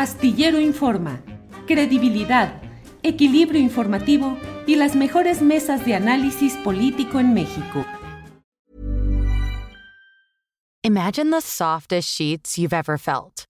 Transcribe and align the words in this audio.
Astillero 0.00 0.58
Informa, 0.58 1.20
credibilidad, 1.66 2.62
equilibrio 3.02 3.60
informativo 3.60 4.38
y 4.66 4.76
las 4.76 4.96
mejores 4.96 5.42
mesas 5.42 5.84
de 5.84 5.94
análisis 5.94 6.54
político 6.64 7.20
en 7.20 7.34
México. 7.34 7.84
Imagine 10.82 11.30
the 11.30 11.42
softest 11.42 12.08
sheets 12.08 12.56
you've 12.56 12.72
ever 12.72 12.96
felt. 12.96 13.44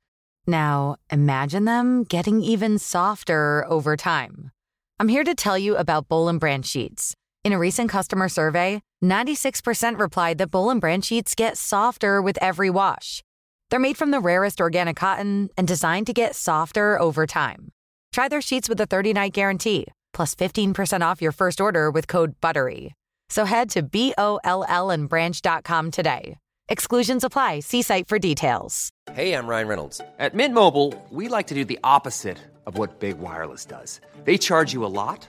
Now, 0.44 0.96
imagine 1.08 1.66
them 1.66 2.02
getting 2.02 2.42
even 2.42 2.80
softer 2.80 3.64
over 3.68 3.96
time. 3.96 4.50
I'm 4.98 5.06
here 5.06 5.22
to 5.22 5.36
tell 5.36 5.56
you 5.56 5.76
about 5.76 6.08
Bowl 6.08 6.28
and 6.28 6.40
sheets. 6.66 7.14
In 7.44 7.52
a 7.52 7.60
recent 7.60 7.88
customer 7.88 8.28
survey, 8.28 8.80
96% 9.04 10.00
replied 10.00 10.38
that 10.38 10.50
Bowl 10.50 10.68
and 10.68 11.04
sheets 11.04 11.36
get 11.36 11.56
softer 11.56 12.20
with 12.20 12.38
every 12.42 12.70
wash. 12.70 13.22
They're 13.70 13.78
made 13.78 13.96
from 13.96 14.10
the 14.10 14.20
rarest 14.20 14.60
organic 14.60 14.96
cotton 14.96 15.48
and 15.56 15.66
designed 15.66 16.06
to 16.08 16.12
get 16.12 16.34
softer 16.34 17.00
over 17.00 17.26
time. 17.26 17.70
Try 18.12 18.28
their 18.28 18.42
sheets 18.42 18.68
with 18.68 18.80
a 18.80 18.86
30 18.86 19.12
night 19.12 19.32
guarantee, 19.32 19.86
plus 20.12 20.34
15% 20.34 21.02
off 21.02 21.22
your 21.22 21.32
first 21.32 21.60
order 21.60 21.90
with 21.90 22.08
code 22.08 22.34
BUTTERY. 22.40 22.92
So 23.28 23.44
head 23.44 23.70
to 23.70 23.82
B 23.82 24.12
O 24.18 24.40
L 24.42 24.64
L 24.68 24.90
and 24.90 25.08
branch.com 25.08 25.92
today. 25.92 26.36
Exclusions 26.68 27.24
apply. 27.24 27.60
See 27.60 27.82
site 27.82 28.08
for 28.08 28.18
details. 28.18 28.90
Hey, 29.12 29.34
I'm 29.34 29.46
Ryan 29.46 29.68
Reynolds. 29.68 30.00
At 30.18 30.34
Mint 30.34 30.54
Mobile, 30.54 30.94
we 31.10 31.28
like 31.28 31.48
to 31.48 31.54
do 31.54 31.64
the 31.64 31.78
opposite 31.84 32.38
of 32.66 32.76
what 32.78 33.00
Big 33.00 33.18
Wireless 33.18 33.64
does. 33.64 34.00
They 34.24 34.38
charge 34.38 34.72
you 34.72 34.84
a 34.84 34.92
lot, 35.02 35.28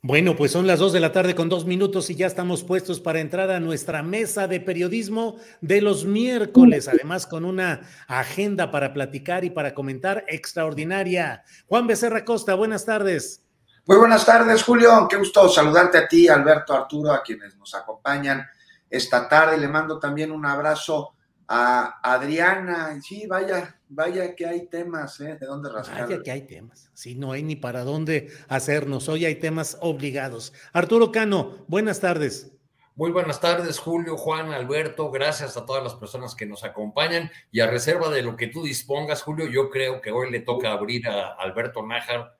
Bueno, 0.00 0.36
pues 0.36 0.52
son 0.52 0.68
las 0.68 0.78
dos 0.78 0.92
de 0.92 1.00
la 1.00 1.10
tarde 1.10 1.34
con 1.34 1.48
dos 1.48 1.66
minutos 1.66 2.08
y 2.08 2.14
ya 2.14 2.28
estamos 2.28 2.62
puestos 2.62 3.00
para 3.00 3.18
entrar 3.18 3.50
a 3.50 3.58
nuestra 3.58 4.00
mesa 4.04 4.46
de 4.46 4.60
periodismo 4.60 5.38
de 5.60 5.80
los 5.80 6.04
miércoles, 6.04 6.86
además 6.86 7.26
con 7.26 7.44
una 7.44 7.80
agenda 8.06 8.70
para 8.70 8.94
platicar 8.94 9.44
y 9.44 9.50
para 9.50 9.74
comentar 9.74 10.24
extraordinaria. 10.28 11.42
Juan 11.66 11.88
Becerra 11.88 12.24
Costa, 12.24 12.54
buenas 12.54 12.84
tardes. 12.84 13.42
Muy 13.86 13.96
buenas 13.96 14.24
tardes, 14.24 14.62
Julio. 14.62 15.08
Qué 15.10 15.16
gusto 15.16 15.48
saludarte 15.48 15.98
a 15.98 16.06
ti, 16.06 16.28
Alberto, 16.28 16.74
Arturo, 16.74 17.10
a 17.10 17.20
quienes 17.20 17.56
nos 17.56 17.74
acompañan 17.74 18.46
esta 18.88 19.28
tarde. 19.28 19.58
Le 19.58 19.66
mando 19.66 19.98
también 19.98 20.30
un 20.30 20.46
abrazo 20.46 21.14
a 21.48 21.98
Adriana. 22.04 22.96
Sí, 23.02 23.26
vaya, 23.26 23.77
vaya 23.88 24.34
que 24.34 24.46
hay 24.46 24.66
temas, 24.66 25.20
¿eh? 25.20 25.36
De 25.40 25.46
dónde 25.46 25.70
rascar. 25.70 26.08
Vaya 26.08 26.22
que 26.22 26.30
hay 26.30 26.42
temas. 26.42 26.90
Sí, 26.94 27.14
no 27.14 27.32
hay 27.32 27.42
ni 27.42 27.56
para 27.56 27.84
dónde 27.84 28.30
hacernos. 28.48 29.08
Hoy 29.08 29.24
hay 29.24 29.36
temas 29.36 29.78
obligados. 29.80 30.52
Arturo 30.72 31.12
Cano, 31.12 31.64
buenas 31.68 32.00
tardes. 32.00 32.52
Muy 32.94 33.12
buenas 33.12 33.40
tardes, 33.40 33.78
Julio, 33.78 34.16
Juan, 34.16 34.52
Alberto. 34.52 35.10
Gracias 35.12 35.56
a 35.56 35.64
todas 35.64 35.84
las 35.84 35.94
personas 35.94 36.34
que 36.34 36.46
nos 36.46 36.64
acompañan. 36.64 37.30
Y 37.52 37.60
a 37.60 37.70
reserva 37.70 38.10
de 38.10 38.22
lo 38.22 38.36
que 38.36 38.48
tú 38.48 38.64
dispongas, 38.64 39.22
Julio, 39.22 39.46
yo 39.46 39.70
creo 39.70 40.00
que 40.00 40.10
hoy 40.10 40.32
le 40.32 40.40
toca 40.40 40.72
abrir 40.72 41.06
a 41.06 41.34
Alberto 41.34 41.86
Nájar 41.86 42.36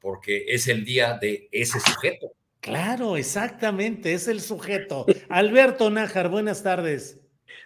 porque 0.00 0.46
es 0.48 0.66
el 0.68 0.84
día 0.84 1.18
de 1.20 1.48
ese 1.52 1.78
sujeto. 1.80 2.32
Claro, 2.60 3.16
exactamente, 3.16 4.14
es 4.14 4.28
el 4.28 4.40
sujeto. 4.40 5.04
Alberto 5.28 5.90
Nájar, 5.90 6.28
buenas 6.30 6.62
tardes. 6.62 7.20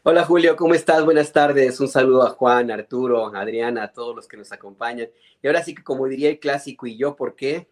Hola 0.04 0.24
Julio, 0.24 0.56
¿cómo 0.56 0.74
estás? 0.74 1.04
Buenas 1.04 1.32
tardes. 1.32 1.78
Un 1.80 1.88
saludo 1.88 2.26
a 2.26 2.30
Juan, 2.30 2.70
Arturo, 2.70 3.34
Adriana, 3.34 3.84
a 3.84 3.92
todos 3.92 4.16
los 4.16 4.26
que 4.26 4.36
nos 4.36 4.52
acompañan. 4.52 5.08
Y 5.42 5.46
ahora 5.46 5.62
sí 5.62 5.74
que 5.74 5.82
como 5.82 6.06
diría 6.06 6.28
el 6.28 6.38
clásico, 6.38 6.86
¿y 6.86 6.96
yo 6.96 7.16
por 7.16 7.36
qué? 7.36 7.68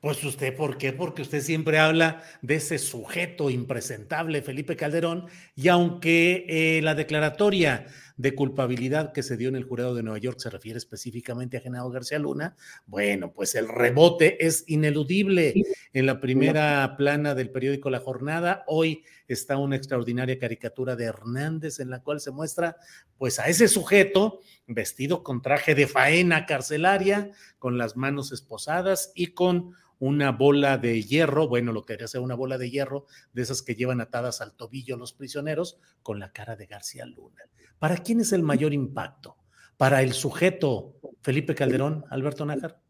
Pues 0.00 0.24
usted, 0.24 0.56
¿por 0.56 0.78
qué? 0.78 0.92
Porque 0.92 1.22
usted 1.22 1.40
siempre 1.40 1.78
habla 1.78 2.22
de 2.40 2.56
ese 2.56 2.78
sujeto 2.80 3.50
impresentable, 3.50 4.42
Felipe 4.42 4.74
Calderón, 4.74 5.28
y 5.54 5.68
aunque 5.68 6.44
eh, 6.48 6.82
la 6.82 6.96
declaratoria 6.96 7.86
de 8.22 8.36
culpabilidad 8.36 9.12
que 9.12 9.24
se 9.24 9.36
dio 9.36 9.48
en 9.48 9.56
el 9.56 9.64
jurado 9.64 9.96
de 9.96 10.04
Nueva 10.04 10.18
York 10.18 10.38
se 10.38 10.48
refiere 10.48 10.78
específicamente 10.78 11.56
a 11.56 11.60
Genaro 11.60 11.90
García 11.90 12.20
Luna, 12.20 12.56
bueno, 12.86 13.32
pues 13.32 13.56
el 13.56 13.68
rebote 13.68 14.46
es 14.46 14.62
ineludible. 14.68 15.54
En 15.92 16.06
la 16.06 16.20
primera 16.20 16.94
plana 16.96 17.34
del 17.34 17.50
periódico 17.50 17.90
La 17.90 17.98
Jornada, 17.98 18.62
hoy 18.68 19.02
está 19.26 19.56
una 19.56 19.74
extraordinaria 19.74 20.38
caricatura 20.38 20.94
de 20.94 21.06
Hernández 21.06 21.80
en 21.80 21.90
la 21.90 22.00
cual 22.04 22.20
se 22.20 22.30
muestra 22.30 22.76
pues 23.18 23.40
a 23.40 23.48
ese 23.48 23.66
sujeto 23.66 24.38
vestido 24.68 25.24
con 25.24 25.42
traje 25.42 25.74
de 25.74 25.88
faena 25.88 26.46
carcelaria, 26.46 27.32
con 27.58 27.76
las 27.76 27.96
manos 27.96 28.30
esposadas 28.30 29.10
y 29.16 29.28
con 29.28 29.74
una 30.02 30.32
bola 30.32 30.78
de 30.78 31.00
hierro, 31.00 31.46
bueno, 31.46 31.70
lo 31.70 31.86
que 31.86 31.92
haría 31.92 32.08
ser 32.08 32.22
una 32.22 32.34
bola 32.34 32.58
de 32.58 32.68
hierro, 32.68 33.06
de 33.32 33.42
esas 33.42 33.62
que 33.62 33.76
llevan 33.76 34.00
atadas 34.00 34.40
al 34.40 34.52
tobillo 34.52 34.96
los 34.96 35.12
prisioneros, 35.12 35.78
con 36.02 36.18
la 36.18 36.32
cara 36.32 36.56
de 36.56 36.66
García 36.66 37.06
Luna. 37.06 37.44
¿Para 37.78 37.98
quién 37.98 38.18
es 38.18 38.32
el 38.32 38.42
mayor 38.42 38.72
impacto? 38.72 39.36
¿Para 39.76 40.02
el 40.02 40.12
sujeto 40.12 40.96
Felipe 41.20 41.54
Calderón, 41.54 42.04
Alberto 42.10 42.44
Nájar? 42.44 42.80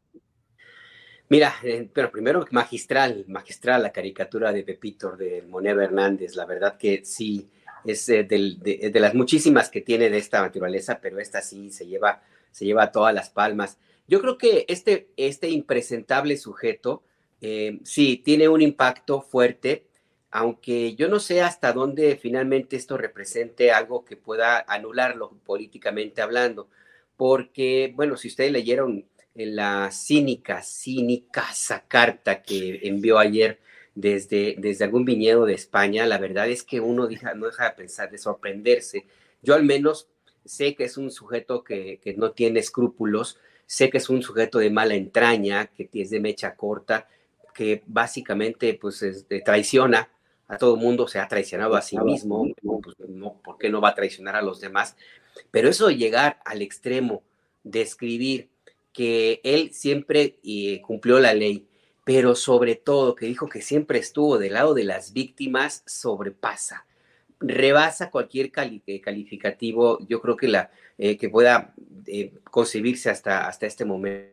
Mira, 1.28 1.52
eh, 1.62 1.86
pero 1.92 2.10
primero 2.10 2.46
magistral, 2.50 3.26
magistral 3.28 3.82
la 3.82 3.92
caricatura 3.92 4.50
de 4.50 4.64
Pepito 4.64 5.14
de 5.14 5.42
Moneda 5.42 5.84
Hernández, 5.84 6.34
la 6.34 6.46
verdad 6.46 6.78
que 6.78 7.04
sí, 7.04 7.46
es 7.84 8.08
eh, 8.08 8.24
de, 8.24 9.00
las 9.00 9.14
muchísimas 9.14 9.68
que 9.68 9.82
tiene 9.82 10.08
de 10.08 10.16
esta 10.16 10.40
naturaleza, 10.40 10.98
pero 10.98 11.18
esta 11.18 11.42
sí 11.42 11.70
se 11.70 11.86
lleva, 11.86 12.22
se 12.50 12.64
lleva 12.64 12.90
todas 12.90 13.12
las 13.12 13.28
palmas. 13.28 13.76
Yo 14.12 14.20
creo 14.20 14.36
que 14.36 14.66
este, 14.68 15.08
este 15.16 15.48
impresentable 15.48 16.36
sujeto 16.36 17.02
eh, 17.40 17.78
sí 17.82 18.20
tiene 18.22 18.46
un 18.46 18.60
impacto 18.60 19.22
fuerte, 19.22 19.86
aunque 20.30 20.94
yo 20.96 21.08
no 21.08 21.18
sé 21.18 21.40
hasta 21.40 21.72
dónde 21.72 22.18
finalmente 22.20 22.76
esto 22.76 22.98
represente 22.98 23.72
algo 23.72 24.04
que 24.04 24.18
pueda 24.18 24.66
anularlo 24.68 25.30
políticamente 25.46 26.20
hablando, 26.20 26.68
porque, 27.16 27.94
bueno, 27.96 28.18
si 28.18 28.28
ustedes 28.28 28.52
leyeron 28.52 29.06
la 29.34 29.90
cínica, 29.90 30.60
cínica 30.62 31.46
carta 31.88 32.42
que 32.42 32.80
envió 32.82 33.18
ayer 33.18 33.60
desde, 33.94 34.56
desde 34.58 34.84
algún 34.84 35.06
viñedo 35.06 35.46
de 35.46 35.54
España, 35.54 36.04
la 36.04 36.18
verdad 36.18 36.50
es 36.50 36.64
que 36.64 36.80
uno 36.80 37.08
no 37.34 37.46
deja 37.46 37.64
de 37.70 37.76
pensar, 37.76 38.10
de 38.10 38.18
sorprenderse. 38.18 39.06
Yo 39.40 39.54
al 39.54 39.64
menos 39.64 40.06
sé 40.44 40.74
que 40.74 40.84
es 40.84 40.98
un 40.98 41.10
sujeto 41.10 41.64
que, 41.64 41.98
que 42.04 42.12
no 42.12 42.32
tiene 42.32 42.60
escrúpulos, 42.60 43.38
Sé 43.72 43.88
que 43.88 43.96
es 43.96 44.10
un 44.10 44.22
sujeto 44.22 44.58
de 44.58 44.68
mala 44.68 44.96
entraña, 44.96 45.68
que 45.68 45.88
es 45.94 46.10
de 46.10 46.20
mecha 46.20 46.54
corta, 46.56 47.08
que 47.54 47.82
básicamente 47.86 48.74
pues 48.74 49.02
traiciona 49.46 50.10
a 50.46 50.58
todo 50.58 50.74
el 50.74 50.80
mundo, 50.82 51.08
se 51.08 51.18
ha 51.18 51.26
traicionado 51.26 51.74
a 51.74 51.80
sí 51.80 51.96
mismo, 51.96 52.46
pues, 52.82 52.96
no, 53.08 53.40
¿por 53.42 53.56
qué 53.56 53.70
no 53.70 53.80
va 53.80 53.88
a 53.88 53.94
traicionar 53.94 54.36
a 54.36 54.42
los 54.42 54.60
demás? 54.60 54.94
Pero 55.50 55.70
eso 55.70 55.86
de 55.86 55.96
llegar 55.96 56.38
al 56.44 56.60
extremo 56.60 57.22
de 57.64 57.80
escribir 57.80 58.50
que 58.92 59.40
él 59.42 59.72
siempre 59.72 60.38
eh, 60.44 60.82
cumplió 60.82 61.18
la 61.18 61.32
ley, 61.32 61.66
pero 62.04 62.34
sobre 62.34 62.74
todo 62.74 63.14
que 63.14 63.24
dijo 63.24 63.48
que 63.48 63.62
siempre 63.62 63.98
estuvo 63.98 64.36
del 64.36 64.52
lado 64.52 64.74
de 64.74 64.84
las 64.84 65.14
víctimas, 65.14 65.82
sobrepasa, 65.86 66.84
rebasa 67.42 68.10
cualquier 68.10 68.50
eh, 68.86 69.00
calificativo, 69.00 69.98
yo 70.08 70.20
creo 70.20 70.36
que, 70.36 70.48
la, 70.48 70.70
eh, 70.98 71.16
que 71.16 71.28
pueda 71.28 71.74
eh, 72.06 72.32
concebirse 72.44 73.10
hasta, 73.10 73.46
hasta 73.46 73.66
este 73.66 73.84
momento. 73.84 74.32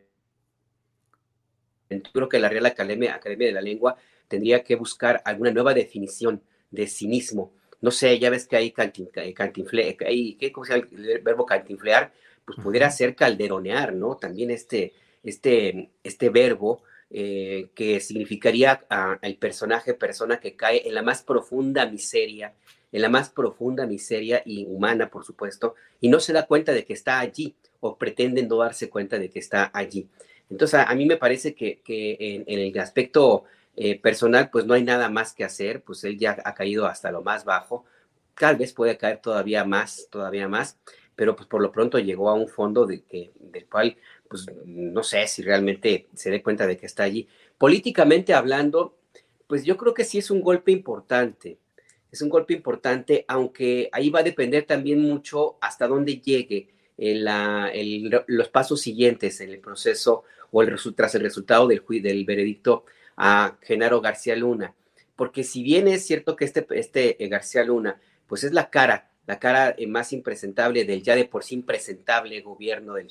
Creo 2.12 2.28
que 2.28 2.38
la 2.38 2.48
Real 2.48 2.66
Academia, 2.66 3.16
Academia 3.16 3.48
de 3.48 3.52
la 3.52 3.60
Lengua 3.60 3.96
tendría 4.28 4.62
que 4.62 4.76
buscar 4.76 5.20
alguna 5.24 5.50
nueva 5.50 5.74
definición 5.74 6.40
de 6.70 6.86
cinismo. 6.86 7.52
No 7.80 7.90
sé, 7.90 8.18
ya 8.18 8.30
ves 8.30 8.46
que 8.46 8.56
hay, 8.56 8.70
cantinfle, 8.70 9.34
hay 10.06 10.34
¿qué, 10.34 10.52
¿cómo 10.52 10.64
se 10.64 10.74
llama 10.74 10.88
el 10.92 11.20
verbo 11.20 11.46
cantinflear? 11.46 12.12
Pues 12.44 12.58
pudiera 12.62 12.90
ser 12.90 13.16
calderonear, 13.16 13.92
¿no? 13.92 14.16
También 14.16 14.50
este, 14.50 14.92
este, 15.24 15.90
este 16.04 16.28
verbo 16.28 16.82
que 17.10 17.98
significaría 18.00 18.84
al 18.88 19.34
personaje, 19.34 19.94
persona 19.94 20.38
que 20.38 20.54
cae 20.54 20.86
en 20.86 20.94
la 20.94 21.02
más 21.02 21.22
profunda 21.24 21.84
miseria, 21.86 22.54
en 22.92 23.02
la 23.02 23.08
más 23.08 23.30
profunda 23.30 23.86
miseria 23.86 24.42
inhumana, 24.44 25.10
por 25.10 25.24
supuesto, 25.24 25.74
y 26.00 26.08
no 26.08 26.20
se 26.20 26.32
da 26.32 26.46
cuenta 26.46 26.72
de 26.72 26.84
que 26.84 26.92
está 26.92 27.20
allí 27.20 27.54
o 27.80 27.96
pretenden 27.96 28.48
no 28.48 28.58
darse 28.58 28.90
cuenta 28.90 29.18
de 29.18 29.30
que 29.30 29.38
está 29.38 29.70
allí. 29.72 30.08
Entonces, 30.50 30.80
a, 30.86 30.94
mí 30.94 31.06
me 31.06 31.16
parece 31.16 31.54
que, 31.54 31.80
en, 31.86 32.44
el 32.46 32.78
aspecto 32.78 33.44
eh, 33.76 33.98
personal, 34.00 34.50
pues 34.50 34.66
no 34.66 34.74
hay 34.74 34.82
nada 34.82 35.08
más 35.08 35.32
que 35.32 35.44
hacer, 35.44 35.82
pues 35.82 36.02
él 36.04 36.18
ya 36.18 36.36
ha 36.44 36.54
caído 36.54 36.86
hasta 36.86 37.12
lo 37.12 37.22
más 37.22 37.44
bajo, 37.44 37.84
tal 38.36 38.56
vez 38.56 38.72
puede 38.72 38.96
caer 38.96 39.18
todavía 39.18 39.64
más, 39.64 40.08
todavía 40.10 40.48
más, 40.48 40.78
pero 41.14 41.36
pues 41.36 41.46
por 41.46 41.60
lo 41.60 41.70
pronto 41.70 41.98
llegó 41.98 42.30
a 42.30 42.34
un 42.34 42.48
fondo 42.48 42.86
de 42.86 43.02
que, 43.02 43.30
del 43.38 43.66
cual 43.66 43.96
pues 44.28 44.46
no 44.64 45.02
sé 45.02 45.26
si 45.26 45.42
realmente 45.42 46.08
se 46.14 46.30
dé 46.30 46.42
cuenta 46.42 46.66
de 46.66 46.76
que 46.76 46.86
está 46.86 47.02
allí. 47.02 47.28
Políticamente 47.58 48.32
hablando, 48.32 48.96
pues 49.46 49.64
yo 49.64 49.76
creo 49.76 49.92
que 49.92 50.04
sí 50.04 50.18
es 50.18 50.30
un 50.30 50.40
golpe 50.40 50.72
importante. 50.72 51.58
Es 52.10 52.22
un 52.22 52.28
golpe 52.28 52.54
importante, 52.54 53.24
aunque 53.28 53.88
ahí 53.92 54.10
va 54.10 54.20
a 54.20 54.24
depender 54.24 54.64
también 54.64 55.00
mucho 55.00 55.56
hasta 55.60 55.86
dónde 55.86 56.20
llegue 56.20 56.68
los 58.26 58.48
pasos 58.48 58.80
siguientes 58.80 59.40
en 59.40 59.50
el 59.50 59.60
proceso 59.60 60.24
o 60.50 60.64
tras 60.94 61.14
el 61.14 61.22
resultado 61.22 61.66
del, 61.68 61.82
del 62.02 62.24
veredicto 62.24 62.84
a 63.16 63.56
Genaro 63.62 64.00
García 64.00 64.36
Luna. 64.36 64.74
Porque 65.14 65.44
si 65.44 65.62
bien 65.62 65.86
es 65.86 66.06
cierto 66.06 66.34
que 66.36 66.46
este, 66.46 66.66
este 66.70 67.22
eh, 67.22 67.28
García 67.28 67.62
Luna, 67.62 68.00
pues 68.26 68.42
es 68.44 68.52
la 68.52 68.70
cara, 68.70 69.10
la 69.26 69.38
cara 69.38 69.74
eh, 69.76 69.86
más 69.86 70.12
impresentable 70.14 70.84
del 70.84 71.02
ya 71.02 71.14
de 71.14 71.26
por 71.26 71.44
sí 71.44 71.54
impresentable 71.54 72.40
gobierno, 72.40 72.94
del, 72.94 73.08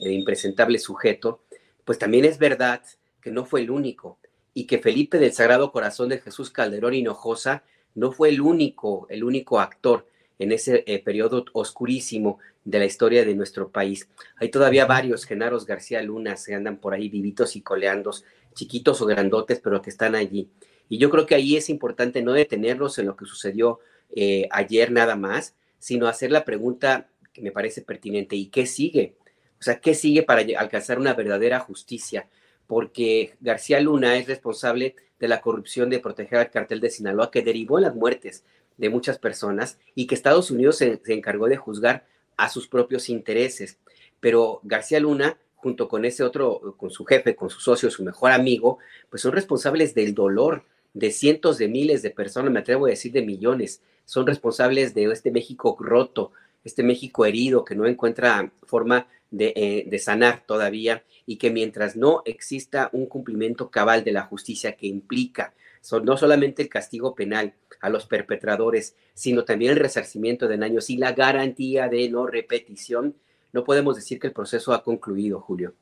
impresentable 0.00 0.78
sujeto, 0.78 1.42
pues 1.84 1.98
también 1.98 2.26
es 2.26 2.38
verdad 2.38 2.82
que 3.22 3.30
no 3.30 3.46
fue 3.46 3.62
el 3.62 3.70
único 3.70 4.18
y 4.52 4.66
que 4.66 4.78
Felipe 4.78 5.18
del 5.18 5.32
Sagrado 5.32 5.72
Corazón 5.72 6.10
de 6.10 6.18
Jesús 6.18 6.50
Calderón 6.50 6.94
Hinojosa 6.94 7.64
no 7.94 8.12
fue 8.12 8.28
el 8.30 8.40
único, 8.40 9.06
el 9.10 9.24
único 9.24 9.60
actor 9.60 10.06
en 10.38 10.52
ese 10.52 10.84
eh, 10.86 10.98
periodo 11.00 11.44
oscurísimo 11.52 12.38
de 12.64 12.78
la 12.78 12.86
historia 12.86 13.24
de 13.24 13.34
nuestro 13.34 13.68
país. 13.68 14.08
Hay 14.36 14.48
todavía 14.48 14.86
varios 14.86 15.24
Genaros 15.24 15.66
García 15.66 16.02
Luna 16.02 16.34
que 16.44 16.54
andan 16.54 16.78
por 16.78 16.94
ahí 16.94 17.08
vivitos 17.08 17.56
y 17.56 17.62
coleandos, 17.62 18.24
chiquitos 18.54 19.00
o 19.02 19.06
grandotes, 19.06 19.60
pero 19.60 19.82
que 19.82 19.90
están 19.90 20.14
allí. 20.14 20.48
Y 20.88 20.98
yo 20.98 21.10
creo 21.10 21.26
que 21.26 21.34
ahí 21.34 21.56
es 21.56 21.68
importante 21.68 22.22
no 22.22 22.32
detenerlos 22.32 22.98
en 22.98 23.06
lo 23.06 23.16
que 23.16 23.26
sucedió 23.26 23.80
eh, 24.14 24.48
ayer 24.50 24.90
nada 24.90 25.14
más, 25.14 25.54
sino 25.78 26.08
hacer 26.08 26.30
la 26.30 26.44
pregunta 26.44 27.08
que 27.32 27.42
me 27.42 27.52
parece 27.52 27.82
pertinente, 27.82 28.34
¿y 28.34 28.46
qué 28.46 28.66
sigue? 28.66 29.14
O 29.60 29.62
sea, 29.62 29.80
¿qué 29.80 29.94
sigue 29.94 30.22
para 30.22 30.42
alcanzar 30.58 30.98
una 30.98 31.14
verdadera 31.14 31.60
justicia? 31.60 32.28
Porque 32.70 33.34
García 33.40 33.80
Luna 33.80 34.16
es 34.16 34.28
responsable 34.28 34.94
de 35.18 35.26
la 35.26 35.40
corrupción 35.40 35.90
de 35.90 35.98
proteger 35.98 36.38
al 36.38 36.52
cartel 36.52 36.78
de 36.78 36.88
Sinaloa 36.88 37.32
que 37.32 37.42
derivó 37.42 37.78
en 37.78 37.82
las 37.82 37.96
muertes 37.96 38.44
de 38.76 38.88
muchas 38.88 39.18
personas 39.18 39.76
y 39.96 40.06
que 40.06 40.14
Estados 40.14 40.52
Unidos 40.52 40.76
se, 40.76 41.00
encargó 41.08 41.48
de 41.48 41.56
juzgar 41.56 42.06
a 42.36 42.48
sus 42.48 42.68
propios 42.68 43.08
intereses. 43.08 43.78
Pero 44.20 44.60
García 44.62 45.00
Luna, 45.00 45.36
junto 45.56 45.88
con 45.88 46.04
ese 46.04 46.22
otro, 46.22 46.76
con 46.76 46.90
su 46.92 47.04
jefe, 47.04 47.34
con 47.34 47.50
su 47.50 47.58
socio, 47.58 47.90
su 47.90 48.04
mejor 48.04 48.30
amigo, 48.30 48.78
pues 49.08 49.20
son 49.20 49.32
responsables 49.32 49.92
del 49.92 50.14
dolor 50.14 50.62
de 50.94 51.10
cientos 51.10 51.58
de 51.58 51.66
miles 51.66 52.02
de 52.02 52.10
personas, 52.10 52.52
me 52.52 52.60
atrevo 52.60 52.86
a 52.86 52.90
decir 52.90 53.10
de 53.10 53.22
millones, 53.22 53.82
son 54.04 54.28
responsables 54.28 54.94
de 54.94 55.06
este 55.06 55.32
México 55.32 55.76
roto, 55.80 56.30
este 56.62 56.84
México 56.84 57.26
herido 57.26 57.64
que 57.64 57.74
no 57.74 57.84
encuentra 57.84 58.52
forma 58.62 59.08
de, 59.30 59.52
eh, 59.56 59.84
de, 59.86 59.98
sanar 59.98 60.44
todavía 60.46 61.04
y 61.26 61.36
que 61.36 61.50
mientras 61.50 61.96
no 61.96 62.22
exista 62.24 62.90
un 62.92 63.06
cumplimiento 63.06 63.70
cabal 63.70 64.02
de 64.02 64.12
la 64.12 64.22
justicia 64.22 64.76
que 64.76 64.86
implica 64.86 65.54
no 66.02 66.16
solamente 66.16 66.62
el 66.62 66.68
castigo 66.68 67.14
penal 67.14 67.54
a 67.80 67.88
los 67.88 68.06
perpetradores, 68.06 68.94
sino 69.14 69.44
también 69.44 69.72
el 69.72 69.78
resarcimiento 69.78 70.46
de 70.46 70.58
daños 70.58 70.90
y 70.90 70.96
la 70.96 71.12
garantía 71.12 71.88
de 71.88 72.08
no 72.10 72.26
repetición, 72.26 73.16
no 73.52 73.64
podemos 73.64 73.96
decir 73.96 74.20
que 74.20 74.28
el 74.28 74.32
proceso 74.32 74.72
ha 74.72 74.84
concluido, 74.84 75.40
Julio. 75.40 75.74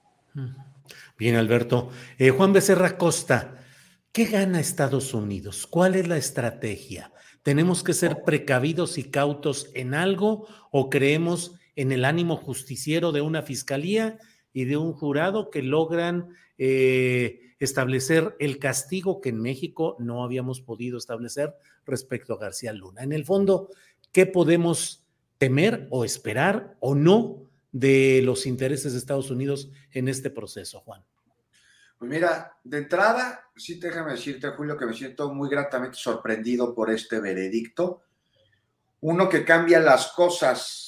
Bien, 1.18 1.36
Alberto. 1.36 1.90
Eh, 2.18 2.30
Juan 2.30 2.52
Becerra 2.52 2.96
Costa, 2.96 3.58
¿qué 4.12 4.26
gana 4.26 4.60
Estados 4.60 5.12
Unidos? 5.12 5.66
¿Cuál 5.66 5.96
es 5.96 6.06
la 6.06 6.16
estrategia? 6.16 7.12
¿Tenemos 7.42 7.82
que 7.82 7.94
ser 7.94 8.22
precavidos 8.24 8.98
y 8.98 9.10
cautos 9.10 9.70
en 9.74 9.94
algo 9.94 10.46
o 10.70 10.88
creemos 10.90 11.56
en 11.78 11.92
el 11.92 12.04
ánimo 12.04 12.36
justiciero 12.36 13.12
de 13.12 13.20
una 13.20 13.42
fiscalía 13.42 14.18
y 14.52 14.64
de 14.64 14.76
un 14.76 14.92
jurado 14.92 15.48
que 15.48 15.62
logran 15.62 16.30
eh, 16.58 17.54
establecer 17.60 18.34
el 18.40 18.58
castigo 18.58 19.20
que 19.20 19.28
en 19.28 19.40
México 19.40 19.94
no 20.00 20.24
habíamos 20.24 20.60
podido 20.60 20.98
establecer 20.98 21.54
respecto 21.86 22.34
a 22.34 22.38
García 22.38 22.72
Luna. 22.72 23.04
En 23.04 23.12
el 23.12 23.24
fondo, 23.24 23.70
¿qué 24.10 24.26
podemos 24.26 25.06
temer 25.38 25.86
o 25.90 26.04
esperar 26.04 26.76
o 26.80 26.96
no 26.96 27.44
de 27.70 28.22
los 28.24 28.46
intereses 28.46 28.92
de 28.92 28.98
Estados 28.98 29.30
Unidos 29.30 29.70
en 29.92 30.08
este 30.08 30.30
proceso, 30.30 30.80
Juan? 30.80 31.04
Pues 31.96 32.10
mira, 32.10 32.58
de 32.64 32.78
entrada, 32.78 33.50
sí 33.54 33.78
déjame 33.78 34.14
decirte, 34.14 34.48
Julio, 34.48 34.76
que 34.76 34.86
me 34.86 34.94
siento 34.94 35.32
muy 35.32 35.48
gratamente 35.48 35.96
sorprendido 35.96 36.74
por 36.74 36.90
este 36.90 37.20
veredicto. 37.20 38.02
Uno 39.00 39.28
que 39.28 39.44
cambia 39.44 39.78
las 39.78 40.08
cosas, 40.08 40.87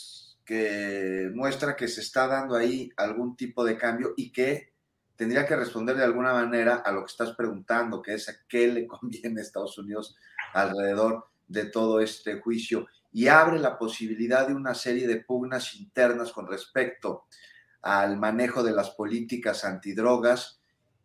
que 0.51 1.31
muestra 1.33 1.77
que 1.77 1.87
se 1.87 2.01
está 2.01 2.27
dando 2.27 2.57
ahí 2.57 2.91
algún 2.97 3.37
tipo 3.37 3.63
de 3.65 3.79
cambio 3.79 4.15
y 4.17 4.33
que 4.33 4.73
tendría 5.15 5.47
que 5.47 5.55
responder 5.55 5.97
de 5.97 6.03
alguna 6.03 6.33
manera 6.33 6.83
a 6.85 6.91
lo 6.91 7.03
que 7.03 7.13
estás 7.13 7.37
preguntando, 7.37 8.03
que 8.03 8.15
es 8.15 8.29
a 8.29 8.33
qué 8.49 8.67
le 8.67 8.85
conviene 8.89 9.39
a 9.39 9.45
Estados 9.45 9.79
Unidos 9.79 10.17
alrededor 10.53 11.29
de 11.47 11.67
todo 11.67 12.01
este 12.01 12.41
juicio. 12.41 12.89
Y 13.13 13.29
abre 13.29 13.61
la 13.61 13.79
posibilidad 13.79 14.49
de 14.49 14.57
una 14.57 14.75
serie 14.75 15.07
de 15.07 15.21
pugnas 15.21 15.77
internas 15.77 16.33
con 16.33 16.49
respecto 16.49 17.27
al 17.83 18.19
manejo 18.19 18.65
de 18.65 18.73
las 18.73 18.91
políticas 18.91 19.65
antidrogas 19.65 20.61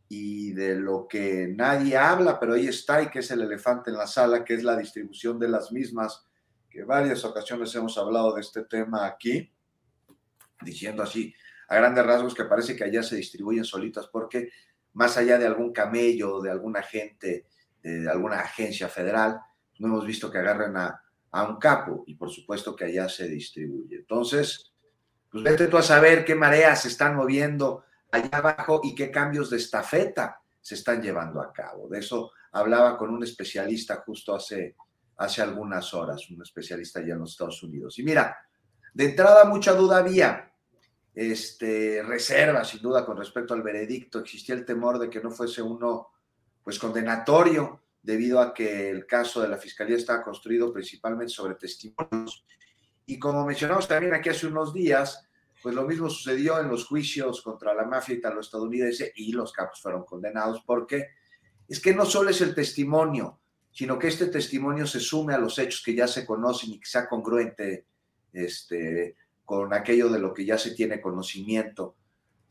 y 0.10 0.54
de 0.54 0.74
lo 0.74 1.08
que 1.08 1.54
nadie 1.56 1.98
habla, 1.98 2.40
pero 2.40 2.56
ahí 2.56 2.66
está 2.66 3.04
y 3.04 3.10
que 3.10 3.20
es 3.20 3.30
el 3.30 3.42
elefante 3.42 3.92
en 3.92 3.98
la 3.98 4.08
sala, 4.08 4.44
que 4.44 4.56
es 4.56 4.64
la 4.64 4.76
distribución 4.76 5.38
de 5.38 5.50
las 5.50 5.72
mismas, 5.72 6.26
varias 6.84 7.24
ocasiones 7.24 7.74
hemos 7.76 7.98
hablado 7.98 8.34
de 8.36 8.42
este 8.42 8.64
tema 8.64 9.06
aquí, 9.06 9.52
diciendo 10.62 11.04
así, 11.04 11.34
a 11.68 11.76
grandes 11.76 12.06
rasgos 12.06 12.36
que 12.36 12.46
parece 12.46 12.76
que 12.76 12.84
allá 12.84 13.04
se 13.04 13.16
distribuyen 13.16 13.64
solitas 13.64 14.08
porque 14.08 14.50
más 14.94 15.18
allá 15.18 15.38
de 15.38 15.46
algún 15.46 15.74
camello, 15.74 16.42
de 16.42 16.52
algún 16.52 16.78
agente, 16.78 17.48
de 17.82 18.10
alguna 18.10 18.40
agencia 18.40 18.90
federal, 18.90 19.40
no 19.80 19.88
hemos 19.88 20.06
visto 20.06 20.32
que 20.32 20.40
agarren 20.40 20.76
a, 20.78 21.02
un 21.48 21.58
capo 21.58 22.06
y 22.08 22.16
por 22.16 22.30
supuesto 22.30 22.74
que 22.74 22.86
allá 22.86 23.10
se 23.10 23.28
distribuye. 23.28 23.98
Entonces, 23.98 24.72
pues 25.30 25.44
vete 25.44 25.68
tú 25.68 25.78
a 25.78 25.84
saber 25.84 26.24
qué 26.24 26.34
mareas 26.34 26.84
se 26.84 26.88
están 26.88 27.14
moviendo 27.14 27.84
allá 28.10 28.30
abajo 28.32 28.80
y 28.82 28.96
qué 28.96 29.12
cambios 29.12 29.50
de 29.50 29.58
estafeta 29.58 30.40
se 30.62 30.76
están 30.76 31.02
llevando 31.02 31.42
a 31.42 31.52
cabo. 31.52 31.90
De 31.90 32.00
eso 32.00 32.32
hablaba 32.54 32.98
con 32.98 33.10
un 33.10 33.22
especialista 33.22 34.02
justo 34.06 34.34
hace, 34.34 34.78
hace 35.18 35.42
algunas 35.42 35.94
horas, 35.94 36.30
un 36.30 36.42
especialista 36.42 37.00
allá 37.00 37.14
en 37.14 37.20
los 37.20 37.32
Estados 37.32 37.62
Unidos. 37.64 37.98
Y 38.00 38.04
mira, 38.04 38.38
de 38.94 39.06
entrada 39.06 39.46
mucha 39.46 39.74
duda 39.74 39.98
había 39.98 40.52
este, 41.14 42.04
reserva, 42.04 42.64
sin 42.64 42.82
duda, 42.82 43.06
con 43.06 43.18
respecto 43.18 43.54
al 43.54 43.62
veredicto. 43.62 44.20
Existía 44.20 44.56
el 44.56 44.66
temor 44.66 45.00
de 45.00 45.10
que 45.10 45.22
no 45.22 45.32
fuese 45.32 45.62
uno, 45.62 46.10
pues, 46.64 46.78
condenatorio, 46.78 47.82
debido 48.02 48.40
a 48.40 48.54
que 48.54 48.90
el 48.90 49.08
caso 49.08 49.42
de 49.42 49.48
la 49.48 49.58
Fiscalía 49.58 49.98
estaba 49.98 50.24
construido 50.24 50.72
principalmente 50.72 51.34
sobre 51.34 51.56
testimonios. 51.56 52.46
Y 53.06 53.18
como 53.18 53.46
mencionamos 53.46 53.88
también 53.88 54.14
aquí 54.14 54.30
hace 54.30 54.48
unos 54.48 54.74
días, 54.74 55.28
pues 55.62 55.74
lo 55.74 55.84
mismo 55.84 56.10
sucedió 56.10 56.60
en 56.60 56.70
los 56.70 56.86
juicios 56.86 57.42
contra 57.42 57.74
la 57.74 57.86
mafia 57.86 58.16
italo-estadounidense 58.16 59.12
y 59.16 59.32
los 59.32 59.52
capos 59.52 59.82
fueron 59.82 60.04
condenados 60.04 60.62
porque 60.66 61.08
es 61.68 61.80
que 61.80 61.96
no 61.96 62.06
solo 62.06 62.30
es 62.30 62.42
el 62.42 62.54
testimonio, 62.54 63.40
sino 63.76 64.00
que 64.00 64.08
este 64.08 64.28
testimonio 64.28 64.88
se 64.88 65.02
sume 65.02 65.34
a 65.34 65.38
los 65.38 65.60
hechos 65.60 65.84
que 65.84 65.94
ya 65.94 66.08
se 66.08 66.26
conocen 66.26 66.72
y 66.72 66.80
que 66.80 66.86
sea 66.88 67.10
congruente 67.10 67.88
este, 68.32 69.18
con 69.44 69.74
aquello 69.74 70.08
de 70.08 70.18
lo 70.18 70.34
que 70.34 70.46
ya 70.46 70.58
se 70.58 70.72
tiene 70.72 71.02
conocimiento 71.02 71.98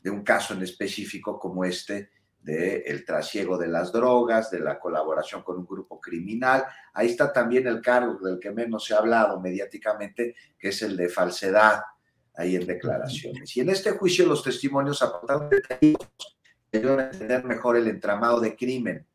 de 0.03 0.11
un 0.11 0.23
caso 0.23 0.53
en 0.53 0.61
específico 0.61 1.39
como 1.39 1.65
este 1.65 2.11
del 2.39 2.83
el 2.85 3.03
trasiego 3.03 3.57
de 3.57 3.67
las 3.67 3.91
drogas, 3.91 4.51
de 4.51 4.59
la 4.59 4.79
colaboración 4.79 5.41
con 5.41 5.57
un 5.57 5.65
grupo 5.65 5.99
criminal. 5.99 6.63
Ahí 6.93 7.07
está 7.07 7.33
también 7.33 7.65
el 7.65 7.81
cargo 7.81 8.19
del 8.19 8.37
que 8.37 8.51
menos 8.51 8.85
se 8.85 8.93
ha 8.93 8.99
hablado 8.99 9.41
mediáticamente, 9.41 10.35
que 10.59 10.67
es 10.67 10.83
el 10.83 10.95
de 10.95 11.09
falsedad 11.09 11.81
ahí 12.35 12.55
en 12.55 12.67
declaraciones. 12.67 13.57
Y 13.57 13.61
en 13.61 13.69
este 13.69 13.93
juicio 13.93 14.27
los 14.27 14.43
testimonios 14.43 15.01
aportaron 15.01 15.49
detalles 15.49 15.97
que 16.71 16.77
ayudan 16.77 16.99
a 16.99 17.09
entender 17.09 17.43
mejor 17.45 17.77
el 17.77 17.87
entramado 17.87 18.39
de 18.39 18.55
crimen 18.55 19.07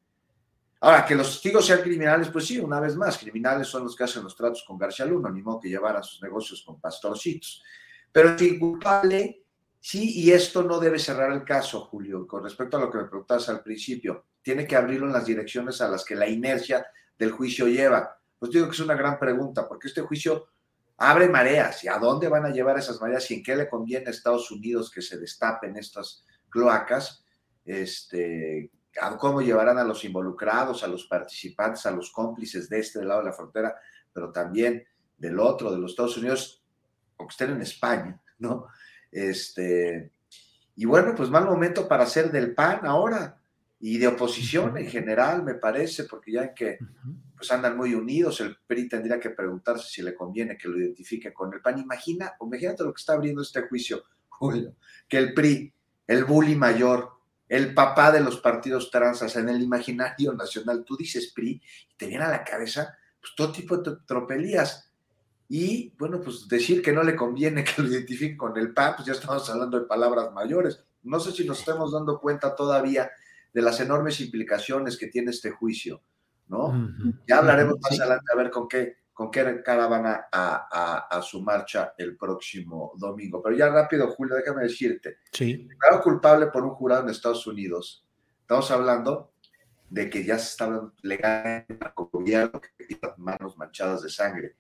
Ahora, 0.83 1.05
que 1.05 1.15
los 1.15 1.31
testigos 1.31 1.67
sean 1.67 1.83
criminales, 1.83 2.29
pues 2.31 2.47
sí, 2.47 2.59
una 2.59 2.81
vez 2.81 2.97
más, 2.97 3.19
criminales 3.19 3.69
son 3.69 3.85
los 3.85 3.95
que 3.95 4.05
hacen 4.05 4.23
los 4.23 4.35
tratos 4.35 4.65
con 4.67 4.79
García 4.79 5.05
Luna, 5.05 5.31
ni 5.31 5.43
modo 5.43 5.61
que 5.61 5.69
llevaran 5.69 6.03
sus 6.03 6.23
negocios 6.23 6.63
con 6.63 6.81
pastorcitos. 6.81 7.63
Pero 8.11 8.39
si 8.39 8.59
culpable, 8.59 9.45
sí, 9.79 10.21
y 10.23 10.31
esto 10.31 10.63
no 10.63 10.81
debe 10.81 10.99
cerrar 10.99 11.33
el 11.33 11.45
caso, 11.45 11.83
Julio, 11.83 12.27
con 12.27 12.43
respecto 12.43 12.79
a 12.79 12.81
lo 12.81 12.91
que 12.91 12.97
me 12.97 13.05
preguntabas 13.05 13.51
al 13.51 13.63
principio, 13.63 14.25
tiene 14.41 14.67
que 14.67 14.75
abrirlo 14.75 15.07
en 15.07 15.13
las 15.13 15.27
direcciones 15.27 15.83
a 15.83 15.89
las 15.89 16.03
que 16.03 16.17
la 16.17 16.27
inercia 16.27 16.87
del 17.19 17.33
juicio 17.33 17.69
lleva. 17.69 18.19
Pues 18.39 18.51
digo 18.51 18.65
que 18.65 18.73
es 18.73 18.81
una 18.81 18.95
gran 18.95 19.19
pregunta, 19.19 19.69
porque 19.69 19.89
este 19.89 20.01
juicio 20.01 20.49
abre 20.97 21.29
mareas, 21.29 21.85
¿y 21.85 21.89
a 21.89 21.99
dónde 21.99 22.29
van 22.29 22.47
a 22.47 22.51
llevar 22.51 22.79
esas 22.79 22.99
mareas 23.03 23.31
y 23.31 23.35
en 23.35 23.43
qué 23.43 23.55
le 23.55 23.69
conviene 23.69 24.07
a 24.07 24.11
Estados 24.11 24.51
Unidos 24.51 24.91
que 24.91 25.03
se 25.03 25.19
destapen 25.19 25.77
estas 25.77 26.25
cloacas? 26.49 27.23
Este, 27.67 28.71
cómo 29.19 29.41
llevarán 29.41 29.79
a 29.79 29.85
los 29.85 30.05
involucrados, 30.05 30.83
a 30.83 30.89
los 30.89 31.07
participantes, 31.07 31.87
a 31.87 31.91
los 31.91 32.11
cómplices 32.11 32.69
de 32.69 32.81
este 32.81 33.05
lado 33.05 33.21
de 33.21 33.27
la 33.27 33.33
frontera, 33.33 33.77
pero 34.13 34.33
también 34.33 34.85
del 35.17 35.39
otro, 35.39 35.71
de 35.71 35.79
los 35.79 35.93
Estados 35.93 36.17
Unidos, 36.17 36.65
o 37.17 37.27
que 37.27 37.31
estén 37.33 37.51
en 37.51 37.63
España, 37.63 38.21
¿no? 38.39 38.67
Este, 39.13 40.13
Y 40.81 40.87
bueno, 40.87 41.15
pues 41.15 41.29
mal 41.29 41.45
momento 41.45 41.87
para 41.87 42.07
ser 42.07 42.33
del 42.33 42.55
PAN 42.55 42.87
ahora 42.87 43.39
y 43.81 43.99
de 43.99 44.07
oposición 44.07 44.79
en 44.79 44.87
general, 44.87 45.43
me 45.43 45.55
parece, 45.55 46.05
porque 46.05 46.33
ya 46.33 46.55
que 46.55 46.79
pues 47.37 47.53
andan 47.53 47.77
muy 47.77 47.93
unidos, 47.93 48.41
el 48.41 48.57
PRI 48.67 48.89
tendría 48.89 49.21
que 49.21 49.29
preguntarse 49.29 49.89
si 49.91 50.01
le 50.01 50.15
conviene 50.15 50.57
que 50.57 50.69
lo 50.69 50.79
identifique 50.79 51.35
con 51.35 51.53
el 51.53 51.61
PAN. 51.61 51.81
Imagina, 51.81 52.33
imagínate 52.41 52.83
lo 52.83 52.95
que 52.95 53.01
está 53.01 53.13
abriendo 53.13 53.43
este 53.43 53.61
juicio, 53.69 54.05
Julio, 54.29 54.75
que 55.07 55.19
el 55.19 55.35
PRI, 55.35 55.71
el 56.07 56.25
bully 56.25 56.57
mayor, 56.57 57.11
el 57.51 57.75
papá 57.75 58.13
de 58.13 58.21
los 58.21 58.39
partidos 58.39 58.93
transas 58.93 59.35
en 59.35 59.49
el 59.49 59.61
imaginario 59.61 60.33
nacional, 60.35 60.85
tú 60.87 60.97
dices 60.97 61.33
PRI 61.35 61.61
y 61.91 61.97
te 61.97 62.07
viene 62.07 62.23
a 62.23 62.31
la 62.31 62.45
cabeza 62.45 62.97
pues, 63.21 63.35
todo 63.37 63.51
tipo 63.51 63.77
de 63.77 63.97
tropelías. 64.07 64.89
Y 65.49 65.93
bueno, 65.99 66.21
pues 66.21 66.47
decir 66.47 66.81
que 66.81 66.93
no 66.93 67.03
le 67.03 67.17
conviene 67.17 67.65
que 67.65 67.83
lo 67.83 67.89
identifiquen 67.89 68.37
con 68.37 68.57
el 68.57 68.73
PAN, 68.73 68.95
pues 68.95 69.07
ya 69.07 69.15
estamos 69.15 69.51
hablando 69.51 69.81
de 69.81 69.87
palabras 69.87 70.33
mayores. 70.33 70.85
No 71.03 71.19
sé 71.19 71.33
si 71.33 71.45
nos 71.45 71.59
estamos 71.59 71.91
dando 71.91 72.21
cuenta 72.21 72.55
todavía 72.55 73.11
de 73.53 73.63
las 73.63 73.81
enormes 73.81 74.21
implicaciones 74.21 74.97
que 74.97 75.09
tiene 75.09 75.33
este 75.33 75.51
juicio, 75.51 76.03
¿no? 76.47 76.89
Ya 77.27 77.39
hablaremos 77.39 77.81
más 77.81 77.99
adelante 77.99 78.27
a 78.33 78.37
ver 78.37 78.51
con 78.51 78.69
qué, 78.69 78.99
con 79.21 79.31
qué 79.31 79.63
cara 79.63 79.87
van 79.87 80.07
a, 80.07 80.29
a, 80.33 81.21
su 81.21 81.43
marcha 81.43 81.93
el 81.99 82.17
próximo 82.17 82.93
domingo. 82.97 83.43
Pero 83.43 83.55
ya 83.55 83.69
rápido, 83.69 84.09
Julio, 84.09 84.35
déjame 84.35 84.63
decirte. 84.63 85.19
Sí. 85.31 85.69
Declarado 85.69 86.03
culpable 86.03 86.47
por 86.47 86.65
un 86.65 86.71
jurado 86.71 87.03
en 87.03 87.11
Estados 87.11 87.47
Unidos. 87.47 88.03
Estamos 88.41 88.71
hablando 88.71 89.35
de 89.91 90.09
que 90.09 90.25
ya 90.25 90.39
se 90.39 90.53
estaba 90.53 90.91
legal 91.03 91.67
el 91.69 91.79
gobierno 91.95 92.63
que 92.63 92.99
las 93.03 93.19
manos 93.19 93.59
manchadas 93.59 94.01
de 94.01 94.09
sangre 94.09 94.57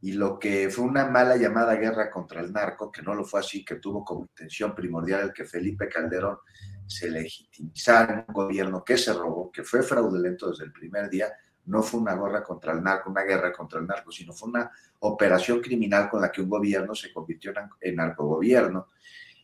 y 0.00 0.14
lo 0.14 0.36
que 0.36 0.68
fue 0.68 0.84
una 0.84 1.06
mala 1.06 1.36
llamada 1.36 1.76
guerra 1.76 2.10
contra 2.10 2.40
el 2.40 2.52
narco, 2.52 2.90
que 2.90 3.02
no 3.02 3.14
lo 3.14 3.24
fue 3.24 3.38
así, 3.38 3.64
que 3.64 3.76
tuvo 3.76 4.04
como 4.04 4.22
intención 4.22 4.74
primordial 4.74 5.20
el 5.20 5.32
que 5.32 5.44
Felipe 5.44 5.88
Calderón 5.88 6.38
se 6.88 7.08
legitimizara 7.08 8.14
en 8.14 8.24
un 8.26 8.34
gobierno 8.34 8.82
que 8.82 8.98
se 8.98 9.12
robó, 9.12 9.52
que 9.52 9.62
fue 9.62 9.80
fraudulento 9.84 10.50
desde 10.50 10.64
el 10.64 10.72
primer 10.72 11.08
día, 11.08 11.32
no 11.66 11.82
fue 11.82 12.00
una 12.00 12.14
guerra 12.14 12.42
contra 12.42 12.72
el 12.72 12.82
narco, 12.82 13.10
una 13.10 13.22
guerra 13.22 13.52
contra 13.52 13.78
el 13.80 13.86
narco, 13.86 14.10
sino 14.10 14.32
fue 14.32 14.48
una 14.48 14.70
operación 15.00 15.60
criminal 15.60 16.08
con 16.08 16.20
la 16.20 16.32
que 16.32 16.40
un 16.40 16.48
gobierno 16.48 16.94
se 16.94 17.12
convirtió 17.12 17.52
en 17.80 17.96
narcogobierno 17.96 18.88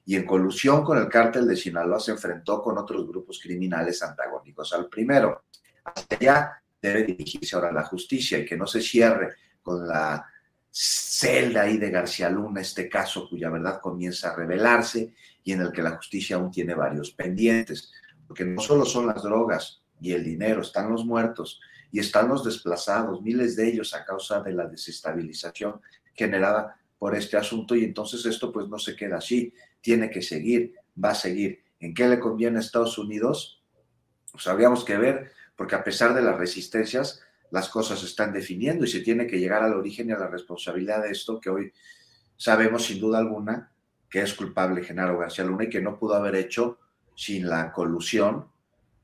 y 0.05 0.17
en 0.17 0.25
colusión 0.25 0.85
con 0.85 0.99
el 0.99 1.09
cártel 1.09 1.47
de 1.47 1.55
Sinaloa 1.57 2.01
se 2.01 2.13
enfrentó 2.13 2.63
con 2.63 2.79
otros 2.79 3.07
grupos 3.07 3.39
criminales 3.43 4.03
antagónicos 4.03 4.73
al 4.73 4.89
primero. 4.89 5.45
Hasta 5.85 6.17
allá 6.17 6.63
debe 6.81 7.05
dirigirse 7.05 7.55
ahora 7.55 7.71
la 7.73 7.85
justicia 7.85 8.39
y 8.39 8.47
que 8.47 8.57
no 8.57 8.67
se 8.67 8.81
cierre 8.81 9.35
con 9.63 9.87
la 9.87 10.25
celda 10.71 11.63
ahí 11.63 11.77
de 11.77 11.91
García 11.91 12.31
Luna, 12.31 12.61
este 12.61 12.89
caso 12.89 13.29
cuya 13.29 13.51
verdad 13.51 13.81
comienza 13.81 14.31
a 14.31 14.37
revelarse 14.37 15.13
y 15.45 15.53
en 15.53 15.61
el 15.61 15.73
que 15.73 15.83
la 15.83 15.97
justicia 15.97 16.37
aún 16.37 16.51
tiene 16.51 16.75
varios 16.75 17.11
pendientes, 17.11 17.93
porque 18.27 18.45
no 18.45 18.61
solo 18.61 18.85
son 18.85 19.07
las 19.07 19.23
drogas 19.23 19.83
y 20.01 20.13
el 20.13 20.25
dinero, 20.25 20.63
están 20.63 20.91
los 20.91 21.05
muertos 21.05 21.61
y 21.91 22.01
están 22.01 22.29
los 22.29 22.45
desplazados, 22.45 23.23
miles 23.23 23.57
de 23.57 23.69
ellos 23.69 23.95
a 23.95 24.05
causa 24.05 24.41
de 24.41 24.53
la 24.53 24.67
desestabilización 24.67 25.81
generada 26.15 26.77
por 26.99 27.15
este 27.15 27.37
asunto 27.37 27.75
y 27.75 27.85
entonces 27.85 28.27
esto 28.27 28.53
pues 28.53 28.69
no 28.69 28.79
se 28.79 28.97
queda 28.97 29.19
así, 29.19 29.53
tiene 29.81 30.11
que 30.11 30.23
seguir, 30.23 30.75
va 31.03 31.11
a 31.11 31.15
seguir. 31.15 31.63
¿En 31.81 31.95
qué 31.95 32.09
le 32.09 32.19
conviene 32.19 32.59
a 32.59 32.61
Estados 32.61 32.99
Unidos? 32.99 33.63
Pues 34.33 34.47
habríamos 34.49 34.85
que 34.85 34.97
ver, 34.97 35.31
porque 35.57 35.77
a 35.77 35.85
pesar 35.85 36.15
de 36.15 36.23
las 36.23 36.37
resistencias, 36.37 37.23
las 37.51 37.69
cosas 37.69 38.01
se 38.01 38.07
están 38.07 38.33
definiendo 38.33 38.85
y 38.85 38.89
se 38.89 39.01
tiene 39.01 39.27
que 39.27 39.39
llegar 39.39 39.63
al 39.63 39.75
origen 39.75 40.09
y 40.09 40.13
a 40.13 40.19
la 40.19 40.29
responsabilidad 40.29 41.03
de 41.03 41.11
esto 41.11 41.41
que 41.41 41.51
hoy 41.51 41.73
sabemos 42.37 42.85
sin 42.85 43.01
duda 43.01 43.19
alguna 43.19 43.73
que 44.11 44.23
es 44.23 44.35
culpable 44.35 44.83
Genaro 44.83 45.19
García 45.19 45.45
Luna 45.45 45.65
y 45.65 45.69
que 45.69 45.83
no 45.83 45.99
pudo 45.99 46.15
haber 46.15 46.35
hecho 46.35 46.79
sin 47.15 47.49
la 47.49 47.73
colusión 47.73 48.47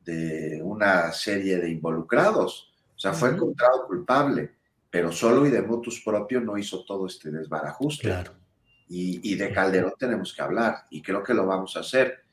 de 0.05 0.61
una 0.63 1.13
serie 1.13 1.59
de 1.59 1.71
involucrados. 1.71 2.74
O 3.05 3.07
sea, 3.07 3.13
fue 3.13 3.33
encontrado 3.33 3.87
culpable, 3.87 4.55
pero 4.89 5.13
solo 5.13 5.45
y 5.45 5.51
de 5.51 5.61
motus 5.61 6.01
propio 6.01 6.41
no 6.41 6.57
hizo 6.57 6.87
todo 6.87 7.07
este 7.07 7.31
desbarajuste. 7.31 8.09
Claro. 8.09 8.33
Y, 8.89 9.31
y, 9.31 9.35
de 9.35 9.53
Calderón 9.53 9.93
tenemos 9.99 10.33
que 10.33 10.41
hablar 10.41 10.87
y 10.89 11.03
creo 11.03 11.23
que 11.23 11.35
lo 11.35 11.47
vamos 11.47 11.77
a 11.77 11.81
hacer. 11.81 12.25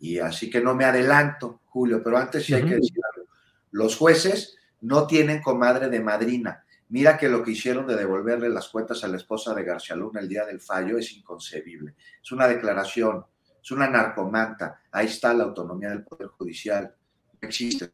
Y 0.00 0.18
así 0.18 0.50
que 0.50 0.60
no 0.60 0.74
me 0.74 0.84
adelanto, 0.84 1.60
Julio, 1.66 2.02
pero 2.02 2.18
antes 2.18 2.44
sí 2.44 2.52
hay 2.52 2.64
que 2.64 2.74
decir 2.74 2.98
algo. 3.14 3.28
Los 3.70 3.96
jueces 3.96 4.56
no 4.80 5.06
tienen 5.06 5.40
comadre 5.40 5.88
de 5.88 6.00
madrina. 6.00 6.64
Mira 6.88 7.16
que 7.16 7.28
lo 7.28 7.44
que 7.44 7.52
hicieron 7.52 7.86
de 7.86 7.94
devolverle 7.94 8.48
las 8.48 8.68
cuentas 8.70 9.04
a 9.04 9.08
la 9.08 9.18
esposa 9.18 9.54
de 9.54 9.62
García 9.62 9.94
Luna 9.94 10.18
el 10.18 10.28
día 10.28 10.44
del 10.44 10.60
fallo 10.60 10.98
es 10.98 11.12
inconcebible. 11.12 11.94
Es 12.20 12.32
una 12.32 12.48
declaración, 12.48 13.24
es 13.62 13.70
una 13.70 13.88
narcomanta. 13.88 14.80
Ahí 14.90 15.06
está 15.06 15.32
la 15.32 15.44
autonomía 15.44 15.90
del 15.90 16.02
Poder 16.02 16.26
Judicial. 16.26 16.92
No 17.40 17.48
existe 17.48 17.92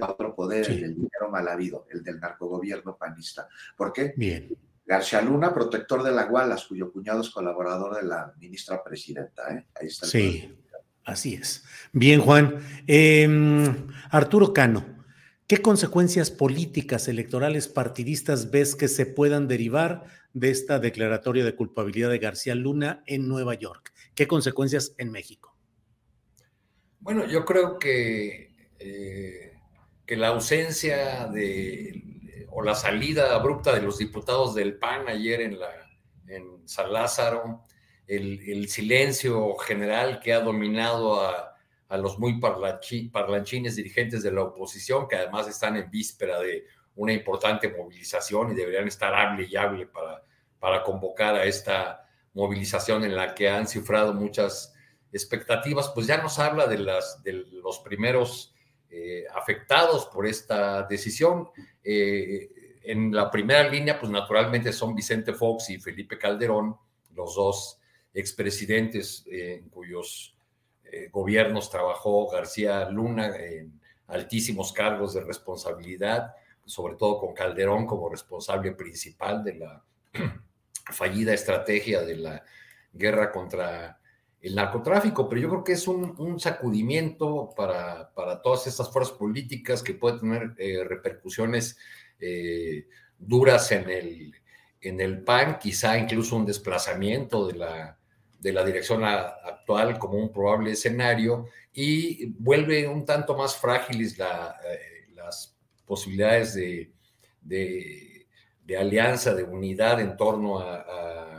otro 0.00 0.34
poder, 0.34 0.70
el 0.70 0.80
del 0.80 0.94
dinero 0.94 1.30
mal 1.30 1.48
habido, 1.48 1.86
el 1.90 2.02
del 2.02 2.20
narcogobierno 2.20 2.96
panista. 2.96 3.48
¿Por 3.76 3.92
qué? 3.92 4.14
Bien. 4.16 4.56
García 4.86 5.22
Luna, 5.22 5.52
protector 5.54 6.02
de 6.02 6.12
la 6.12 6.24
Gualas, 6.24 6.66
cuyo 6.66 6.92
cuñado 6.92 7.22
es 7.22 7.30
colaborador 7.30 7.96
de 7.96 8.06
la 8.06 8.34
ministra 8.38 8.82
presidenta. 8.84 9.54
¿eh? 9.54 9.66
Ahí 9.74 9.86
está. 9.86 10.06
sí, 10.06 10.54
así 11.04 11.34
es. 11.34 11.64
Bien, 11.92 12.20
Juan. 12.20 12.58
Em, 12.86 13.88
Arturo 14.10 14.52
Cano. 14.52 14.84
¿Qué 15.46 15.60
consecuencias 15.60 16.30
políticas, 16.30 17.08
electorales, 17.08 17.68
partidistas 17.68 18.50
ves 18.50 18.74
que 18.74 18.88
se 18.88 19.04
puedan 19.04 19.46
derivar 19.46 20.04
de 20.32 20.50
esta 20.50 20.78
declaratoria 20.78 21.44
de 21.44 21.54
culpabilidad 21.54 22.10
de 22.10 22.18
García 22.18 22.54
Luna 22.54 23.02
en 23.06 23.28
Nueva 23.28 23.54
York? 23.54 23.92
¿Qué 24.14 24.26
consecuencias 24.26 24.94
en 24.96 25.10
México? 25.10 25.54
Bueno, 27.00 27.26
yo 27.26 27.44
creo 27.44 27.78
que, 27.78 28.53
eh, 28.84 29.56
que 30.06 30.16
la 30.16 30.28
ausencia 30.28 31.26
de 31.26 32.02
o 32.50 32.62
la 32.62 32.74
salida 32.74 33.34
abrupta 33.34 33.74
de 33.74 33.82
los 33.82 33.98
diputados 33.98 34.54
del 34.54 34.78
PAN 34.78 35.08
ayer 35.08 35.40
en, 35.40 35.58
la, 35.58 35.70
en 36.28 36.68
San 36.68 36.92
Lázaro, 36.92 37.64
el, 38.06 38.68
silencio 38.68 39.56
general 39.56 40.20
que 40.20 40.32
ha 40.32 40.40
dominado 40.40 41.20
a 41.20 41.54
a 41.88 41.96
los 41.96 42.18
muy 42.18 42.40
parlanchines 42.40 43.76
dirigentes 43.76 44.22
de 44.22 44.32
la 44.32 44.42
oposición, 44.42 45.06
que 45.06 45.16
además 45.16 45.46
están 45.48 45.76
en 45.76 45.90
víspera 45.90 46.40
de 46.40 46.66
una 46.96 47.12
importante 47.12 47.68
movilización 47.68 48.52
y 48.52 48.54
deberían 48.54 48.88
estar 48.88 49.14
hable 49.14 49.46
y 49.48 49.56
hable 49.56 49.86
para, 49.86 50.24
para 50.58 50.82
convocar 50.82 51.34
a 51.34 51.44
esta 51.44 52.08
movilización 52.32 53.04
en 53.04 53.14
la 53.14 53.34
que 53.34 53.48
han 53.48 53.66
cifrado 53.66 54.14
muchas 54.14 54.74
expectativas, 55.12 55.90
pues 55.90 56.06
ya 56.06 56.16
nos 56.20 56.38
habla 56.38 56.66
de, 56.66 56.78
las, 56.78 57.22
de 57.22 57.32
los 57.32 57.78
primeros 57.80 58.53
eh, 58.96 59.24
afectados 59.34 60.06
por 60.06 60.24
esta 60.24 60.84
decisión. 60.84 61.48
Eh, 61.82 62.78
en 62.84 63.12
la 63.12 63.28
primera 63.28 63.68
línea, 63.68 63.98
pues 63.98 64.12
naturalmente 64.12 64.72
son 64.72 64.94
Vicente 64.94 65.32
Fox 65.32 65.70
y 65.70 65.80
Felipe 65.80 66.16
Calderón, 66.16 66.76
los 67.12 67.34
dos 67.34 67.80
expresidentes 68.12 69.24
eh, 69.26 69.60
en 69.60 69.68
cuyos 69.68 70.30
gobiernos 71.10 71.70
trabajó 71.70 72.30
García 72.30 72.88
Luna 72.88 73.36
en 73.36 73.80
altísimos 74.06 74.72
cargos 74.72 75.14
de 75.14 75.24
responsabilidad, 75.24 76.32
sobre 76.64 76.94
todo 76.94 77.18
con 77.18 77.34
Calderón 77.34 77.84
como 77.84 78.08
responsable 78.08 78.70
principal 78.72 79.42
de 79.42 79.54
la 79.54 79.82
fallida 80.92 81.34
estrategia 81.34 82.02
de 82.02 82.16
la 82.16 82.44
guerra 82.92 83.32
contra 83.32 83.98
el 84.44 84.54
narcotráfico, 84.54 85.28
pero 85.28 85.40
yo 85.40 85.48
creo 85.48 85.64
que 85.64 85.72
es 85.72 85.88
un, 85.88 86.38
sacudimiento 86.38 87.50
para, 87.56 88.10
para, 88.14 88.42
todas 88.42 88.66
estas 88.66 88.92
fuerzas 88.92 89.16
políticas 89.16 89.82
que 89.82 89.94
puede 89.94 90.20
tener 90.20 90.54
eh, 90.58 90.84
repercusiones 90.84 91.78
eh, 92.20 92.86
duras 93.18 93.72
en 93.72 93.88
el, 93.88 94.34
en 94.80 95.00
el 95.00 95.22
PAN, 95.22 95.58
quizá 95.58 95.96
incluso 95.96 96.36
un 96.36 96.46
desplazamiento 96.46 97.46
de 97.46 97.54
la 97.54 97.98
de 98.44 98.52
la 98.52 98.62
dirección 98.62 99.02
actual 99.04 99.98
como 99.98 100.18
un 100.18 100.30
probable 100.30 100.72
escenario 100.72 101.46
y 101.72 102.26
vuelve 102.26 102.86
un 102.86 103.06
tanto 103.06 103.34
más 103.34 103.56
frágiles 103.56 104.18
eh, 104.20 104.24
las 105.14 105.56
posibilidades 105.86 106.52
de, 106.52 106.92
de, 107.40 108.76
alianza, 108.76 109.34
de 109.34 109.44
unidad 109.44 109.98
en 109.98 110.14
torno 110.18 110.58
a, 110.60 111.33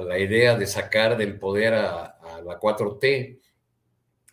la 0.00 0.18
idea 0.18 0.56
de 0.56 0.66
sacar 0.66 1.16
del 1.16 1.38
poder 1.38 1.74
a, 1.74 2.18
la 2.44 2.58
4T. 2.58 3.38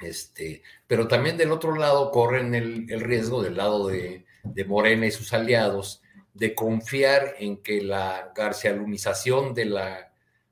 Este, 0.01 0.63
pero 0.87 1.07
también 1.07 1.37
del 1.37 1.51
otro 1.51 1.75
lado 1.75 2.09
corren 2.11 2.55
el, 2.55 2.89
el 2.89 3.01
riesgo 3.01 3.43
del 3.43 3.57
lado 3.57 3.87
de, 3.87 4.25
de 4.43 4.65
Morena 4.65 5.05
y 5.05 5.11
sus 5.11 5.33
aliados 5.33 6.01
de 6.33 6.55
confiar 6.55 7.35
en 7.39 7.61
que 7.61 7.81
la 7.81 8.31
garcialunización 8.33 9.53
de 9.53 9.65
la 9.65 10.09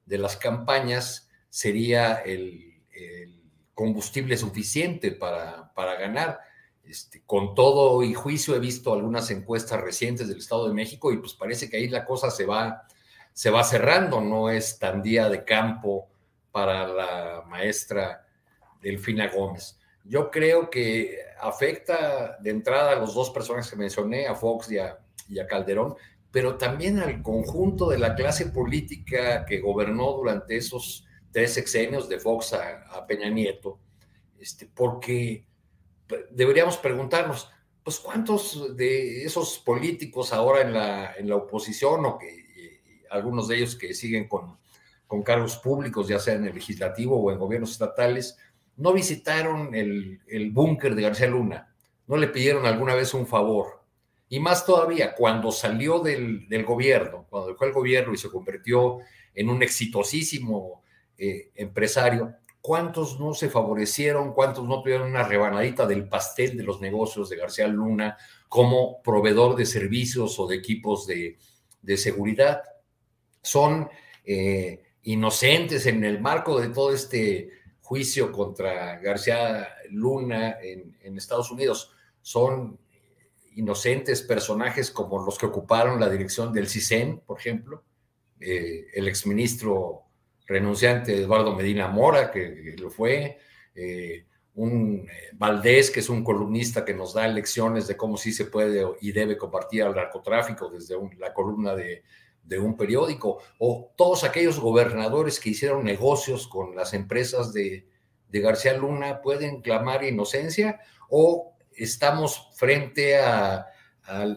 de 0.07 0.17
las 0.17 0.37
campañas 0.37 1.29
sería 1.49 2.15
el, 2.15 2.63
combustible 3.75 4.35
suficiente 4.37 5.11
para, 5.11 5.71
para 5.75 5.93
ganar. 5.99 6.39
Este, 6.83 7.21
con 7.27 7.53
todo 7.53 8.01
y 8.01 8.15
juicio 8.15 8.55
he 8.55 8.59
visto 8.59 8.91
algunas 8.91 9.29
encuestas 9.29 9.79
recientes 9.79 10.27
del 10.27 10.39
Estado 10.39 10.67
de 10.67 10.73
México 10.73 11.11
y 11.11 11.17
pues 11.17 11.35
parece 11.35 11.69
que 11.69 11.77
ahí 11.77 11.87
la 11.87 12.03
cosa 12.03 12.31
se 12.31 12.47
va, 12.47 12.87
se 13.37 13.51
va 13.51 13.63
cerrando, 13.63 14.19
no 14.19 14.49
es 14.49 14.79
tan 14.79 15.03
día 15.03 15.29
de 15.29 15.45
campo 15.45 16.09
para 16.51 16.87
la 16.87 17.43
maestra 17.47 18.25
Delfina 18.81 19.29
Gómez. 19.29 19.79
Yo 20.03 20.31
creo 20.31 20.71
que 20.71 21.19
afecta 21.39 22.39
de 22.39 22.49
entrada 22.49 22.93
a 22.93 22.95
los 22.95 23.13
dos 23.13 23.29
personas 23.29 23.69
que 23.69 23.75
mencioné, 23.75 24.25
a 24.25 24.33
Fox 24.33 24.71
y 24.71 24.79
a, 24.79 24.97
a 25.39 25.45
Calderón, 25.47 25.93
pero 26.31 26.57
también 26.57 26.97
al 26.97 27.21
conjunto 27.21 27.91
de 27.91 27.99
la 27.99 28.15
clase 28.15 28.47
política 28.47 29.45
que 29.45 29.59
gobernó 29.59 30.13
durante 30.13 30.57
esos 30.57 31.05
tres 31.31 31.53
sexenios 31.53 32.09
de 32.09 32.19
Fox 32.19 32.53
a, 32.53 33.05
Peña 33.05 33.29
Nieto, 33.29 33.77
este, 34.39 34.65
porque 34.65 35.45
deberíamos 36.31 36.77
preguntarnos, 36.77 37.51
pues 37.83 37.99
cuántos 37.99 38.75
de 38.75 39.23
esos 39.23 39.59
políticos 39.59 40.33
ahora 40.33 40.61
en 40.61 40.73
la, 40.73 41.13
en 41.13 41.29
la 41.29 41.35
oposición 41.35 42.03
o 42.03 42.17
que 42.17 42.46
algunos 43.09 43.47
de 43.47 43.57
ellos 43.57 43.75
que 43.75 43.93
siguen 43.93 44.27
con, 44.27 44.57
con 45.05 45.23
cargos 45.23 45.57
públicos, 45.57 46.07
ya 46.07 46.19
sea 46.19 46.35
en 46.35 46.45
el 46.45 46.55
legislativo 46.55 47.19
o 47.21 47.31
en 47.31 47.39
gobiernos 47.39 47.71
estatales, 47.71 48.37
no 48.75 48.93
visitaron 48.93 49.73
el, 49.73 50.21
el 50.27 50.51
búnker 50.51 50.95
de 50.95 51.01
García 51.01 51.27
Luna, 51.27 51.73
no 52.07 52.17
le 52.17 52.27
pidieron 52.27 52.65
alguna 52.65 52.95
vez 52.95 53.13
un 53.13 53.27
favor. 53.27 53.81
Y 54.29 54.39
más 54.39 54.65
todavía, 54.65 55.15
cuando 55.15 55.51
salió 55.51 55.99
del, 55.99 56.47
del 56.49 56.65
gobierno, 56.65 57.25
cuando 57.29 57.49
dejó 57.49 57.65
el 57.65 57.71
gobierno 57.71 58.13
y 58.13 58.17
se 58.17 58.29
convirtió 58.29 58.99
en 59.33 59.49
un 59.49 59.63
exitosísimo 59.63 60.83
eh, 61.17 61.51
empresario, 61.55 62.35
¿cuántos 62.61 63.19
no 63.19 63.33
se 63.33 63.49
favorecieron? 63.49 64.33
¿Cuántos 64.33 64.65
no 64.65 64.81
tuvieron 64.81 65.09
una 65.09 65.23
rebanadita 65.23 65.87
del 65.87 66.09
pastel 66.09 66.57
de 66.57 66.63
los 66.63 66.81
negocios 66.81 67.29
de 67.29 67.37
García 67.37 67.67
Luna 67.67 68.17
como 68.49 69.01
proveedor 69.01 69.55
de 69.55 69.65
servicios 69.65 70.37
o 70.39 70.47
de 70.47 70.57
equipos 70.57 71.07
de, 71.07 71.37
seguridad? 71.97 72.61
Son 73.47 73.89
eh, 74.25 74.83
inocentes 75.03 75.85
en 75.85 76.03
el 76.03 76.19
marco 76.19 76.59
de 76.59 76.67
todo 76.67 76.93
este 76.93 77.49
juicio 77.81 78.31
contra 78.31 78.99
García 78.99 79.69
Luna 79.89 80.57
en, 80.61 81.17
Estados 81.17 81.49
Unidos. 81.49 81.91
Son 82.21 82.77
inocentes 83.55 84.21
personajes 84.21 84.91
como 84.91 85.23
los 85.25 85.37
que 85.37 85.45
ocuparon 85.45 85.99
la 85.99 86.09
dirección 86.09 86.51
del 86.51 86.67
CISEN, 86.67 87.21
por 87.25 87.39
ejemplo, 87.39 87.83
eh, 88.39 88.87
el 88.93 89.07
exministro 89.07 90.03
renunciante 90.45 91.15
Eduardo 91.15 91.55
Medina 91.55 91.87
Mora, 91.87 92.29
que, 92.29 92.75
lo 92.77 92.91
fue, 92.91 93.39
eh, 93.73 94.25
un 94.55 95.07
Valdés, 95.33 95.89
que 95.89 96.01
es 96.01 96.09
un 96.09 96.23
columnista 96.23 96.83
que 96.83 96.93
nos 96.93 97.13
da 97.13 97.27
lecciones 97.27 97.87
de 97.87 97.95
cómo 97.95 98.17
sí 98.17 98.33
se 98.33 98.45
puede 98.45 98.85
y 98.99 99.11
debe 99.13 99.37
compartir 99.37 99.83
al 99.83 99.95
narcotráfico 99.95 100.69
desde 100.69 100.95
la 101.17 101.33
columna 101.33 101.73
de, 101.73 102.03
un 102.59 102.77
periódico, 102.77 103.39
o 103.59 103.91
todos 103.95 104.23
aquellos 104.23 104.59
gobernadores 104.59 105.39
que 105.39 105.49
hicieron 105.49 105.83
negocios 105.83 106.47
con 106.47 106.75
las 106.75 106.93
empresas 106.93 107.53
de, 107.53 107.85
García 108.29 108.73
Luna 108.73 109.21
pueden 109.21 109.61
clamar 109.61 110.03
inocencia 110.03 110.79
o 111.09 111.55
estamos 111.73 112.49
frente 112.55 113.17
al, 113.17 113.65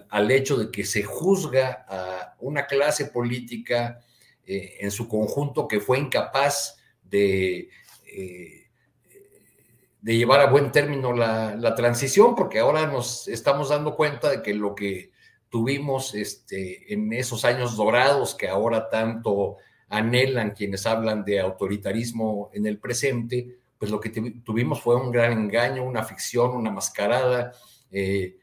al, 0.08 0.30
hecho 0.30 0.56
de 0.56 0.70
que 0.70 0.84
se 0.84 1.02
juzga 1.02 1.84
a 1.86 2.34
una 2.38 2.66
clase 2.66 3.06
política 3.06 4.00
eh, 4.46 4.78
en 4.80 4.90
su 4.90 5.06
conjunto 5.06 5.68
que 5.68 5.80
fue 5.80 5.98
incapaz 5.98 6.76
de, 7.02 7.68
eh, 8.06 8.66
de 10.00 10.16
llevar 10.16 10.40
a 10.40 10.50
buen 10.50 10.72
término 10.72 11.12
la, 11.12 11.74
transición, 11.76 12.34
porque 12.34 12.58
ahora 12.58 12.86
nos 12.86 13.28
estamos 13.28 13.68
dando 13.68 13.94
cuenta 13.94 14.30
de 14.30 14.42
que 14.42 14.54
lo 14.54 14.74
que 14.74 15.12
tuvimos 15.50 16.14
este, 16.14 16.92
en 16.94 17.12
esos 17.12 17.44
años 17.44 17.76
dorados 17.76 18.34
que 18.34 18.48
ahora 18.48 18.88
tanto 18.88 19.56
anhelan 19.88 20.52
quienes 20.52 20.86
hablan 20.86 21.24
de 21.24 21.40
autoritarismo 21.40 22.50
en 22.54 22.66
el 22.66 22.78
presente, 22.78 23.58
pues 23.76 23.90
lo 23.90 24.00
que 24.00 24.10
tuvimos 24.44 24.80
fue 24.80 24.94
un 24.94 25.10
gran 25.10 25.32
engaño, 25.32 25.84
una 25.84 26.04
ficción, 26.04 26.52
una 26.52 26.70
mascarada. 26.70 27.52
Eh, 27.90 28.36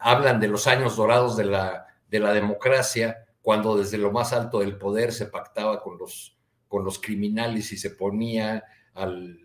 hablan 0.00 0.40
de 0.40 0.48
los 0.48 0.66
años 0.66 0.96
dorados 0.96 1.36
de 1.36 1.44
la, 1.44 1.86
de 2.08 2.18
la 2.18 2.32
democracia, 2.32 3.24
cuando 3.40 3.76
desde 3.76 3.98
lo 3.98 4.10
más 4.10 4.32
alto 4.32 4.58
del 4.58 4.76
poder 4.76 5.12
se 5.12 5.26
pactaba 5.26 5.80
con 5.80 5.96
los, 5.96 6.36
con 6.66 6.84
los 6.84 6.98
criminales 6.98 7.70
y 7.72 7.76
se 7.76 7.90
ponía 7.90 8.64
eh, 8.96 9.42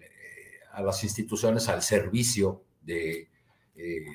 a 0.71 0.81
las 0.81 1.03
instituciones 1.03 1.69
al 1.69 1.83
servicio 1.83 2.63
de, 2.81 3.29
eh, 3.75 4.05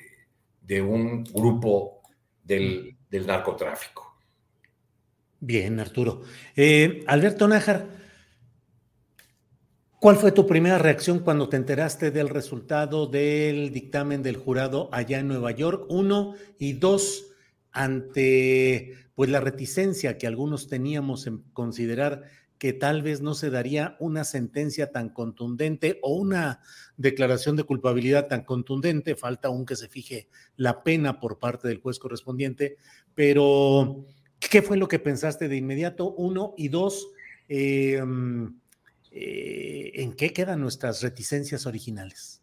de 0.61 0.81
un 0.81 1.23
grupo 1.23 2.00
del, 2.43 2.97
del, 3.09 3.27
narcotráfico. 3.27 4.17
Bien, 5.39 5.79
Arturo. 5.79 6.21
Eh, 6.55 7.03
Alberto 7.07 7.47
Nájar, 7.47 7.87
¿cuál 9.99 10.15
fue 10.17 10.31
tu 10.31 10.45
primera 10.45 10.77
reacción 10.77 11.19
cuando 11.19 11.49
te 11.49 11.57
enteraste 11.57 12.11
del 12.11 12.29
resultado 12.29 13.07
del 13.07 13.71
dictamen 13.71 14.23
del 14.23 14.37
jurado 14.37 14.89
allá 14.91 15.19
en 15.19 15.27
Nueva 15.27 15.51
York? 15.51 15.85
Uno 15.89 16.35
y 16.59 16.73
dos, 16.73 17.27
ante 17.71 18.95
pues 19.15 19.29
la 19.29 19.39
reticencia 19.39 20.17
que 20.17 20.27
algunos 20.27 20.67
teníamos 20.67 21.27
en 21.27 21.43
considerar 21.53 22.23
que 22.61 22.73
tal 22.73 23.01
vez 23.01 23.21
no 23.21 23.33
se 23.33 23.49
daría 23.49 23.95
una 23.99 24.23
sentencia 24.23 24.91
tan 24.91 25.09
contundente 25.09 25.97
o 26.03 26.13
una 26.13 26.61
declaración 27.01 27.55
de 27.55 27.63
culpabilidad 27.63 28.27
tan 28.27 28.43
contundente, 28.43 29.15
falta 29.15 29.47
aún 29.47 29.65
que 29.65 29.75
se 29.75 29.89
fije 29.89 30.27
la 30.55 30.83
pena 30.83 31.19
por 31.19 31.39
parte 31.39 31.67
del 31.67 31.79
juez 31.79 31.99
correspondiente, 31.99 32.77
pero 33.15 34.05
¿qué 34.39 34.61
fue 34.61 34.77
lo 34.77 34.87
que 34.87 34.99
pensaste 34.99 35.47
de 35.47 35.57
inmediato? 35.57 36.11
Uno 36.11 36.53
y 36.57 36.69
dos, 36.69 37.09
em, 37.47 38.59
eh, 39.11 39.91
¿en 39.95 40.13
qué 40.13 40.31
quedan 40.33 40.61
nuestras 40.61 41.01
reticencias 41.01 41.65
originales? 41.65 42.41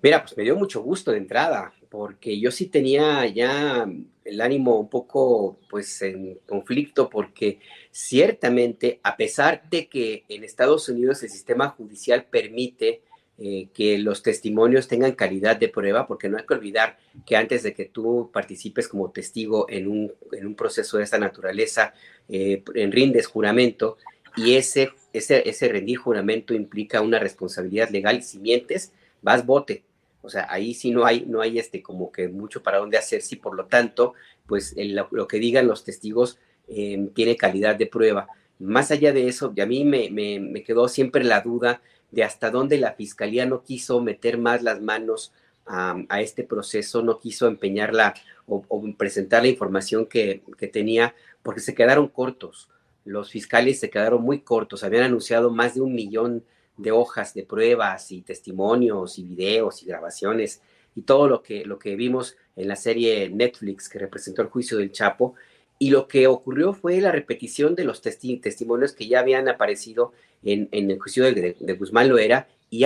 Mira, 0.00 0.22
pues 0.22 0.36
me 0.36 0.44
dio 0.44 0.54
mucho 0.54 0.80
gusto 0.80 1.10
de 1.10 1.18
entrada, 1.18 1.72
porque 1.88 2.38
yo 2.38 2.52
sí 2.52 2.66
tenía 2.66 3.26
ya 3.26 3.84
el 4.24 4.40
ánimo 4.40 4.78
un 4.78 4.88
poco 4.88 5.58
pues 5.68 6.00
en 6.02 6.38
conflicto, 6.46 7.10
porque 7.10 7.58
ciertamente, 7.90 9.00
a 9.02 9.16
pesar 9.16 9.68
de 9.68 9.88
que 9.88 10.24
en 10.28 10.44
Estados 10.44 10.88
Unidos 10.88 11.22
el 11.24 11.30
sistema 11.30 11.70
judicial 11.70 12.26
permite 12.26 13.02
eh, 13.38 13.68
que 13.72 13.98
los 13.98 14.22
testimonios 14.22 14.88
tengan 14.88 15.12
calidad 15.12 15.56
de 15.56 15.68
prueba, 15.68 16.06
porque 16.06 16.28
no 16.28 16.36
hay 16.36 16.44
que 16.44 16.54
olvidar 16.54 16.98
que 17.24 17.36
antes 17.36 17.62
de 17.62 17.72
que 17.72 17.86
tú 17.86 18.30
participes 18.32 18.88
como 18.88 19.10
testigo 19.10 19.66
en 19.68 19.88
un, 19.88 20.12
en 20.32 20.46
un 20.46 20.54
proceso 20.54 20.98
de 20.98 21.04
esta 21.04 21.18
naturaleza, 21.18 21.94
eh, 22.28 22.62
en 22.74 22.92
rindes 22.92 23.26
juramento, 23.26 23.96
y 24.36 24.54
ese, 24.56 24.90
ese, 25.12 25.48
ese 25.48 25.68
rendir 25.68 25.98
juramento 25.98 26.54
implica 26.54 27.00
una 27.00 27.18
responsabilidad 27.18 27.90
legal. 27.90 28.22
Si 28.22 28.38
mientes, 28.38 28.92
vas 29.22 29.44
bote 29.44 29.82
o 30.20 30.28
sea, 30.30 30.46
ahí 30.50 30.74
sí 30.74 30.90
no 30.90 31.04
hay, 31.04 31.24
no 31.26 31.40
hay 31.40 31.58
este 31.58 31.82
como 31.82 32.10
que 32.10 32.28
mucho 32.28 32.62
para 32.62 32.78
dónde 32.78 32.98
hacer, 32.98 33.22
sí, 33.22 33.36
por 33.36 33.54
lo 33.54 33.66
tanto, 33.66 34.14
pues 34.46 34.74
lo, 34.76 35.28
que 35.28 35.38
digan 35.38 35.66
los 35.66 35.84
testigos 35.84 36.38
em, 36.66 37.08
tiene 37.10 37.36
calidad 37.36 37.76
de 37.76 37.86
prueba. 37.86 38.28
Más 38.58 38.90
allá 38.90 39.12
de 39.12 39.28
eso, 39.28 39.54
a 39.58 39.66
mí 39.66 39.84
me, 39.84 40.10
me, 40.10 40.62
quedó 40.64 40.88
siempre 40.88 41.22
la 41.24 41.40
duda 41.40 41.80
de 42.10 42.24
hasta 42.24 42.50
dónde 42.50 42.78
la 42.78 42.92
fiscalía 42.92 43.46
no 43.46 43.62
quiso 43.62 44.00
meter 44.00 44.38
más 44.38 44.62
las 44.62 44.80
manos 44.80 45.32
a, 45.66 46.20
este 46.20 46.44
proceso, 46.44 47.02
no 47.02 47.18
quiso 47.18 47.46
empeñarla 47.46 48.14
o, 48.46 48.64
presentar 48.96 49.42
la 49.42 49.48
información 49.48 50.06
que, 50.06 50.42
que, 50.56 50.66
tenía, 50.66 51.14
porque 51.42 51.60
se 51.60 51.74
quedaron 51.74 52.08
cortos. 52.08 52.70
Los 53.04 53.30
fiscales 53.30 53.78
se 53.78 53.90
quedaron 53.90 54.22
muy 54.22 54.40
cortos, 54.40 54.82
habían 54.82 55.04
anunciado 55.04 55.50
más 55.50 55.74
de 55.74 55.82
un 55.82 55.94
millón 55.94 56.42
de 56.78 56.92
hojas 56.92 57.34
de 57.34 57.42
pruebas 57.42 58.10
y 58.12 58.22
testimonios 58.22 59.18
y 59.18 59.24
videos 59.24 59.82
y 59.82 59.86
grabaciones 59.86 60.62
y 60.94 61.02
todo 61.02 61.28
lo 61.28 61.42
que, 61.42 61.64
lo 61.64 61.78
que 61.78 61.96
vimos 61.96 62.36
en 62.56 62.68
la 62.68 62.76
serie 62.76 63.28
Netflix 63.28 63.88
que 63.88 63.98
representó 63.98 64.42
el 64.42 64.48
juicio 64.48 64.78
del 64.78 64.92
Chapo. 64.92 65.34
Y 65.78 65.90
lo 65.90 66.08
que 66.08 66.26
ocurrió 66.26 66.72
fue 66.72 67.00
la 67.00 67.12
repetición 67.12 67.74
de 67.74 67.84
los 67.84 68.02
testimonios 68.02 68.92
que 68.92 69.06
ya 69.06 69.20
habían 69.20 69.48
aparecido 69.48 70.12
en, 70.42 70.68
el 70.72 70.98
juicio 70.98 71.24
de, 71.24 71.54
Guzmán 71.78 72.08
Loera 72.08 72.48
y 72.70 72.84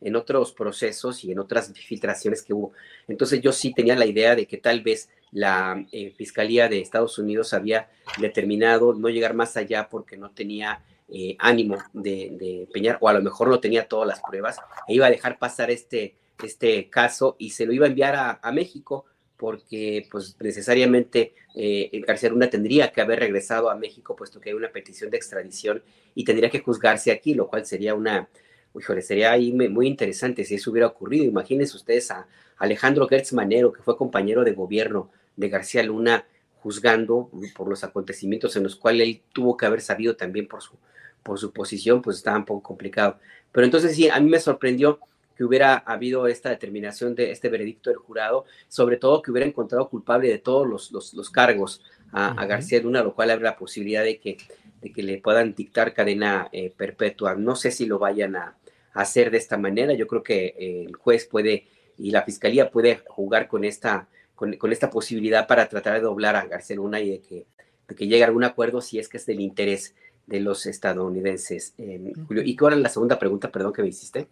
en 0.00 0.16
otros 0.16 0.52
procesos 0.52 1.24
y 1.24 1.32
en 1.32 1.38
otras 1.38 1.72
filtraciones 1.72 2.42
que 2.42 2.54
hubo. 2.54 2.72
Entonces 3.08 3.40
yo 3.40 3.52
sí 3.52 3.72
tenía 3.74 3.96
la 3.96 4.06
idea 4.06 4.34
de 4.34 4.46
que 4.46 4.58
tal 4.58 4.82
vez 4.82 5.08
la 5.32 5.84
eh, 5.92 6.12
Fiscalía 6.16 6.68
de 6.68 6.80
Estados 6.80 7.18
Unidos 7.18 7.52
había 7.52 7.90
determinado 8.18 8.94
no 8.94 9.08
llegar 9.08 9.34
más 9.34 9.56
allá 9.56 9.88
porque 9.90 10.16
no 10.16 10.30
tenía 10.30 10.82
eh, 11.08 11.36
ánimo 11.38 11.76
de, 11.92 12.66
Peñar, 12.72 12.98
o 13.00 13.08
a 13.08 13.12
lo 13.12 13.20
mejor 13.20 13.48
no 13.48 13.60
tenía 13.60 13.86
todas 13.86 14.08
las 14.08 14.20
pruebas, 14.20 14.58
e 14.88 14.94
iba 14.94 15.06
a 15.06 15.10
dejar 15.10 15.38
pasar 15.38 15.70
este, 15.70 16.14
este 16.42 16.88
caso 16.88 17.36
y 17.38 17.50
se 17.50 17.66
lo 17.66 17.72
iba 17.72 17.86
a 17.86 17.88
enviar 17.88 18.40
a, 18.42 18.52
México 18.52 19.04
porque 19.44 20.08
pues 20.10 20.38
necesariamente 20.40 21.34
eh, 21.54 21.90
García 22.06 22.30
Luna 22.30 22.48
tendría 22.48 22.90
que 22.90 23.02
haber 23.02 23.18
regresado 23.18 23.68
a 23.68 23.74
México 23.74 24.16
puesto 24.16 24.40
que 24.40 24.48
hay 24.48 24.54
una 24.54 24.72
petición 24.72 25.10
de 25.10 25.18
extradición 25.18 25.82
y 26.14 26.24
tendría 26.24 26.48
que 26.48 26.60
juzgarse 26.60 27.12
aquí, 27.12 27.34
lo 27.34 27.46
cual 27.48 27.66
sería 27.66 27.94
una, 27.94 28.26
híjole, 28.74 29.02
sería 29.02 29.32
ahí 29.32 29.52
muy 29.52 29.86
interesante 29.86 30.44
si 30.44 30.54
eso 30.54 30.70
hubiera 30.70 30.86
ocurrido. 30.86 31.26
Imagínense 31.26 31.76
ustedes 31.76 32.10
a 32.10 32.26
Alejandro 32.56 33.06
Gertz 33.06 33.34
Manero, 33.34 33.70
que 33.70 33.82
fue 33.82 33.98
compañero 33.98 34.44
de 34.44 34.52
gobierno 34.52 35.10
de 35.36 35.50
García 35.50 35.82
Luna, 35.82 36.26
juzgando 36.62 37.30
por 37.54 37.68
los 37.68 37.84
acontecimientos 37.84 38.56
en 38.56 38.62
los 38.62 38.76
cuales 38.76 39.06
él 39.06 39.20
tuvo 39.34 39.58
que 39.58 39.66
haber 39.66 39.82
sabido 39.82 40.16
también 40.16 40.48
por 40.48 40.62
su, 40.62 40.78
por 41.22 41.38
su 41.38 41.52
posición, 41.52 42.00
pues 42.00 42.16
estaba 42.16 42.38
un 42.38 42.46
poco 42.46 42.62
complicado. 42.62 43.18
Pero 43.52 43.66
entonces 43.66 43.94
sí, 43.94 44.08
a 44.08 44.18
mí 44.20 44.30
me 44.30 44.40
sorprendió 44.40 45.00
que 45.36 45.44
hubiera 45.44 45.76
habido 45.76 46.26
esta 46.26 46.50
determinación 46.50 47.14
de 47.14 47.30
este 47.30 47.48
veredicto 47.48 47.90
del 47.90 47.98
jurado, 47.98 48.44
sobre 48.68 48.96
todo 48.96 49.22
que 49.22 49.30
hubiera 49.30 49.46
encontrado 49.46 49.88
culpable 49.88 50.28
de 50.28 50.38
todos 50.38 50.66
los, 50.66 51.12
los, 51.12 51.30
cargos 51.30 51.82
a, 52.12 52.44
García 52.46 52.80
Luna, 52.80 53.02
lo 53.02 53.14
cual 53.14 53.30
abre 53.30 53.44
la 53.44 53.56
posibilidad 53.56 54.04
de 54.04 54.18
que, 54.18 54.36
de 54.80 54.92
que 54.92 55.02
le 55.02 55.18
puedan 55.18 55.54
dictar 55.54 55.92
cadena 55.92 56.48
eh, 56.52 56.72
perpetua. 56.76 57.34
No 57.34 57.56
sé 57.56 57.70
si 57.70 57.86
lo 57.86 57.98
vayan 57.98 58.36
a, 58.36 58.56
hacer 58.94 59.30
de 59.30 59.38
esta 59.38 59.58
manera. 59.58 59.92
Yo 59.92 60.06
creo 60.06 60.22
que 60.22 60.54
eh, 60.56 60.84
el 60.86 60.94
juez 60.94 61.26
puede 61.26 61.66
y 61.98 62.10
la 62.10 62.22
fiscalía 62.22 62.70
puede 62.70 63.02
jugar 63.06 63.48
con 63.48 63.64
esta, 63.64 64.08
con, 64.34 64.72
esta 64.72 64.90
posibilidad 64.90 65.46
para 65.46 65.68
tratar 65.68 65.94
de 65.94 66.00
doblar 66.00 66.36
a 66.36 66.46
García 66.46 66.76
Luna 66.76 67.00
y 67.00 67.10
de 67.10 67.20
que, 67.20 67.46
de 67.88 67.94
que 67.94 68.06
llegue 68.06 68.22
a 68.24 68.26
algún 68.26 68.44
acuerdo 68.44 68.80
si 68.80 68.98
es 68.98 69.08
que 69.08 69.18
es 69.18 69.26
del 69.26 69.40
interés 69.40 69.94
de 70.26 70.40
los 70.40 70.66
estadounidenses. 70.66 71.74
Eh, 71.78 72.12
Julio, 72.26 72.42
¿y 72.44 72.56
era 72.60 72.76
la 72.76 72.88
segunda 72.88 73.18
pregunta, 73.18 73.50
perdón, 73.50 73.72
que 73.72 73.82
me 73.82 73.88
hiciste? 73.88 74.28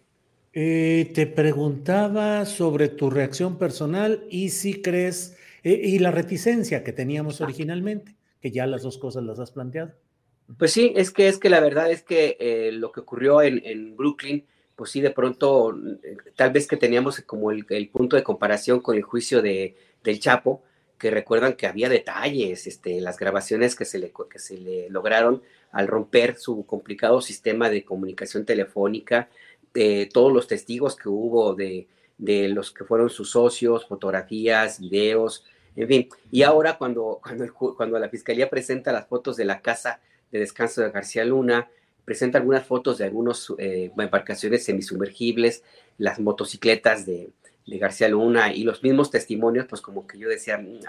Eh, 0.54 1.10
te 1.14 1.26
preguntaba 1.26 2.44
sobre 2.44 2.88
tu 2.88 3.08
reacción 3.08 3.56
personal 3.56 4.26
y 4.28 4.50
si 4.50 4.82
crees, 4.82 5.36
eh, 5.62 5.80
y 5.82 5.98
la 5.98 6.10
reticencia 6.10 6.84
que 6.84 6.92
teníamos 6.92 7.40
originalmente, 7.40 8.14
que 8.40 8.50
ya 8.50 8.66
las 8.66 8.82
dos 8.82 8.98
cosas 8.98 9.24
las 9.24 9.38
has 9.38 9.50
planteado. 9.50 9.92
Pues 10.58 10.72
sí, 10.72 10.92
es 10.94 11.10
que 11.10 11.28
es 11.28 11.38
que 11.38 11.48
la 11.48 11.60
verdad 11.60 11.90
es 11.90 12.02
que 12.02 12.70
lo 12.74 12.92
que 12.92 13.00
ocurrió 13.00 13.40
en, 13.40 13.96
Brooklyn, 13.96 14.44
pues 14.76 14.90
sí, 14.90 15.00
de 15.00 15.10
pronto, 15.10 15.74
tal 16.36 16.50
vez 16.52 16.66
que 16.66 16.76
teníamos 16.76 17.20
como 17.22 17.50
el, 17.50 17.64
punto 17.90 18.16
de 18.16 18.22
comparación 18.22 18.80
con 18.80 18.96
el 18.96 19.02
juicio 19.02 19.40
de, 19.40 19.76
del 20.02 20.20
Chapo, 20.20 20.62
que 20.98 21.10
recuerdan 21.10 21.54
que 21.54 21.66
había 21.66 21.88
detalles, 21.88 22.66
este, 22.66 23.00
las 23.00 23.18
grabaciones 23.18 23.74
que 23.74 23.84
se 23.84 23.98
le, 23.98 24.12
que 24.30 24.38
se 24.38 24.58
le 24.58 24.88
lograron 24.88 25.42
al 25.72 25.88
romper 25.88 26.36
su 26.36 26.64
complicado 26.64 27.20
sistema 27.20 27.70
de 27.70 27.84
comunicación 27.84 28.44
telefónica, 28.44 29.28
de 29.74 30.08
todos 30.12 30.32
los 30.32 30.46
testigos 30.46 30.96
que 30.96 31.08
hubo 31.08 31.54
de, 31.54 31.88
los 32.18 32.70
que 32.70 32.84
fueron 32.84 33.10
sus 33.10 33.30
socios, 33.30 33.86
fotografías, 33.86 34.80
videos, 34.80 35.44
en 35.74 35.88
fin. 35.88 36.08
Y 36.30 36.42
ahora 36.42 36.78
cuando, 36.78 37.20
cuando, 37.22 37.52
cuando 37.76 37.98
la 37.98 38.08
fiscalía 38.08 38.50
presenta 38.50 38.92
las 38.92 39.06
fotos 39.06 39.36
de 39.36 39.44
la 39.44 39.60
casa 39.60 40.00
de 40.30 40.38
descanso 40.38 40.82
de 40.82 40.90
García 40.90 41.24
Luna, 41.24 41.68
presenta 42.04 42.38
algunas 42.38 42.66
fotos 42.66 42.98
de 42.98 43.04
algunas 43.04 43.52
eh, 43.58 43.90
embarcaciones 43.96 44.64
semisumergibles, 44.64 45.62
las 45.98 46.18
motocicletas 46.20 47.06
de, 47.06 47.30
de 47.66 47.78
García 47.78 48.08
Luna 48.08 48.52
y 48.52 48.64
los 48.64 48.82
mismos 48.82 49.10
testimonios, 49.10 49.66
pues 49.66 49.80
como 49.80 50.06
que 50.06 50.18
yo 50.18 50.28
decía, 50.28 50.58
mm, 50.58 50.80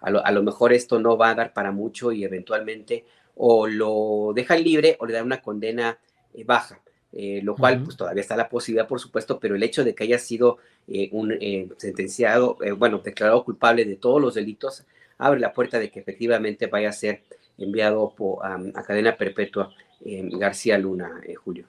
a 0.00 0.10
lo, 0.10 0.24
a 0.24 0.30
lo, 0.32 0.42
mejor 0.42 0.72
esto 0.72 0.98
no 0.98 1.16
va 1.16 1.30
a 1.30 1.34
dar 1.34 1.52
para 1.52 1.70
mucho 1.70 2.12
y 2.12 2.24
eventualmente 2.24 3.04
o 3.36 3.66
lo 3.66 4.32
dejan 4.34 4.62
libre 4.62 4.96
o 5.00 5.06
le 5.06 5.12
dan 5.12 5.26
una 5.26 5.42
condena 5.42 5.98
eh, 6.34 6.44
baja, 6.44 6.80
eh, 7.16 7.40
lo 7.42 7.54
cual 7.54 7.82
pues 7.84 7.96
todavía 7.96 8.20
está 8.20 8.36
la 8.36 8.48
posibilidad, 8.48 8.88
por 8.88 9.00
supuesto, 9.00 9.38
pero 9.38 9.54
el 9.54 9.62
hecho 9.62 9.84
de 9.84 9.94
que 9.94 10.04
haya 10.04 10.18
sido 10.18 10.58
eh, 10.88 11.08
un 11.12 11.32
sentenciado, 11.78 12.58
bueno, 12.76 12.98
declarado 12.98 13.44
culpable 13.44 13.84
de 13.84 13.96
todos 13.96 14.20
los 14.20 14.34
delitos, 14.34 14.84
abre 15.18 15.40
la 15.40 15.52
puerta 15.52 15.78
de 15.78 15.90
que 15.90 16.00
efectivamente 16.00 16.66
vaya 16.66 16.88
a 16.88 16.92
ser 16.92 17.22
enviado 17.56 18.14
a, 18.42 18.82
cadena 18.82 19.16
perpetua 19.16 19.72
García 20.04 20.76
Luna, 20.76 21.22
Julio. 21.42 21.66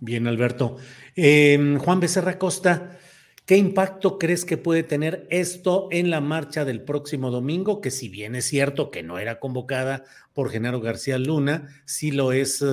Bien, 0.00 0.26
Alberto. 0.26 0.76
Em, 1.14 1.78
Juan 1.78 2.00
Becerra 2.00 2.36
Costa. 2.36 2.98
¿Qué 3.44 3.56
impacto 3.56 4.20
crees 4.20 4.44
que 4.44 4.56
puede 4.56 4.84
tener 4.84 5.26
esto 5.28 5.88
en 5.90 6.10
la 6.10 6.20
marcha 6.20 6.64
del 6.64 6.84
próximo 6.84 7.32
domingo? 7.32 7.80
Que 7.80 7.90
si 7.90 8.08
bien 8.08 8.36
es 8.36 8.44
cierto 8.44 8.92
que 8.92 9.02
no 9.02 9.18
era 9.18 9.40
convocada 9.40 10.04
por 10.32 10.48
Genaro 10.48 10.80
García 10.80 11.18
Luna, 11.18 11.68
sí 11.84 12.12
lo 12.12 12.30
es 12.30 12.64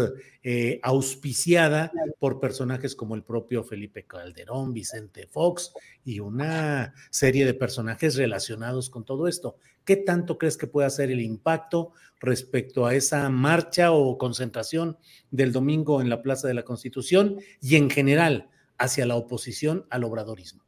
eh, 0.43 0.79
auspiciada 0.83 1.91
por 2.19 2.39
personajes 2.39 2.95
como 2.95 3.15
el 3.15 3.23
propio 3.23 3.63
Felipe 3.63 4.05
Calderón, 4.05 4.71
Vicente 4.71 5.25
Fox 5.25 5.73
y 6.05 6.19
una 6.19 6.93
serie 7.09 7.47
de 7.47 7.55
personajes 7.55 8.15
relacionados 8.15 8.91
con 8.91 9.03
todo 9.05 9.27
esto. 9.27 9.57
¿Qué 9.85 9.95
tanto 9.95 10.37
crees 10.37 10.55
que 10.55 10.67
puede 10.67 10.85
hacer 10.85 11.09
el 11.09 11.21
impacto 11.21 11.93
respecto 12.19 12.85
a 12.85 12.93
esa 12.93 13.27
marcha 13.29 13.91
o 13.91 14.19
concentración 14.19 14.99
del 15.31 15.51
domingo 15.51 15.99
en 15.99 16.09
la 16.09 16.21
Plaza 16.21 16.47
de 16.47 16.53
la 16.53 16.63
Constitución 16.63 17.39
y 17.59 17.75
en 17.75 17.89
general? 17.89 18.49
Hacia 18.79 19.05
la 19.05 19.15
oposición 19.15 19.85
al 19.89 20.03
obradorismo? 20.03 20.63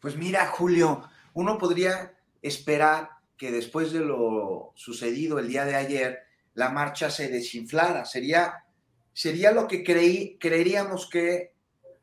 Pues 0.00 0.16
mira, 0.16 0.46
Julio, 0.48 1.08
uno 1.32 1.56
podría 1.56 2.14
esperar 2.42 3.10
que 3.36 3.50
después 3.50 3.92
de 3.92 4.00
lo 4.00 4.72
sucedido 4.74 5.38
el 5.38 5.48
día 5.48 5.64
de 5.64 5.76
ayer, 5.76 6.18
la 6.54 6.70
marcha 6.70 7.10
se 7.10 7.28
desinflara. 7.28 8.04
Sería, 8.04 8.64
sería 9.12 9.50
lo 9.50 9.66
que 9.66 9.82
creí, 9.82 10.38
creeríamos 10.38 11.08
que 11.08 11.54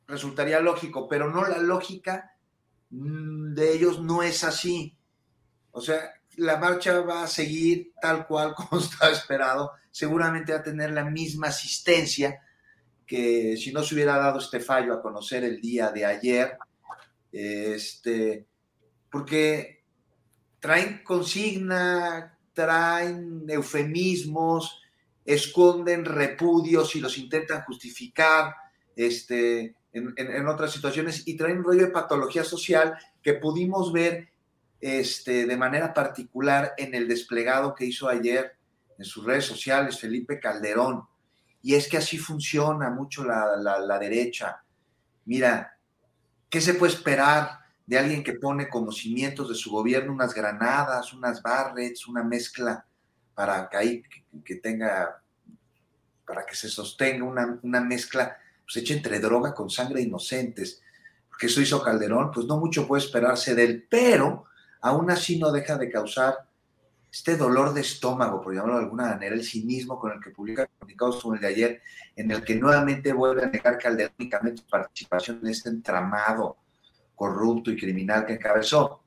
resultaría 0.07 0.59
lógico, 0.59 1.07
pero 1.07 1.29
no 1.29 1.47
la 1.47 1.59
lógica 1.59 2.35
mm, 2.89 3.53
de 3.53 3.73
ellos 3.73 4.01
no 4.01 4.23
es 4.23 4.43
así. 4.43 4.97
O 5.71 5.81
sea, 5.81 6.11
la 6.37 6.57
marcha 6.57 6.99
va 7.01 7.23
a 7.23 7.27
seguir 7.27 7.93
tal 8.01 8.27
cual 8.27 8.53
como 8.55 8.81
está 8.81 9.09
esperado. 9.09 9.71
Seguramente 9.89 10.53
va 10.53 10.59
a 10.59 10.63
tener 10.63 10.91
la 10.91 11.05
misma 11.05 11.47
asistencia 11.47 12.41
que 13.05 13.57
si 13.57 13.71
no 13.71 13.83
se 13.83 13.95
hubiera 13.95 14.17
dado 14.17 14.39
este 14.39 14.59
fallo 14.59 14.93
a 14.93 15.01
conocer 15.01 15.43
el 15.43 15.59
día 15.59 15.91
de 15.91 16.05
ayer, 16.05 16.57
este, 17.31 18.45
porque 19.09 19.83
traen 20.59 21.03
consigna, 21.03 22.37
traen 22.53 23.45
eufemismos, 23.47 24.81
esconden 25.25 26.05
repudios 26.05 26.95
y 26.95 26.99
los 26.99 27.17
intentan 27.17 27.63
justificar 27.63 28.55
este, 28.95 29.75
en, 29.93 30.47
otras 30.47 30.71
situaciones 30.71 31.27
y 31.27 31.35
traen 31.35 31.59
un 31.59 31.63
rollo 31.63 31.85
de 31.85 31.91
patología 31.91 32.43
social 32.43 32.95
que 33.21 33.33
pudimos 33.33 33.91
ver 33.91 34.29
este, 34.79 35.45
de 35.45 35.57
manera 35.57 35.93
particular 35.93 36.73
en 36.77 36.95
el 36.95 37.07
desplegado 37.07 37.75
que 37.75 37.85
hizo 37.85 38.07
ayer 38.07 38.53
en 38.97 39.05
sus 39.05 39.25
redes 39.25 39.45
sociales 39.45 39.99
Felipe 39.99 40.39
Calderón 40.39 41.03
y 41.63 41.75
es 41.75 41.87
que 41.87 41.97
así 41.97 42.17
funciona 42.17 42.89
mucho 42.89 43.23
la, 43.23 43.99
derecha. 43.99 44.63
Mira, 45.25 45.77
¿qué 46.49 46.59
se 46.59 46.73
puede 46.73 46.93
esperar 46.93 47.59
de 47.85 47.99
alguien 47.99 48.23
que 48.23 48.33
pone 48.33 48.67
como 48.69 48.91
cimientos 48.91 49.49
de 49.49 49.55
su 49.55 49.71
gobierno 49.71 50.13
unas 50.13 50.33
granadas, 50.33 51.13
unas 51.13 51.41
barrets, 51.41 52.07
una 52.07 52.23
mezcla 52.23 52.85
para 53.35 53.69
que 53.69 53.77
ahí 53.77 54.03
que, 54.43 54.55
tenga, 54.55 55.21
para 56.25 56.45
que 56.45 56.55
se 56.55 56.69
sostenga 56.69 57.23
una, 57.23 57.59
una 57.61 57.81
mezcla 57.81 58.37
pues 58.63 58.77
hecha 58.77 58.93
entre 58.93 59.19
droga 59.19 59.53
con 59.53 59.69
sangre 59.69 60.01
inocentes? 60.01 60.81
Porque 61.29 61.45
eso 61.45 61.61
hizo 61.61 61.81
Calderón, 61.83 62.31
pues 62.31 62.47
no 62.47 62.57
mucho 62.57 62.87
puede 62.87 63.03
esperarse 63.03 63.53
de 63.53 63.63
él, 63.63 63.87
pero 63.89 64.45
aún 64.81 65.11
así 65.11 65.37
no 65.37 65.51
deja 65.51 65.77
de 65.77 65.91
causar 65.91 66.47
este 67.11 67.35
dolor 67.35 67.73
de 67.73 67.81
estómago, 67.81 68.41
por 68.41 68.53
llamarlo 68.53 68.77
de 68.77 68.83
alguna 68.83 69.07
manera, 69.07 69.35
el 69.35 69.43
cinismo 69.43 69.99
con 69.99 70.13
el 70.13 70.21
que 70.21 70.29
publica 70.29 70.65
comunicados 70.79 71.21
como 71.21 71.35
el 71.35 71.41
de 71.41 71.47
ayer, 71.47 71.81
en 72.15 72.31
el 72.31 72.43
que 72.43 72.55
nuevamente 72.55 73.11
vuelve 73.11 73.43
a 73.43 73.47
negar 73.47 73.77
Calderón 73.77 74.13
únicamente 74.17 74.63
participación 74.69 75.39
en 75.43 75.47
este 75.47 75.69
entramado 75.69 76.57
corrupto 77.13 77.69
y 77.69 77.77
criminal 77.77 78.25
que 78.25 78.33
encabezó. 78.33 79.03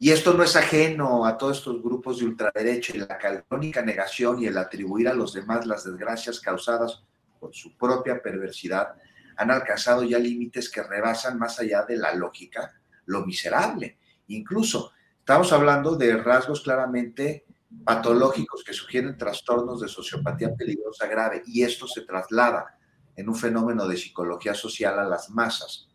Y 0.00 0.10
esto 0.10 0.34
no 0.34 0.42
es 0.42 0.56
ajeno 0.56 1.26
a 1.26 1.38
todos 1.38 1.58
estos 1.58 1.82
grupos 1.82 2.18
de 2.18 2.24
ultraderecha 2.24 2.96
y 2.96 2.98
la 2.98 3.18
calderónica 3.18 3.82
negación 3.82 4.42
y 4.42 4.46
el 4.46 4.58
atribuir 4.58 5.08
a 5.08 5.14
los 5.14 5.34
demás 5.34 5.66
las 5.66 5.84
desgracias 5.84 6.40
causadas 6.40 7.04
por 7.38 7.54
su 7.54 7.76
propia 7.76 8.20
perversidad 8.20 8.94
han 9.36 9.50
alcanzado 9.50 10.02
ya 10.02 10.18
límites 10.18 10.68
que 10.68 10.82
rebasan 10.82 11.38
más 11.38 11.60
allá 11.60 11.84
de 11.84 11.96
la 11.96 12.14
lógica 12.14 12.74
lo 13.06 13.24
miserable. 13.24 13.98
Incluso 14.28 14.92
Estamos 15.30 15.52
hablando 15.52 15.94
de 15.94 16.16
rasgos 16.16 16.60
claramente 16.60 17.46
patológicos 17.84 18.64
que 18.64 18.72
sugieren 18.72 19.16
trastornos 19.16 19.80
de 19.80 19.86
sociopatía 19.86 20.56
peligrosa 20.56 21.06
grave 21.06 21.44
y 21.46 21.62
esto 21.62 21.86
se 21.86 22.00
traslada 22.00 22.76
en 23.14 23.28
un 23.28 23.36
fenómeno 23.36 23.86
de 23.86 23.96
psicología 23.96 24.54
social 24.54 24.98
a 24.98 25.04
las 25.04 25.30
masas. 25.30 25.88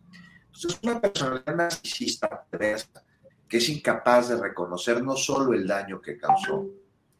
Entonces, 0.45 0.79
una 0.81 1.01
personalidad 1.01 1.53
narcisista 1.53 2.47
que 3.49 3.57
es 3.57 3.67
incapaz 3.67 4.29
de 4.29 4.37
reconocer 4.37 5.03
no 5.03 5.17
solo 5.17 5.53
el 5.53 5.67
daño 5.67 6.01
que 6.01 6.17
causó 6.17 6.67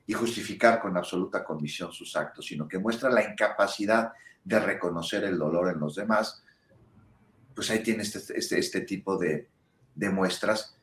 y 0.08 0.14
justificar 0.14 0.80
con 0.80 0.96
absoluta 0.96 1.44
convicción 1.44 1.92
sus 1.92 2.16
actos, 2.16 2.46
sino 2.46 2.66
que 2.66 2.80
muestra 2.80 3.10
la 3.10 3.30
incapacidad 3.30 4.14
de 4.42 4.58
reconocer 4.62 5.26
el 5.26 5.38
dolor 5.38 5.70
en 5.70 5.82
los 5.82 5.96
demás, 5.96 6.42
pues 7.54 7.70
ahí 7.72 7.84
tiene 7.84 8.04
este, 8.04 8.38
este, 8.38 8.58
este 8.58 8.82
tipo 8.82 9.18
de, 9.18 9.50
de 9.96 10.10
muestras 10.10 10.75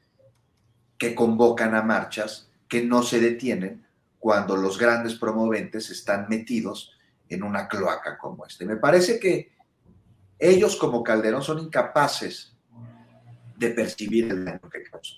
que 1.02 1.16
convocan 1.16 1.74
a 1.74 1.82
marchas 1.82 2.48
que 2.68 2.84
no 2.84 3.02
se 3.02 3.18
detienen 3.18 3.84
cuando 4.20 4.56
los 4.56 4.78
grandes 4.78 5.16
promoventes 5.16 5.90
están 5.90 6.26
metidos 6.28 6.92
en 7.28 7.42
una 7.42 7.66
cloaca 7.66 8.16
como 8.16 8.46
esta. 8.46 8.64
me 8.64 8.76
parece 8.76 9.18
que 9.18 9.50
ellos 10.38 10.76
como 10.76 11.02
Calderón 11.02 11.42
son 11.42 11.58
incapaces 11.58 12.56
de 13.56 13.70
percibir 13.70 14.30
el 14.30 14.44
daño 14.44 14.70
que 14.70 14.84
causó. 14.84 15.16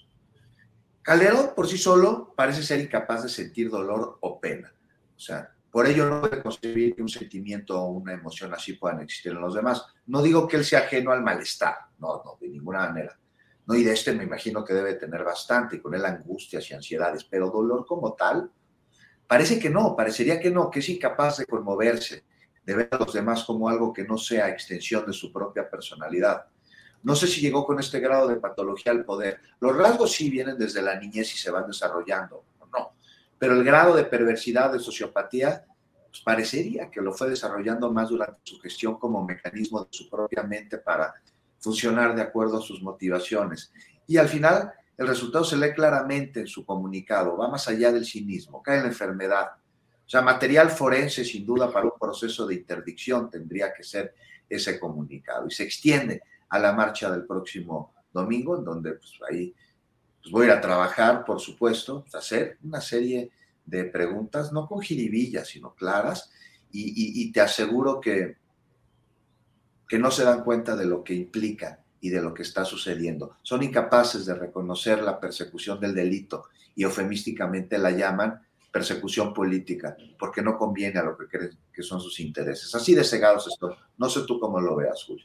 Calderón 1.02 1.50
por 1.54 1.68
sí 1.68 1.76
solo 1.76 2.32
parece 2.34 2.62
ser 2.62 2.80
incapaz 2.80 3.24
de 3.24 3.28
sentir 3.28 3.68
dolor 3.68 4.16
o 4.22 4.40
pena. 4.40 4.72
O 5.14 5.20
sea, 5.20 5.52
por 5.70 5.86
ello 5.86 6.08
no 6.08 6.22
puede 6.22 6.42
concebir 6.42 6.96
que 6.96 7.02
un 7.02 7.10
sentimiento 7.10 7.78
o 7.78 7.90
una 7.90 8.14
emoción 8.14 8.54
así 8.54 8.72
puedan 8.72 9.02
existir 9.02 9.32
en 9.32 9.42
los 9.42 9.54
demás. 9.54 9.84
No 10.06 10.22
digo 10.22 10.48
que 10.48 10.56
él 10.56 10.64
sea 10.64 10.78
ajeno 10.78 11.12
al 11.12 11.22
malestar, 11.22 11.76
no, 11.98 12.22
no, 12.24 12.38
de 12.40 12.48
ninguna 12.48 12.88
manera. 12.88 13.18
No, 13.66 13.74
y 13.74 13.82
de 13.82 13.92
este 13.92 14.12
me 14.12 14.24
imagino 14.24 14.64
que 14.64 14.74
debe 14.74 14.94
tener 14.94 15.24
bastante, 15.24 15.80
con 15.80 15.94
él 15.94 16.04
angustias 16.04 16.70
y 16.70 16.74
ansiedades, 16.74 17.24
pero 17.24 17.50
dolor 17.50 17.86
como 17.86 18.12
tal, 18.14 18.50
parece 19.26 19.58
que 19.58 19.70
no, 19.70 19.96
parecería 19.96 20.38
que 20.38 20.50
no, 20.50 20.70
que 20.70 20.80
es 20.80 20.88
incapaz 20.88 21.38
de 21.38 21.46
conmoverse, 21.46 22.24
de 22.62 22.74
ver 22.74 22.88
a 22.90 22.98
los 22.98 23.12
demás 23.12 23.44
como 23.44 23.68
algo 23.68 23.92
que 23.92 24.04
no 24.04 24.18
sea 24.18 24.48
extensión 24.48 25.06
de 25.06 25.12
su 25.12 25.32
propia 25.32 25.68
personalidad. 25.68 26.46
No 27.02 27.14
sé 27.14 27.26
si 27.26 27.40
llegó 27.40 27.66
con 27.66 27.78
este 27.78 28.00
grado 28.00 28.28
de 28.28 28.36
patología 28.36 28.92
al 28.92 29.04
poder. 29.04 29.40
Los 29.60 29.76
rasgos 29.76 30.12
sí 30.12 30.30
vienen 30.30 30.58
desde 30.58 30.80
la 30.80 30.98
niñez 30.98 31.34
y 31.34 31.36
se 31.36 31.50
van 31.50 31.66
desarrollando, 31.66 32.44
pero 33.38 33.54
el 33.54 33.64
grado 33.64 33.94
de 33.94 34.04
perversidad, 34.04 34.72
de 34.72 34.78
sociopatía, 34.78 35.66
pues 36.08 36.22
parecería 36.22 36.90
que 36.90 37.02
lo 37.02 37.12
fue 37.12 37.28
desarrollando 37.28 37.92
más 37.92 38.08
durante 38.08 38.40
su 38.42 38.58
gestión 38.58 38.98
como 38.98 39.22
mecanismo 39.22 39.84
de 39.84 39.88
su 39.90 40.08
propia 40.08 40.42
mente 40.42 40.78
para 40.78 41.12
funcionar 41.64 42.14
de 42.14 42.20
acuerdo 42.20 42.58
a 42.58 42.62
sus 42.62 42.82
motivaciones. 42.82 43.72
Y 44.06 44.18
al 44.18 44.28
final, 44.28 44.72
el 44.98 45.08
resultado 45.08 45.44
se 45.44 45.56
lee 45.56 45.72
claramente 45.74 46.40
en 46.40 46.46
su 46.46 46.64
comunicado, 46.64 47.38
va 47.38 47.48
más 47.48 47.66
allá 47.68 47.90
del 47.90 48.04
cinismo, 48.04 48.62
cae 48.62 48.76
en 48.76 48.82
la 48.82 48.88
enfermedad. 48.88 49.46
O 50.06 50.08
sea, 50.08 50.20
material 50.20 50.70
forense, 50.70 51.24
sin 51.24 51.46
duda, 51.46 51.72
para 51.72 51.86
un 51.86 51.98
proceso 51.98 52.46
de 52.46 52.56
interdicción 52.56 53.30
tendría 53.30 53.72
que 53.72 53.82
ser 53.82 54.14
ese 54.48 54.78
comunicado. 54.78 55.46
Y 55.48 55.50
se 55.50 55.64
extiende 55.64 56.22
a 56.50 56.58
la 56.58 56.72
marcha 56.72 57.10
del 57.10 57.24
próximo 57.24 57.94
domingo, 58.12 58.58
en 58.58 58.64
donde 58.64 58.92
pues, 58.92 59.18
ahí 59.30 59.54
pues 60.20 60.30
voy 60.30 60.50
a 60.50 60.60
trabajar, 60.60 61.24
por 61.24 61.40
supuesto, 61.40 62.04
hacer 62.12 62.58
una 62.62 62.82
serie 62.82 63.30
de 63.64 63.84
preguntas, 63.84 64.52
no 64.52 64.68
con 64.68 64.82
jiribillas, 64.82 65.48
sino 65.48 65.74
claras, 65.74 66.30
y, 66.76 67.30
te 67.30 67.40
aseguro 67.40 68.00
que, 68.00 68.36
que 69.88 69.98
no 69.98 70.10
se 70.10 70.24
dan 70.24 70.44
cuenta 70.44 70.76
de 70.76 70.86
lo 70.86 71.04
que 71.04 71.14
implica 71.14 71.80
y 72.00 72.10
de 72.10 72.20
lo 72.20 72.34
que 72.34 72.42
está 72.42 72.64
sucediendo. 72.64 73.36
Son 73.42 73.62
incapaces 73.62 74.26
de 74.26 74.34
reconocer 74.34 75.02
la 75.02 75.18
persecución 75.18 75.80
del 75.80 75.94
delito 75.94 76.44
y 76.74 76.82
eufemísticamente 76.82 77.78
la 77.78 77.90
llaman 77.90 78.40
persecución 78.70 79.32
política, 79.32 79.96
porque 80.18 80.42
no 80.42 80.58
conviene 80.58 80.98
a 80.98 81.04
lo 81.04 81.16
que 81.16 81.28
creen 81.28 81.56
que 81.72 81.82
son 81.82 82.00
sus 82.00 82.18
intereses. 82.18 82.74
Así 82.74 82.94
de 82.94 83.04
cegados 83.04 83.46
estoy. 83.46 83.72
No 83.96 84.08
sé 84.10 84.22
tú 84.26 84.40
cómo 84.40 84.60
lo 84.60 84.74
veas, 84.74 85.04
Julio. 85.04 85.24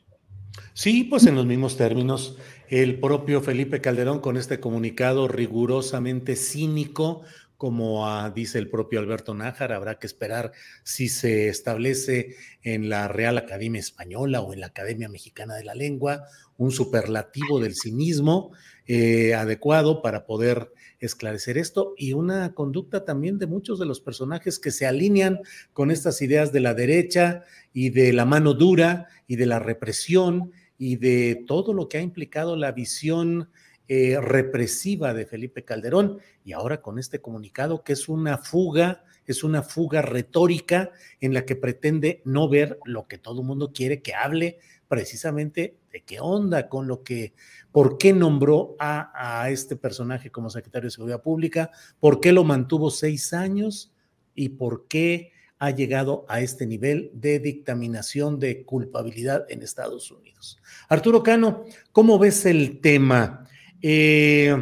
Sí, 0.73 1.03
pues 1.03 1.25
en 1.25 1.35
los 1.35 1.45
mismos 1.45 1.75
términos, 1.75 2.37
el 2.67 2.99
propio 2.99 3.41
Felipe 3.41 3.81
Calderón 3.81 4.19
con 4.19 4.37
este 4.37 4.59
comunicado 4.59 5.27
rigurosamente 5.27 6.35
cínico, 6.35 7.23
como 7.59 8.07
dice 8.29 8.57
el 8.57 8.69
propio 8.69 9.01
Alberto 9.01 9.33
Nájar, 9.33 9.73
habrá 9.73 9.99
que 9.99 10.07
esperar 10.07 10.53
si 10.83 11.09
se 11.09 11.49
establece 11.49 12.37
en 12.63 12.87
la 12.87 13.09
Real 13.09 13.37
Academia 13.37 13.81
Española 13.81 14.39
o 14.39 14.53
en 14.53 14.61
la 14.61 14.67
Academia 14.67 15.09
Mexicana 15.09 15.55
de 15.55 15.65
la 15.65 15.75
Lengua 15.75 16.23
un 16.55 16.71
superlativo 16.71 17.59
del 17.59 17.75
cinismo 17.75 18.53
eh, 18.87 19.33
adecuado 19.33 20.01
para 20.01 20.25
poder 20.25 20.71
esclarecer 21.01 21.57
esto 21.57 21.95
y 21.97 22.13
una 22.13 22.53
conducta 22.53 23.03
también 23.03 23.37
de 23.39 23.47
muchos 23.47 23.77
de 23.77 23.85
los 23.85 23.99
personajes 23.99 24.57
que 24.57 24.71
se 24.71 24.87
alinean 24.87 25.41
con 25.73 25.91
estas 25.91 26.21
ideas 26.21 26.53
de 26.53 26.61
la 26.61 26.73
derecha 26.73 27.43
y 27.73 27.89
de 27.89 28.13
la 28.13 28.23
mano 28.23 28.53
dura 28.53 29.07
y 29.27 29.35
de 29.35 29.45
la 29.45 29.59
represión 29.59 30.53
y 30.77 30.95
de 30.95 31.43
todo 31.45 31.73
lo 31.73 31.89
que 31.89 31.97
ha 31.97 32.01
implicado 32.01 32.55
la 32.55 32.71
visión 32.71 33.49
eh, 33.91 34.19
represiva 34.21 35.15
de 35.15 35.25
Felipe 35.25 35.65
Calderón 35.65 36.19
y 36.45 36.53
ahora 36.53 36.79
con 36.79 36.99
este 36.99 37.21
comunicado 37.21 37.83
que 37.83 37.93
es 37.93 38.07
una 38.07 38.37
fuga, 38.37 39.03
es 39.25 39.43
una 39.43 39.63
fuga 39.63 40.03
retórica 40.03 40.91
en 41.19 41.33
la 41.33 41.43
que 41.43 41.55
pretende 41.55 42.21
no 42.23 42.47
ver 42.47 42.77
lo 42.85 43.07
que 43.07 43.17
todo 43.17 43.41
el 43.41 43.47
mundo 43.47 43.73
quiere 43.73 44.03
que 44.03 44.13
hable 44.13 44.59
precisamente 44.87 45.79
de 45.91 46.03
qué 46.03 46.19
onda 46.19 46.69
con 46.69 46.87
lo 46.87 47.01
que, 47.01 47.33
por 47.71 47.97
qué 47.97 48.13
nombró 48.13 48.75
a, 48.77 49.41
a 49.41 49.49
este 49.49 49.75
personaje 49.75 50.29
como 50.29 50.51
secretario 50.51 50.85
de 50.85 50.91
Seguridad 50.91 51.23
Pública, 51.23 51.71
por 51.99 52.21
qué 52.21 52.31
lo 52.31 52.43
mantuvo 52.43 52.91
seis 52.91 53.33
años 53.33 53.91
y 54.35 54.49
por 54.49 54.87
qué 54.87 55.31
ha 55.57 55.71
llegado 55.71 56.25
a 56.29 56.41
este 56.41 56.67
nivel 56.67 57.09
de 57.15 57.39
dictaminación 57.39 58.39
de 58.39 58.65
culpabilidad 58.65 59.47
en 59.49 59.63
Estados 59.63 60.11
Unidos. 60.11 60.59
Arturo 60.87 61.23
Cano, 61.23 61.65
¿cómo 61.91 62.19
ves 62.19 62.45
el 62.45 62.81
tema? 62.81 63.47
Eh, 63.81 64.55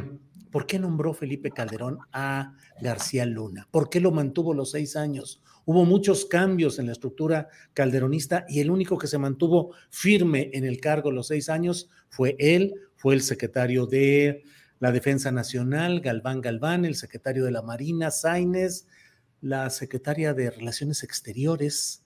¿Por 0.51 0.65
qué 0.65 0.79
nombró 0.79 1.13
Felipe 1.13 1.51
Calderón 1.51 1.99
a 2.11 2.55
García 2.81 3.25
Luna? 3.25 3.67
¿Por 3.69 3.89
qué 3.89 3.99
lo 3.99 4.11
mantuvo 4.11 4.53
los 4.53 4.71
seis 4.71 4.95
años? 4.95 5.41
Hubo 5.65 5.85
muchos 5.85 6.25
cambios 6.25 6.79
en 6.79 6.85
la 6.85 6.93
estructura 6.93 7.49
calderonista 7.73 8.45
y 8.47 8.61
el 8.61 8.71
único 8.71 8.97
que 8.97 9.07
se 9.07 9.17
mantuvo 9.17 9.73
firme 9.89 10.49
en 10.53 10.63
el 10.63 10.79
cargo 10.79 11.11
los 11.11 11.27
seis 11.27 11.49
años 11.49 11.89
fue 12.09 12.35
él, 12.39 12.73
fue 12.95 13.13
el 13.15 13.21
secretario 13.21 13.85
de 13.85 14.43
la 14.79 14.91
Defensa 14.91 15.31
Nacional, 15.31 15.99
Galván 15.99 16.41
Galván, 16.41 16.85
el 16.85 16.95
secretario 16.95 17.43
de 17.43 17.51
la 17.51 17.61
Marina, 17.61 18.11
Sainz, 18.11 18.87
la 19.41 19.69
secretaria 19.69 20.33
de 20.33 20.49
Relaciones 20.49 21.03
Exteriores, 21.03 22.03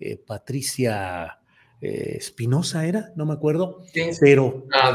eh, 0.00 0.16
Patricia 0.16 1.38
eh, 1.84 2.16
Espinosa 2.18 2.86
era, 2.86 3.12
no 3.16 3.26
me 3.26 3.34
acuerdo, 3.34 3.82
pero... 4.20 4.64
Ah, 4.72 4.94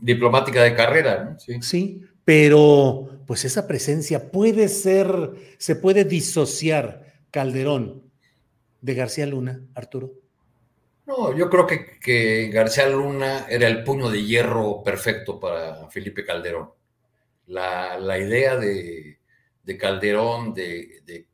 diplomática 0.00 0.62
de 0.62 0.74
carrera, 0.74 1.36
Sí. 1.38 1.62
sí, 1.62 2.02
pero 2.24 3.20
pues 3.26 3.44
esa 3.44 3.66
presencia 3.66 4.30
puede 4.30 4.68
ser, 4.68 5.32
se 5.58 5.76
puede 5.76 6.04
disociar 6.04 7.04
Calderón 7.30 8.02
de 8.80 8.94
García 8.94 9.26
Luna, 9.26 9.60
Arturo. 9.74 10.12
No, 11.06 11.36
yo 11.36 11.48
creo 11.48 11.66
que, 11.66 11.98
que 12.00 12.48
García 12.48 12.88
Luna 12.88 13.46
era 13.48 13.66
el 13.66 13.82
puño 13.84 14.10
de 14.10 14.24
hierro 14.24 14.82
perfecto 14.82 15.38
para 15.40 15.88
Felipe 15.88 16.24
Calderón. 16.24 16.70
la 17.46 18.18
idea 18.18 18.56
de, 18.56 19.18
de 19.62 19.76
Calderón, 19.78 20.52
de, 20.52 21.00
de, 21.06 21.28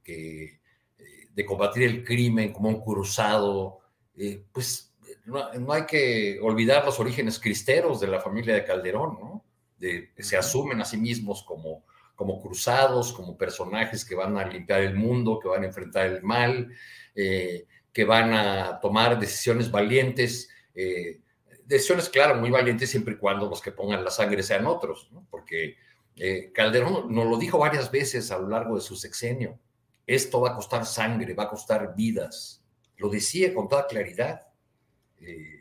de 1.34 1.44
combatir 1.44 1.82
el 1.84 2.04
crimen 2.04 2.52
como 2.52 2.68
un 2.68 2.80
cruzado, 2.80 3.80
eh, 4.16 4.44
pues 4.52 4.94
no, 5.24 5.72
hay 5.72 5.86
que 5.86 6.38
olvidar 6.42 6.84
los 6.84 7.00
orígenes 7.00 7.38
cristeros 7.38 8.00
de 8.00 8.08
la 8.08 8.20
familia 8.20 8.54
de 8.54 8.64
Calderón, 8.64 9.18
¿no? 9.20 9.44
De, 9.78 10.12
se 10.18 10.36
asumen 10.36 10.80
a 10.80 10.84
sí 10.84 10.96
mismos 10.96 11.42
como, 11.42 11.84
como 12.14 12.40
cruzados, 12.40 13.12
como 13.12 13.36
personajes 13.36 14.04
que 14.04 14.14
van 14.14 14.36
a 14.36 14.46
limpiar 14.46 14.82
el 14.82 14.94
mundo, 14.94 15.38
que 15.40 15.48
van 15.48 15.62
a 15.62 15.66
enfrentar 15.66 16.06
el 16.06 16.22
mal, 16.22 16.70
eh, 17.14 17.66
que 17.92 18.04
van 18.04 18.32
a 18.32 18.80
tomar 18.80 19.18
decisiones 19.18 19.70
valientes, 19.70 20.48
eh, 20.74 21.20
decisiones, 21.64 22.08
claro, 22.08 22.34
muy 22.36 22.50
valientes 22.50 22.90
siempre 22.90 23.14
y 23.14 23.18
cuando 23.18 23.48
los 23.48 23.60
que 23.60 23.72
pongan 23.72 24.04
la 24.04 24.10
sangre 24.10 24.42
sean 24.42 24.66
otros, 24.66 25.08
¿no? 25.12 25.26
Porque 25.30 25.76
eh, 26.16 26.50
Calderón 26.52 27.14
nos 27.14 27.26
lo 27.26 27.38
dijo 27.38 27.58
varias 27.58 27.90
veces 27.90 28.30
a 28.30 28.38
lo 28.38 28.48
largo 28.48 28.76
de 28.76 28.80
su 28.80 28.96
sexenio. 28.96 29.58
Esto 30.06 30.40
va 30.40 30.50
a 30.50 30.54
costar 30.54 30.84
sangre, 30.84 31.34
va 31.34 31.44
a 31.44 31.48
costar 31.48 31.94
vidas. 31.96 32.63
Lo 32.96 33.08
decía 33.08 33.52
con 33.54 33.68
toda 33.68 33.86
claridad. 33.86 34.46
Eh, 35.20 35.60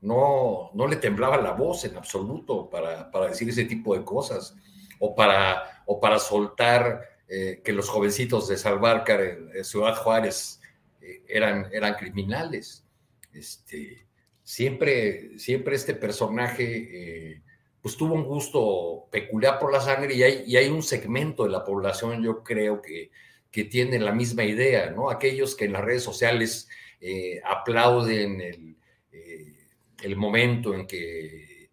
no, 0.00 0.70
no 0.74 0.86
le 0.86 0.96
temblaba 0.96 1.36
la 1.36 1.52
voz 1.52 1.84
en 1.84 1.96
absoluto 1.96 2.68
para, 2.68 3.10
para 3.10 3.28
decir 3.28 3.48
ese 3.48 3.64
tipo 3.64 3.96
de 3.96 4.04
cosas 4.04 4.56
o 4.98 5.14
para, 5.14 5.82
o 5.86 6.00
para 6.00 6.18
soltar 6.18 7.02
eh, 7.28 7.60
que 7.64 7.72
los 7.72 7.88
jovencitos 7.88 8.48
de 8.48 8.56
Salvarcar 8.56 9.20
en, 9.20 9.64
Ciudad 9.64 9.94
Juárez 9.96 10.60
eran, 11.28 11.68
eran 11.72 11.94
criminales. 11.94 12.84
Este, 13.32 14.06
siempre, 14.42 15.38
siempre 15.38 15.76
este 15.76 15.94
personaje 15.94 17.42
pues 17.82 17.96
tuvo 17.96 18.14
un 18.14 18.24
gusto 18.24 19.08
peculiar 19.10 19.58
por 19.58 19.72
la 19.72 19.80
sangre 19.80 20.14
y 20.14 20.22
hay, 20.22 20.44
y 20.46 20.56
hay 20.56 20.68
un 20.68 20.84
segmento 20.84 21.42
de 21.42 21.50
la 21.50 21.64
población, 21.64 22.22
yo 22.22 22.44
creo 22.44 22.80
que, 22.80 23.10
que 23.52 23.64
tiene 23.64 23.98
la 24.00 24.12
misma 24.12 24.44
idea, 24.44 24.90
¿no? 24.90 25.10
Aquellos 25.10 25.54
que 25.54 25.66
en 25.66 25.72
las 25.74 25.84
redes 25.84 26.02
sociales 26.02 26.68
eh, 27.00 27.40
aplauden 27.44 28.40
el, 28.40 28.76
eh, 29.12 29.54
el, 30.02 30.16
momento 30.16 30.74
en 30.74 30.86
que 30.86 31.70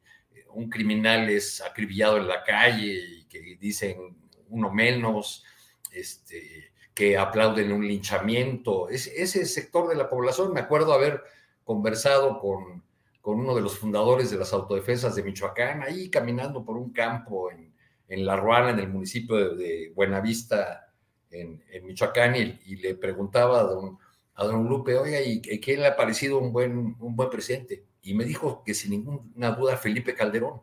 un 0.53 0.69
criminal 0.69 1.29
es 1.29 1.61
acribillado 1.61 2.17
en 2.17 2.27
la 2.27 2.43
calle 2.43 2.93
y 2.93 3.23
que 3.25 3.57
dicen 3.59 4.17
uno 4.49 4.71
menos, 4.71 5.43
este, 5.91 6.73
que 6.93 7.17
aplauden 7.17 7.71
un 7.71 7.87
linchamiento. 7.87 8.89
Es, 8.89 9.07
ese 9.07 9.45
sector 9.45 9.87
de 9.87 9.95
la 9.95 10.09
población, 10.09 10.53
me 10.53 10.59
acuerdo 10.59 10.93
haber 10.93 11.23
conversado 11.63 12.39
con 12.39 12.83
con 13.21 13.39
uno 13.39 13.53
de 13.55 13.61
los 13.61 13.77
fundadores 13.77 14.31
de 14.31 14.37
las 14.37 14.53
autodefensas 14.53 15.15
de 15.15 15.23
Michoacán, 15.23 15.83
ahí 15.83 16.09
caminando 16.09 16.63
por 16.63 16.77
un 16.77 16.91
campo 16.91 17.51
en, 17.51 17.73
en 18.07 18.25
La 18.25 18.35
Ruana, 18.35 18.71
en 18.71 18.79
el 18.79 18.89
municipio 18.89 19.55
de, 19.55 19.91
Buenavista, 19.95 20.88
en, 21.31 21.63
en 21.71 21.85
Michoacán, 21.85 22.35
y, 22.35 22.75
le 22.77 22.95
preguntaba 22.95 23.59
a 23.59 23.63
don, 23.63 23.97
a 24.35 24.45
don 24.45 24.67
Lupe, 24.67 24.97
oiga, 24.97 25.21
¿y 25.21 25.41
quién 25.41 25.81
le 25.81 25.87
ha 25.87 25.95
parecido 25.95 26.39
un 26.39 26.51
buen, 26.51 26.95
un 26.99 27.15
buen 27.15 27.29
presidente? 27.29 27.83
Y 28.01 28.13
me 28.13 28.25
dijo 28.25 28.63
que 28.63 28.73
sin 28.73 28.91
ninguna 28.91 29.51
duda 29.51 29.77
Felipe 29.77 30.15
Calderón, 30.15 30.61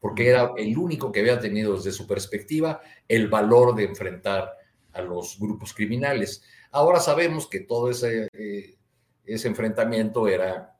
porque 0.00 0.28
era 0.28 0.52
el 0.56 0.76
único 0.76 1.10
que 1.10 1.20
había 1.20 1.40
tenido 1.40 1.76
desde 1.76 1.92
su 1.92 2.06
perspectiva 2.06 2.80
el 3.08 3.28
valor 3.28 3.74
de 3.74 3.84
enfrentar 3.84 4.52
a 4.92 5.02
los 5.02 5.38
grupos 5.38 5.72
criminales. 5.72 6.44
Ahora 6.70 7.00
sabemos 7.00 7.48
que 7.48 7.60
todo 7.60 7.90
ese, 7.90 8.28
eh, 8.32 8.76
ese 9.24 9.48
enfrentamiento 9.48 10.28
era 10.28 10.76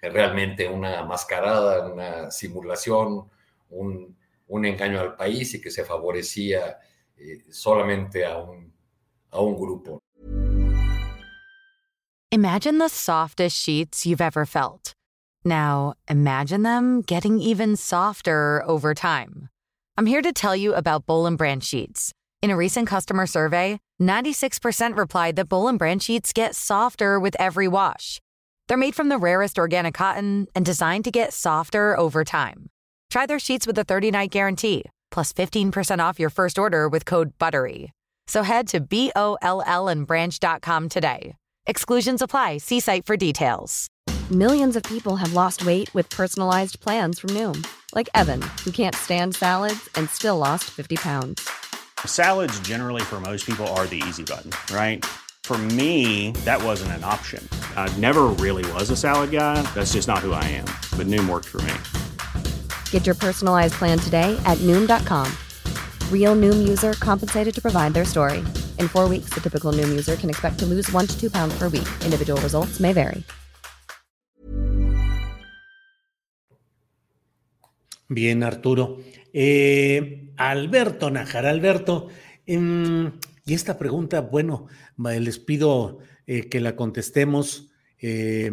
realmente 0.00 0.68
una 0.68 1.04
mascarada, 1.04 1.92
una 1.92 2.30
simulación, 2.30 3.28
un, 3.70 4.16
un 4.48 4.64
engaño 4.64 5.00
al 5.00 5.16
país 5.16 5.54
y 5.54 5.60
que 5.60 5.70
se 5.70 5.84
favorecía 5.84 6.78
eh, 7.16 7.44
solamente 7.50 8.24
a 8.24 8.38
un, 8.38 8.69
a 9.32 9.38
un 9.38 9.54
grupo. 9.54 9.98
Imagine 12.32 12.78
the 12.78 12.88
softest 12.88 13.60
sheets 13.60 14.06
you've 14.06 14.20
ever 14.20 14.46
felt. 14.46 14.92
Now, 15.44 15.94
imagine 16.08 16.62
them 16.62 17.02
getting 17.02 17.38
even 17.38 17.74
softer 17.76 18.62
over 18.66 18.94
time. 18.94 19.48
I'm 19.96 20.06
here 20.06 20.22
to 20.22 20.32
tell 20.32 20.54
you 20.54 20.74
about 20.74 21.06
Bowl 21.06 21.26
and 21.26 21.36
Branch 21.36 21.64
sheets. 21.64 22.12
In 22.40 22.50
a 22.50 22.56
recent 22.56 22.86
customer 22.86 23.26
survey, 23.26 23.80
96% 24.00 24.96
replied 24.96 25.36
that 25.36 25.48
Bowl 25.48 25.66
and 25.66 25.78
Branch 25.78 26.02
sheets 26.02 26.32
get 26.32 26.54
softer 26.54 27.18
with 27.18 27.34
every 27.38 27.66
wash. 27.68 28.20
They're 28.68 28.76
made 28.76 28.94
from 28.94 29.08
the 29.08 29.18
rarest 29.18 29.58
organic 29.58 29.94
cotton 29.94 30.46
and 30.54 30.64
designed 30.64 31.04
to 31.04 31.10
get 31.10 31.32
softer 31.32 31.98
over 31.98 32.24
time. 32.24 32.70
Try 33.10 33.26
their 33.26 33.40
sheets 33.40 33.66
with 33.66 33.76
a 33.76 33.84
30-night 33.84 34.30
guarantee, 34.30 34.84
plus 35.10 35.32
15% 35.32 35.98
off 35.98 36.20
your 36.20 36.30
first 36.30 36.58
order 36.58 36.88
with 36.88 37.04
code 37.04 37.36
BUTTERY. 37.38 37.90
So 38.30 38.44
head 38.44 38.68
to 38.68 38.80
B-O-L-L 38.80 39.88
and 39.88 40.06
branch.com 40.06 40.88
today. 40.88 41.34
Exclusions 41.66 42.22
apply. 42.22 42.58
See 42.58 42.78
site 42.78 43.04
for 43.04 43.16
details. 43.16 43.88
Millions 44.30 44.76
of 44.76 44.84
people 44.84 45.16
have 45.16 45.32
lost 45.32 45.66
weight 45.66 45.92
with 45.96 46.08
personalized 46.10 46.78
plans 46.78 47.18
from 47.18 47.30
Noom, 47.30 47.66
like 47.92 48.08
Evan, 48.14 48.40
who 48.64 48.70
can't 48.70 48.94
stand 48.94 49.34
salads 49.34 49.88
and 49.96 50.08
still 50.08 50.38
lost 50.38 50.70
50 50.70 50.96
pounds. 50.98 51.50
Salads 52.06 52.60
generally 52.60 53.02
for 53.02 53.20
most 53.20 53.44
people 53.44 53.66
are 53.74 53.88
the 53.88 54.00
easy 54.06 54.22
button, 54.22 54.52
right? 54.72 55.04
For 55.42 55.58
me, 55.58 56.30
that 56.44 56.62
wasn't 56.62 56.92
an 56.92 57.02
option. 57.02 57.42
I 57.74 57.92
never 57.98 58.26
really 58.38 58.64
was 58.74 58.90
a 58.90 58.96
salad 58.96 59.32
guy. 59.32 59.60
That's 59.74 59.94
just 59.94 60.06
not 60.06 60.20
who 60.20 60.34
I 60.34 60.44
am. 60.44 60.66
But 60.96 61.08
Noom 61.08 61.28
worked 61.28 61.48
for 61.48 61.62
me. 61.62 61.74
Get 62.92 63.06
your 63.06 63.16
personalized 63.16 63.74
plan 63.74 63.98
today 63.98 64.40
at 64.46 64.58
Noom.com. 64.58 65.26
Real 66.10 66.36
Noom 66.36 66.68
user 66.68 66.92
compensated 67.00 67.52
to 67.54 67.60
provide 67.60 67.92
their 67.92 68.04
story. 68.04 68.38
In 68.78 68.88
four 68.88 69.08
weeks, 69.08 69.30
the 69.34 69.40
typical 69.40 69.72
Noom 69.72 69.88
user 69.90 70.14
can 70.14 70.30
expect 70.30 70.60
to 70.60 70.66
lose 70.66 70.88
one 70.92 71.08
to 71.08 71.18
two 71.18 71.30
pounds 71.30 71.58
per 71.58 71.68
week. 71.68 71.88
Individual 72.04 72.40
results 72.40 72.78
may 72.78 72.92
vary. 72.92 73.24
Bien, 78.08 78.42
Arturo. 78.42 78.98
Eh, 79.32 80.32
Alberto 80.36 81.10
Najar, 81.10 81.46
Alberto, 81.46 82.08
eh, 82.44 83.10
y 83.44 83.54
esta 83.54 83.78
pregunta, 83.78 84.20
bueno, 84.20 84.66
les 84.98 85.38
pido 85.38 85.98
eh, 86.26 86.48
que 86.48 86.60
la 86.60 86.74
contestemos. 86.74 87.70
Eh, 88.00 88.50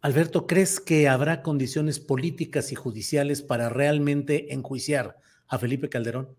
Alberto, 0.00 0.46
¿crees 0.46 0.78
que 0.78 1.08
habrá 1.08 1.42
condiciones 1.42 1.98
políticas 1.98 2.70
y 2.70 2.76
judiciales 2.76 3.42
para 3.42 3.68
realmente 3.68 4.54
enjuiciar 4.54 5.18
a 5.48 5.58
Felipe 5.58 5.88
Calderón? 5.88 6.36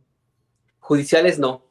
Judiciales 0.79 1.39
no. 1.39 1.65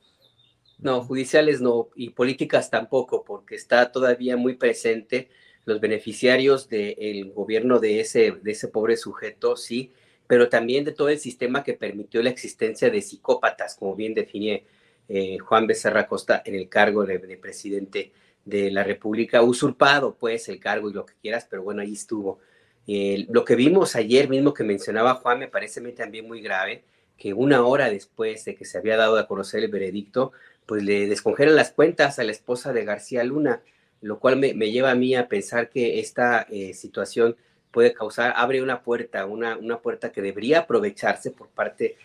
No, 0.79 1.03
judiciales 1.03 1.61
no, 1.61 1.89
y 1.97 2.11
políticas 2.11 2.71
tampoco, 2.71 3.25
porque 3.25 3.57
está 3.57 3.91
todavía 3.91 4.37
muy 4.37 4.55
presente 4.55 5.29
los 5.65 5.81
beneficiarios 5.81 6.69
del 6.69 7.33
gobierno 7.33 7.81
de 7.81 8.01
ese, 8.01 8.33
de 8.43 8.53
ese 8.53 8.69
pobre 8.69 8.97
sujeto, 8.97 9.57
sí, 9.57 9.93
pero 10.27 10.49
también 10.49 10.85
de 10.85 10.93
todo 10.93 11.09
el 11.09 11.19
sistema 11.19 11.65
que 11.65 11.75
permitió 11.75 12.23
la 12.23 12.31
existencia 12.31 12.91
de 12.91 13.03
psicópatas, 13.03 13.75
como 13.75 13.97
bien 13.97 14.15
define 14.15 14.65
eh, 15.09 15.39
Juan 15.39 15.67
Becerra 15.67 16.07
Costa 16.07 16.43
en 16.45 16.55
el 16.55 16.69
cargo 16.69 17.05
de, 17.05 17.19
de, 17.19 17.37
presidente 17.37 18.13
de 18.45 18.71
la 18.71 18.85
República, 18.85 19.43
usurpado 19.43 20.15
pues 20.15 20.49
el 20.49 20.61
cargo 20.61 20.91
y 20.91 20.95
lo 20.95 21.05
que 21.05 21.15
quieras, 21.21 21.47
pero 21.51 21.63
bueno, 21.63 21.83
ahí 21.83 21.93
estuvo. 21.93 22.39
Eh, 22.87 23.27
lo 23.29 23.45
que 23.45 23.55
vimos 23.57 23.97
ayer 23.97 24.29
mismo 24.29 24.55
que 24.55 24.65
mencionaba 24.65 25.17
Juan 25.17 25.39
me 25.39 25.49
parece 25.49 25.81
también 25.93 26.27
muy 26.27 26.41
grave, 26.41 26.85
que 27.19 27.35
una 27.35 27.65
hora 27.67 27.91
después 27.91 28.45
de 28.45 28.55
que 28.55 28.65
se 28.65 28.79
había 28.79 28.97
dado 28.97 29.19
a 29.19 29.27
conocer 29.27 29.65
el 29.65 29.71
veredicto, 29.71 30.33
pues 30.67 30.83
le 30.83 31.07
descongelan 31.09 31.57
las 31.57 31.73
cuentas 31.73 32.19
a 32.19 32.25
la 32.25 32.33
esposa 32.33 32.73
de 32.73 32.85
García 32.85 33.25
Luna, 33.25 33.63
lo 34.01 34.21
cual 34.21 34.37
me, 34.37 34.53
lleva 34.71 34.93
a 34.93 34.95
mí 34.95 35.15
a 35.15 35.29
pensar 35.29 35.69
que 35.69 35.99
esta 35.99 36.43
eh, 36.51 36.75
situación 36.75 37.37
puede 37.73 37.93
causar, 37.93 38.33
abre 38.37 38.63
una 38.63 38.83
puerta, 38.83 39.27
una, 39.27 39.57
una 39.57 39.81
puerta 39.81 40.13
que 40.13 40.23
debería 40.23 40.61
aprovecharse 40.61 41.31
por 41.31 41.49
parte 41.49 41.97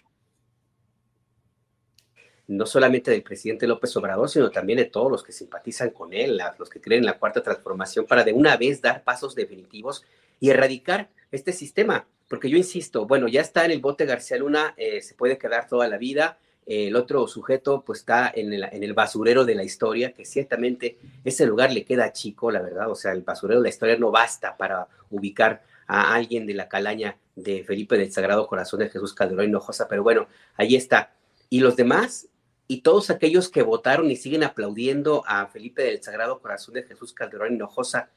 no 2.47 2.65
solamente 2.65 3.11
del 3.11 3.23
presidente 3.23 3.67
López 3.67 3.95
Obrador, 3.95 4.29
sino 4.29 4.51
también 4.51 4.77
de 4.77 4.85
todos 4.85 5.09
los 5.11 5.23
que 5.23 5.31
simpatizan 5.31 5.91
con 5.91 6.13
él, 6.13 6.39
los 6.59 6.69
que 6.69 6.81
creen 6.81 6.99
en 6.99 7.05
la 7.05 7.17
cuarta 7.17 7.41
transformación, 7.41 8.05
para 8.05 8.23
de 8.23 8.33
una 8.33 8.57
vez 8.57 8.81
dar 8.81 9.03
pasos 9.03 9.33
definitivos 9.33 10.03
y 10.39 10.49
erradicar 10.49 11.09
este 11.33 11.51
sistema. 11.51 12.07
Porque 12.29 12.49
yo 12.49 12.57
insisto, 12.57 13.05
bueno, 13.05 13.27
ya 13.27 13.41
está 13.41 13.65
en 13.65 13.71
el 13.71 13.81
bote 13.81 14.05
García 14.05 14.37
Luna, 14.37 14.73
eh, 14.77 15.01
se 15.01 15.13
puede 15.13 15.37
quedar 15.37 15.67
toda 15.67 15.87
la 15.87 15.97
vida, 15.97 16.37
el 16.65 16.95
otro 16.95 17.27
sujeto 17.27 17.83
pues 17.85 17.99
está 17.99 18.31
en 18.33 18.53
el, 18.53 18.63
en 18.63 18.83
el, 18.83 18.93
basurero 18.93 19.43
de 19.43 19.55
la 19.55 19.63
historia, 19.63 20.13
que 20.13 20.25
ciertamente 20.25 20.97
ese 21.23 21.45
lugar 21.45 21.73
le 21.73 21.83
queda 21.83 22.13
chico, 22.13 22.51
la 22.51 22.61
verdad, 22.61 22.89
o 22.89 22.95
sea, 22.95 23.11
el 23.11 23.21
basurero 23.21 23.59
de 23.59 23.63
la 23.63 23.69
historia 23.69 23.97
no 23.97 24.11
basta 24.11 24.55
para 24.55 24.87
ubicar 25.09 25.63
a 25.87 26.13
alguien 26.13 26.45
de 26.45 26.53
la 26.53 26.69
calaña 26.69 27.17
de 27.35 27.63
Felipe 27.63 27.97
del 27.97 28.11
Sagrado 28.11 28.47
Corazón 28.47 28.79
de 28.79 28.89
Jesús 28.89 29.13
Calderón 29.13 29.47
Hinojosa, 29.47 29.87
pero 29.87 30.03
bueno, 30.03 30.27
ahí 30.55 30.75
está. 30.75 31.13
Y 31.49 31.59
los 31.59 31.75
demás, 31.75 32.27
y 32.67 32.81
todos 32.81 33.09
aquellos 33.09 33.49
que 33.49 33.61
votaron 33.61 34.09
y 34.09 34.15
siguen 34.15 34.43
aplaudiendo 34.43 35.23
a 35.27 35.47
Felipe 35.47 35.83
del 35.83 36.01
Sagrado 36.01 36.39
Corazón 36.39 36.75
de 36.75 36.83
Jesús 36.83 37.13
Calderón 37.13 37.55
Hinojosa, 37.55 38.09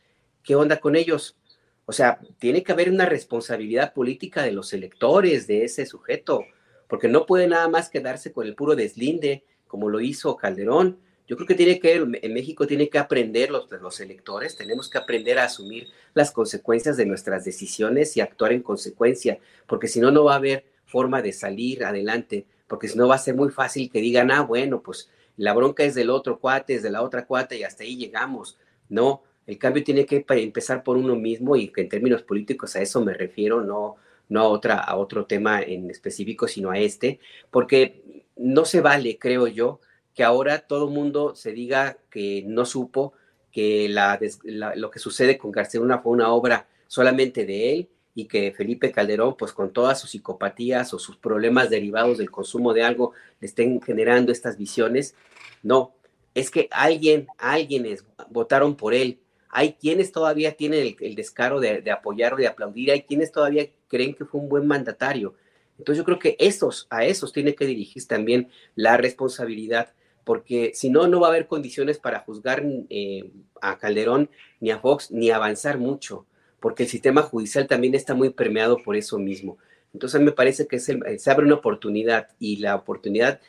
¿qué 0.45 0.55
onda 0.55 0.79
con 0.79 0.95
ellos? 0.95 1.37
O 1.87 1.92
sea, 1.92 2.20
tiene 2.38 2.62
que 2.62 2.72
haber 2.72 2.90
una 2.90 3.07
responsabilidad 3.07 3.94
política 3.94 4.42
de 4.42 4.53
los 4.53 4.72
electores 4.72 5.46
de 5.46 5.64
ese 5.64 5.87
sujeto, 5.87 6.44
porque 6.88 7.09
no 7.09 7.27
puede 7.27 7.46
nada 7.46 7.68
más 7.68 7.88
quedarse 7.88 8.33
con 8.33 8.46
el 8.46 8.55
puro 8.55 8.77
deslinde, 8.77 9.44
como 9.66 9.88
lo 9.88 10.01
hizo 10.01 10.37
Calderón. 10.37 10.99
Yo 11.27 11.37
creo 11.37 11.49
que 11.49 11.55
tiene 11.55 11.81
que, 11.81 11.94
en 11.94 12.35
México 12.35 12.66
tiene 12.66 12.88
que 12.88 12.99
aprender 12.99 13.51
los, 13.51 13.70
los 13.70 14.01
electores, 14.01 14.57
tenemos 14.57 14.88
que 14.88 14.99
aprender 14.99 15.38
a 15.38 15.44
asumir 15.44 15.88
las 16.14 16.31
consecuencias 16.31 16.96
de 16.96 17.07
nuestras 17.07 17.44
decisiones 17.44 18.16
y 18.16 18.20
actuar 18.20 18.53
en 18.53 18.62
consecuencia, 18.62 19.38
porque 19.66 19.88
si 19.88 19.99
no, 19.99 20.11
no 20.11 20.25
va 20.25 20.35
a 20.35 20.37
haber 20.37 20.64
forma 20.85 21.22
de 21.22 21.33
salir 21.33 21.85
adelante 21.85 22.46
porque 22.66 22.88
si 22.88 22.99
no 22.99 23.09
va 23.09 23.14
a 23.14 23.18
ser 23.18 23.35
muy 23.35 23.51
fácil 23.51 23.90
que 23.90 24.01
digan, 24.01 24.31
ah, 24.31 24.42
bueno, 24.42 24.83
pues 24.83 25.09
la 25.37 25.55
bronca 25.55 25.85
es 25.85 25.94
del 25.94 26.11
otro 26.11 26.38
cuate, 26.40 26.75
es 26.75 26.83
de 26.83 26.90
la 26.90 27.03
otra 27.03 27.27
cuate 27.27 27.59
y 27.59 27.64
hasta 27.64 27.85
ahí 27.85 27.96
llegamos. 27.96 28.59
No, 28.88 29.22
el 29.47 29.59
cambio 29.59 29.85
tiene 29.85 30.07
que 30.07 30.25
empezar 30.29 30.83
por 30.83 30.97
uno 30.97 31.17
mismo 31.17 31.57
y 31.57 31.69
que 31.69 31.83
en 31.83 31.89
términos 31.89 32.23
políticos 32.23 32.75
a 32.77 32.83
eso 32.83 33.01
me 33.05 33.15
refiero, 33.15 33.63
no, 33.63 33.97
no 34.29 34.41
a, 34.41 34.49
otra, 34.49 34.79
a 34.79 34.97
otro 34.97 35.27
tema 35.27 35.63
en 35.63 35.91
específico, 35.91 36.49
sino 36.49 36.71
a 36.71 36.79
este, 36.79 37.21
porque 37.51 38.25
no 38.37 38.65
se 38.65 38.81
vale, 38.81 39.19
creo 39.19 39.47
yo, 39.47 39.81
que 40.15 40.25
ahora 40.25 40.61
todo 40.61 40.89
el 40.89 40.95
mundo 40.95 41.35
se 41.35 41.53
diga 41.53 41.99
que 42.11 42.43
no 42.47 42.65
supo 42.65 43.13
que 43.53 43.89
la, 43.89 44.19
lo 44.77 44.91
que 44.91 44.99
sucede 44.99 45.39
con 45.39 45.53
García 45.53 45.81
Luna 45.81 45.99
fue 45.99 46.13
una 46.13 46.33
obra 46.33 46.67
solamente 46.87 47.47
de 47.47 47.73
él 47.73 47.89
y 48.15 48.25
que 48.25 48.53
Felipe 48.53 48.91
Calderón, 48.91 49.37
pues 49.37 49.53
con 49.53 49.73
todas 49.73 50.01
sus 50.01 50.11
psicopatías 50.11 50.95
o 50.95 50.99
sus 50.99 51.17
problemas 51.19 51.69
derivados 51.69 52.19
del 52.19 52.31
consumo 52.31 52.73
de 52.73 52.83
algo, 52.83 53.13
le 53.41 53.47
estén 53.47 53.81
generando 53.83 54.33
estas 54.33 54.57
visiones. 54.57 55.15
No, 55.63 55.95
es 56.35 56.51
que 56.51 56.69
alguien, 56.71 57.27
alguienes 57.37 58.05
votaron 58.31 58.75
por 58.75 58.95
él. 58.95 59.21
Hay 59.49 59.75
quienes 59.75 60.13
todavía 60.13 60.53
tienen 60.53 60.97
el, 61.01 61.15
descaro 61.15 61.61
de, 61.61 61.81
de, 61.81 61.91
apoyarlo, 61.91 62.39
de 62.39 62.47
aplaudir. 62.47 62.91
Hay 62.91 63.03
quienes 63.03 63.33
todavía 63.33 63.69
creen 63.89 64.15
que 64.15 64.25
fue 64.25 64.41
un 64.41 64.49
buen 64.49 64.67
mandatario. 64.67 65.35
Entonces 65.79 65.99
yo 65.99 66.05
creo 66.05 66.19
que 66.19 66.37
esos, 66.39 66.87
a 66.91 67.05
esos 67.05 67.33
tiene 67.33 67.55
que 67.55 67.67
dirigirse 67.67 68.09
también 68.09 68.49
la 68.75 68.97
responsabilidad, 68.97 69.93
porque 70.25 70.73
si 70.75 70.91
no, 70.91 71.07
no 71.07 71.21
va 71.21 71.29
a 71.29 71.31
haber 71.31 71.47
condiciones 71.47 71.99
para 71.99 72.20
juzgar 72.20 72.62
eh, 72.91 73.31
a 73.61 73.79
Calderón 73.79 74.31
ni 74.61 74.70
a 74.70 74.79
Fox, 74.79 75.11
ni 75.11 75.31
avanzar 75.31 75.79
mucho 75.79 76.27
porque 76.61 76.85
el 76.85 76.89
sistema 76.89 77.23
judicial 77.23 77.66
también 77.66 77.95
está 77.95 78.14
muy 78.14 78.31
permeado 78.31 78.79
por 78.79 78.97
eso 78.97 79.18
mismo. 79.18 79.59
Entonces 79.93 80.20
me 80.20 80.33
parece 80.33 80.66
que 80.66 80.77
el, 80.77 81.20
se 81.20 81.31
abre 81.31 81.47
una 81.47 81.55
oportunidad 81.55 82.29
y 82.39 82.57
la 82.57 82.75
oportunidad 82.75 83.41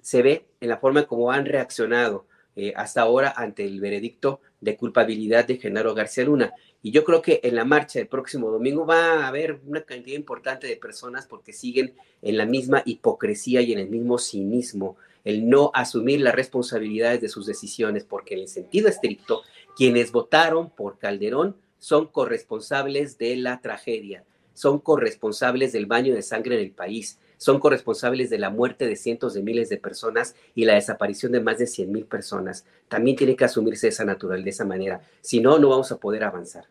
se 0.00 0.22
ve 0.22 0.46
en 0.60 0.68
la 0.68 0.78
forma 0.78 1.06
como 1.06 1.30
han 1.30 1.46
reaccionado 1.46 2.26
eh, 2.56 2.72
hasta 2.76 3.02
ahora 3.02 3.32
ante 3.36 3.64
el 3.64 3.80
veredicto 3.80 4.40
de 4.64 4.76
culpabilidad 4.76 5.46
de 5.46 5.58
Genaro 5.58 5.94
García 5.94 6.24
Luna. 6.24 6.54
Y 6.82 6.90
yo 6.90 7.04
creo 7.04 7.22
que 7.22 7.40
en 7.42 7.54
la 7.54 7.64
marcha 7.64 7.98
del 7.98 8.08
próximo 8.08 8.50
domingo 8.50 8.86
va 8.86 9.24
a 9.24 9.28
haber 9.28 9.60
una 9.66 9.82
cantidad 9.82 10.16
importante 10.16 10.66
de 10.66 10.76
personas 10.76 11.26
porque 11.26 11.52
siguen 11.52 11.94
en 12.22 12.36
la 12.36 12.46
misma 12.46 12.82
hipocresía 12.84 13.60
y 13.60 13.72
en 13.72 13.78
el 13.78 13.88
mismo 13.88 14.18
cinismo, 14.18 14.96
el 15.24 15.48
no 15.48 15.70
asumir 15.74 16.20
las 16.20 16.34
responsabilidades 16.34 17.20
de 17.20 17.28
sus 17.28 17.46
decisiones, 17.46 18.04
porque 18.04 18.34
en 18.34 18.40
el 18.40 18.48
sentido 18.48 18.88
estricto, 18.88 19.42
quienes 19.76 20.12
votaron 20.12 20.70
por 20.70 20.98
Calderón 20.98 21.56
son 21.78 22.06
corresponsables 22.06 23.18
de 23.18 23.36
la 23.36 23.60
tragedia. 23.60 24.24
son 24.56 24.78
corresponsables 24.78 25.72
del 25.72 25.86
baño 25.86 26.14
de 26.14 26.22
sangre 26.22 26.54
en 26.54 26.60
el 26.60 26.70
país, 26.70 27.18
son 27.44 27.60
corresponsables 27.60 28.30
de 28.30 28.38
la 28.38 28.48
muerte 28.48 28.86
de 28.86 28.96
cientos 28.96 29.34
de 29.34 29.42
miles 29.42 29.68
de 29.68 29.76
personas 29.76 30.34
y 30.54 30.64
la 30.64 30.76
desaparición 30.76 31.30
de 31.30 31.42
más 31.42 31.58
de 31.58 31.66
100 31.66 31.92
mil 31.92 32.06
personas. 32.06 32.64
También 32.88 33.18
tiene 33.18 33.36
que 33.36 33.44
asumirse 33.44 33.88
esa 33.88 34.06
naturaleza 34.06 34.44
de 34.44 34.50
esa 34.50 34.64
manera. 34.64 35.02
Si 35.20 35.40
no, 35.40 35.58
no 35.58 35.68
vamos 35.68 35.92
a 35.92 35.98
poder 35.98 36.24
avanzar. 36.24 36.64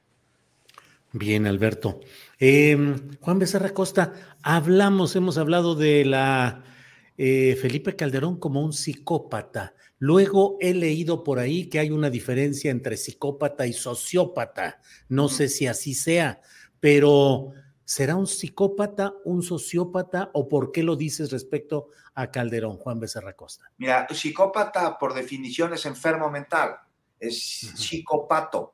Bien, 1.11 1.45
Alberto. 1.45 1.99
Em, 2.39 2.95
Juan 3.21 3.37
Becerra 3.37 3.69
Costa, 3.69 4.13
hablamos, 4.41 5.15
hemos 5.15 5.37
hablado 5.37 5.75
de 5.75 6.05
la 6.05 6.63
eh, 7.19 7.55
Felipe 7.61 7.95
Calderón 7.95 8.39
como 8.39 8.63
un 8.63 8.73
psicópata. 8.73 9.75
Luego 9.99 10.57
he 10.59 10.73
leído 10.73 11.23
por 11.23 11.37
ahí 11.37 11.67
que 11.67 11.77
hay 11.77 11.91
una 11.91 12.09
diferencia 12.09 12.71
entre 12.71 12.97
psicópata 12.97 13.67
y 13.67 13.73
sociópata. 13.73 14.81
No 15.07 15.29
sé 15.29 15.49
si 15.49 15.67
así 15.67 15.93
sea, 15.93 16.41
pero 16.79 17.51
¿será 17.93 18.15
un 18.15 18.25
psicópata, 18.25 19.13
un 19.23 19.43
sociópata 19.43 20.31
o 20.33 20.49
por 20.49 20.71
qué 20.71 20.81
lo 20.81 20.95
dices 20.95 21.29
respecto 21.29 21.89
a 22.15 22.31
Calderón, 22.31 22.77
Juan 22.77 22.99
Becerra 22.99 23.33
Costa? 23.33 23.71
Mira, 23.77 24.07
psicópata 24.09 24.97
por 24.97 25.13
definición 25.13 25.75
es 25.75 25.85
enfermo 25.85 26.31
mental, 26.31 26.75
es 27.19 27.39
psicópato, 27.75 28.73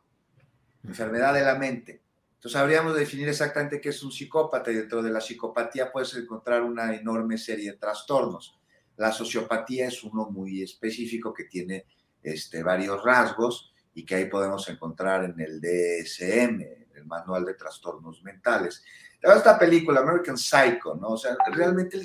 enfermedad 0.85 1.33
de 1.33 1.41
la 1.41 1.55
mente. 1.55 2.01
Entonces 2.35 2.57
habríamos 2.61 2.93
de 2.93 3.01
definir 3.01 3.27
exactamente 3.27 3.81
qué 3.81 3.89
es 3.89 4.01
un 4.03 4.13
psicópata 4.13 4.71
y 4.71 4.75
dentro 4.75 5.03
de 5.03 5.11
la 5.11 5.19
psicopatía 5.19 5.91
puedes 5.91 6.15
encontrar 6.15 6.63
una 6.63 6.95
enorme 6.95 7.37
serie 7.37 7.71
de 7.71 7.77
trastornos. 7.77 8.57
La 8.95 9.11
sociopatía 9.11 9.89
es 9.89 10.01
uno 10.01 10.29
muy 10.29 10.63
específico 10.63 11.33
que 11.33 11.43
tiene 11.43 11.85
este, 12.23 12.63
varios 12.63 13.03
rasgos 13.03 13.73
y 13.93 14.05
que 14.05 14.15
ahí 14.15 14.25
podemos 14.29 14.69
encontrar 14.69 15.25
en 15.25 15.37
el 15.41 15.59
DSM, 15.59 16.61
el 16.95 17.05
Manual 17.05 17.43
de 17.43 17.55
Trastornos 17.55 18.23
Mentales. 18.23 18.81
Esta 19.21 19.59
película, 19.59 19.99
American 20.01 20.37
Psycho, 20.37 20.95
¿no? 20.95 21.09
O 21.09 21.17
sea, 21.17 21.35
realmente 21.51 21.99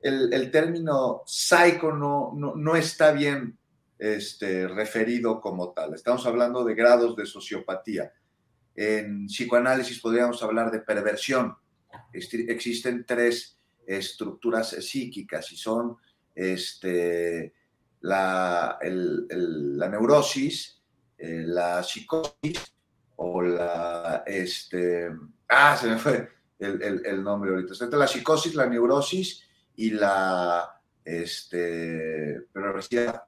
el, 0.00 0.32
el, 0.32 0.50
término 0.50 1.22
psycho 1.26 1.92
no, 1.92 2.32
no, 2.34 2.54
no 2.56 2.74
está 2.76 3.12
bien 3.12 3.56
este, 3.98 4.66
referido 4.66 5.40
como 5.40 5.72
tal. 5.72 5.94
Estamos 5.94 6.26
hablando 6.26 6.64
de 6.64 6.74
grados 6.74 7.14
de 7.16 7.26
sociopatía 7.26 8.12
en 8.74 9.26
psicoanálisis 9.26 10.00
podríamos 10.00 10.42
hablar 10.42 10.70
de 10.70 10.80
perversión. 10.80 11.54
Existen 12.12 13.04
tres 13.06 13.58
estructuras 13.86 14.70
psíquicas 14.70 15.50
y 15.52 15.56
son 15.56 15.96
este, 16.34 17.52
la, 18.00 18.78
la 18.82 19.88
neurosis, 19.88 20.80
eh, 21.18 21.44
la 21.46 21.82
psicosis 21.82 22.72
o 23.22 23.42
la... 23.42 24.24
Este, 24.26 25.10
ah, 25.48 25.76
se 25.76 25.86
me 25.88 25.98
fue 25.98 26.28
el, 26.58 27.22
nombre 27.22 27.50
ahorita. 27.50 27.72
Está 27.72 27.96
la 27.96 28.06
psicosis, 28.06 28.54
la 28.54 28.66
neurosis 28.66 29.42
y 29.76 29.90
la 29.90 30.80
este, 31.04 32.42
perversidad. 32.52 33.24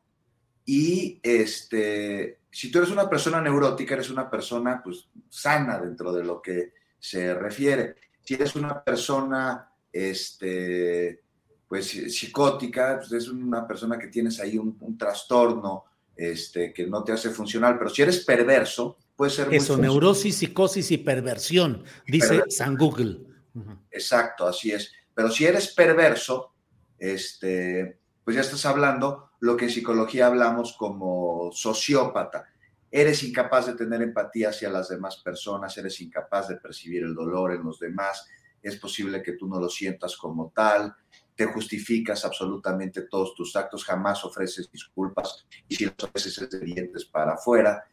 Y 0.65 1.21
este, 1.23 2.41
si 2.51 2.71
tú 2.71 2.79
eres 2.79 2.91
una 2.91 3.09
persona 3.09 3.41
neurótica, 3.41 3.95
eres 3.95 4.11
una 4.11 4.31
persona 4.31 4.81
pues, 4.83 5.09
sana 5.29 5.79
dentro 5.79 6.13
de 6.13 6.25
lo 6.25 6.41
que 6.41 6.73
se 6.99 7.35
refiere. 7.35 7.97
Si 8.23 8.35
eres 8.35 8.57
una 8.57 8.83
persona 8.83 9.71
este, 9.93 11.23
pues, 11.69 11.89
psicótica, 11.89 12.99
pues 12.99 13.13
es 13.13 13.29
una 13.29 13.67
persona 13.67 13.99
que 13.99 14.09
tienes 14.09 14.41
ahí 14.41 14.57
un, 14.57 14.97
trastorno 14.97 15.85
este, 16.17 16.73
que 16.73 16.87
no 16.87 17.05
te 17.05 17.13
hace 17.13 17.31
funcional. 17.31 17.77
Pero 17.77 17.91
si 17.91 18.03
eres 18.03 18.25
perverso, 18.25 18.99
puede 19.17 19.31
ser... 19.31 19.53
Eso, 19.53 19.77
neurosis, 19.77 20.39
psicosis 20.39 20.91
y 20.91 20.99
perversión, 20.99 21.85
dice 22.07 22.45
San 22.49 22.77
Google. 22.77 23.21
Exacto, 23.91 24.47
así 24.47 24.73
es. 24.73 24.93
Pero 25.15 25.31
si 25.31 25.45
eres 25.45 25.75
perverso, 25.75 26.53
este, 26.99 27.99
pues 28.25 28.37
ya 28.37 28.43
estás 28.43 28.67
hablando 28.67 29.31
lo 29.41 29.57
que 29.57 29.67
en 29.67 29.71
psicología 29.71 30.27
hablamos 30.27 30.75
como 30.77 31.51
sociópata. 31.53 32.47
Eres 32.91 33.23
incapaz 33.23 33.67
de 33.67 33.75
tener 33.75 34.03
empatía 34.03 34.51
hacia 34.51 34.71
las 34.71 34.89
demás 34.89 35.17
personas, 35.19 35.77
eres 35.77 36.01
incapaz 36.01 36.49
de 36.49 36.57
percibir 36.57 37.03
el 37.03 37.15
dolor 37.15 37.53
en 37.53 37.65
los 37.65 37.79
demás, 37.79 38.27
es 38.63 38.77
posible 38.77 39.23
que 39.23 39.33
tú 39.33 39.47
no 39.47 39.61
lo 39.61 39.69
sientas 39.69 40.17
como 40.17 40.51
tal, 40.55 40.95
te 41.35 41.45
justificas 41.47 42.25
absolutamente 42.25 43.03
todos 43.03 43.35
tus 43.35 43.55
actos, 43.57 43.85
jamás 43.85 44.25
ofreces 44.25 44.71
disculpas 44.71 45.45
y 45.69 45.75
si 45.75 45.85
las 45.85 45.95
ofreces 46.03 46.39
es 46.39 46.51
de 46.51 46.61
dientes 46.61 47.05
para 47.05 47.35
afuera. 47.35 47.85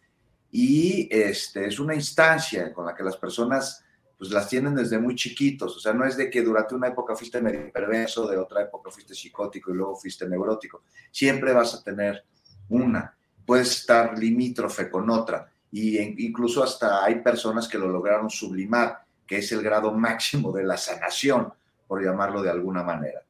Y 0.52 1.08
este, 1.10 1.68
es 1.68 1.80
una 1.80 1.96
instancia 1.96 2.74
con 2.74 2.86
la 2.86 2.94
que 2.94 3.04
las 3.04 3.18
personas 3.18 3.84
pues 4.22 4.30
las 4.30 4.48
tienen 4.48 4.76
desde 4.76 5.00
muy 5.00 5.16
chiquitos. 5.16 5.78
O 5.78 5.80
sea, 5.80 5.94
no 5.94 6.06
es 6.06 6.16
de 6.16 6.30
que 6.30 6.44
durante 6.44 6.76
una 6.76 6.90
época 6.90 7.16
fuiste 7.16 7.42
medio 7.42 7.72
perverso, 7.72 8.28
de 8.28 8.38
otra 8.38 8.62
época 8.62 8.92
fuiste 8.92 9.16
psicótico 9.16 9.72
y 9.72 9.74
luego 9.74 9.96
fuiste 9.96 10.30
neurótico. 10.30 10.84
Siempre 11.10 11.54
vas 11.54 11.74
a 11.74 11.84
tener 11.84 12.24
una. 12.70 13.18
Puedes 13.44 13.72
estar 13.72 14.16
limítrofe 14.20 14.92
con 14.92 15.10
otra. 15.10 15.52
Y 15.72 15.98
incluso 16.24 16.62
hasta 16.62 17.04
hay 17.04 17.22
personas 17.22 17.68
que 17.68 17.80
lo 17.80 17.88
lograron 17.88 18.30
sublimar, 18.30 19.00
que 19.26 19.38
es 19.38 19.52
el 19.54 19.64
grado 19.64 19.92
máximo 19.98 20.52
de 20.52 20.66
la 20.66 20.78
sanación, 20.78 21.52
por 21.88 22.04
llamarlo 22.04 22.44
de 22.44 22.52
alguna 22.52 22.84
manera. 22.84 23.24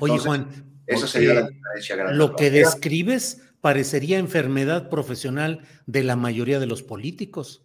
Oye, 0.00 0.18
Juan, 0.18 0.48
esa 0.88 1.06
sería 1.06 1.34
la 1.34 1.48
diferencia 1.48 1.94
grande. 1.94 2.16
Lo 2.16 2.34
que 2.34 2.50
describes 2.50 3.42
parecería 3.62 4.18
enfermedad 4.18 4.90
profesional 4.90 5.66
de 5.86 6.02
la 6.02 6.16
mayoría 6.16 6.58
de 6.58 6.66
los 6.66 6.82
políticos. 6.82 7.64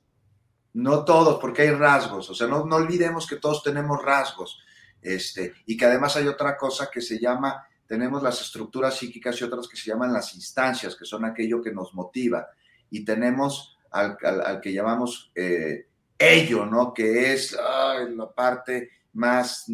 No 0.73 1.03
todos, 1.03 1.39
porque 1.39 1.63
hay 1.63 1.71
rasgos. 1.71 2.29
O 2.29 2.35
sea, 2.35 2.47
no, 2.47 2.65
no 2.65 2.75
olvidemos 2.75 3.27
que 3.27 3.37
todos 3.37 3.63
tenemos 3.63 4.01
rasgos. 4.05 4.59
Este, 5.01 5.53
y 5.65 5.75
que 5.75 5.85
además 5.85 6.15
hay 6.15 6.27
otra 6.27 6.55
cosa 6.55 6.89
que 6.93 7.01
se 7.01 7.19
llama, 7.19 7.67
tenemos 7.87 8.21
las 8.21 8.39
estructuras 8.41 8.95
psíquicas 8.95 9.41
y 9.41 9.43
otras 9.43 9.67
que 9.67 9.75
se 9.75 9.89
llaman 9.89 10.13
las 10.13 10.35
instancias, 10.35 10.95
que 10.95 11.05
son 11.05 11.25
aquello 11.25 11.63
que 11.63 11.73
nos 11.73 11.95
motiva. 11.95 12.47
Y 12.91 13.03
tenemos 13.03 13.75
al, 13.89 14.17
que 14.61 14.71
llamamos 14.71 15.31
eh, 15.33 15.87
ello, 16.19 16.67
¿no? 16.67 16.93
Que 16.93 17.33
es 17.33 17.53
la 17.53 18.31
parte 18.35 18.91
más 19.13 19.65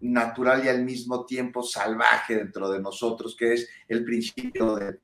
natural 0.00 0.64
y 0.64 0.68
al 0.68 0.84
mismo 0.84 1.24
tiempo 1.24 1.62
salvaje 1.62 2.36
dentro 2.36 2.70
de 2.70 2.80
nosotros, 2.80 3.36
que 3.36 3.54
es 3.54 3.68
el 3.88 4.04
principio 4.04 4.76
de 4.76 4.98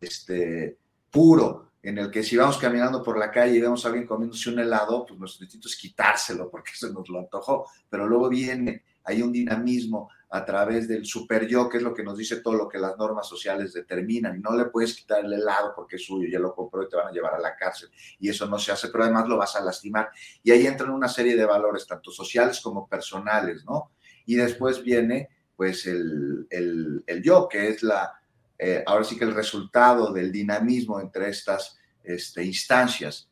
este, 0.00 0.76
puro, 1.10 1.72
en 1.82 1.98
el 1.98 2.10
que 2.10 2.22
si 2.22 2.36
vamos 2.36 2.58
caminando 2.58 3.02
por 3.02 3.18
la 3.18 3.30
calle 3.30 3.56
y 3.56 3.60
vemos 3.60 3.84
a 3.84 3.88
alguien 3.88 4.06
comiéndose 4.06 4.50
un 4.50 4.58
helado, 4.58 5.04
pues 5.06 5.20
nuestro 5.20 5.44
instinto 5.44 5.68
es 5.68 5.76
quitárselo 5.76 6.50
porque 6.50 6.72
se 6.74 6.92
nos 6.92 7.08
lo 7.08 7.20
antojó, 7.20 7.66
pero 7.88 8.06
luego 8.06 8.28
viene, 8.28 8.84
hay 9.04 9.22
un 9.22 9.32
dinamismo 9.32 10.10
a 10.34 10.44
través 10.44 10.88
del 10.88 11.06
super 11.06 11.46
yo, 11.46 11.68
que 11.68 11.76
es 11.76 11.82
lo 11.84 11.94
que 11.94 12.02
nos 12.02 12.18
dice 12.18 12.40
todo 12.40 12.54
lo 12.54 12.68
que 12.68 12.78
las 12.78 12.98
normas 12.98 13.28
sociales 13.28 13.72
determinan, 13.72 14.36
y 14.36 14.40
no 14.40 14.56
le 14.56 14.64
puedes 14.64 14.94
quitar 14.94 15.24
el 15.24 15.32
helado 15.32 15.72
porque 15.76 15.94
es 15.94 16.04
suyo, 16.04 16.28
ya 16.28 16.40
lo 16.40 16.52
compró 16.52 16.82
y 16.82 16.88
te 16.88 16.96
van 16.96 17.06
a 17.06 17.12
llevar 17.12 17.34
a 17.34 17.38
la 17.38 17.54
cárcel, 17.54 17.88
y 18.18 18.28
eso 18.28 18.46
no 18.46 18.58
se 18.58 18.72
hace, 18.72 18.88
pero 18.88 19.04
además 19.04 19.28
lo 19.28 19.36
vas 19.36 19.54
a 19.54 19.60
lastimar, 19.60 20.10
y 20.42 20.50
ahí 20.50 20.66
entran 20.66 20.90
una 20.90 21.06
serie 21.06 21.36
de 21.36 21.44
valores, 21.44 21.86
tanto 21.86 22.10
sociales 22.10 22.60
como 22.60 22.88
personales, 22.88 23.64
¿no? 23.64 23.92
Y 24.26 24.34
después 24.34 24.82
viene, 24.82 25.28
pues, 25.54 25.86
el, 25.86 26.48
el, 26.50 27.04
el 27.06 27.22
yo, 27.22 27.48
que 27.48 27.68
es 27.68 27.84
la 27.84 28.14
eh, 28.58 28.82
ahora 28.86 29.04
sí 29.04 29.16
que 29.16 29.24
el 29.24 29.34
resultado 29.34 30.12
del 30.12 30.32
dinamismo 30.32 31.00
entre 31.00 31.28
estas 31.28 31.78
este, 32.02 32.44
instancias. 32.44 33.28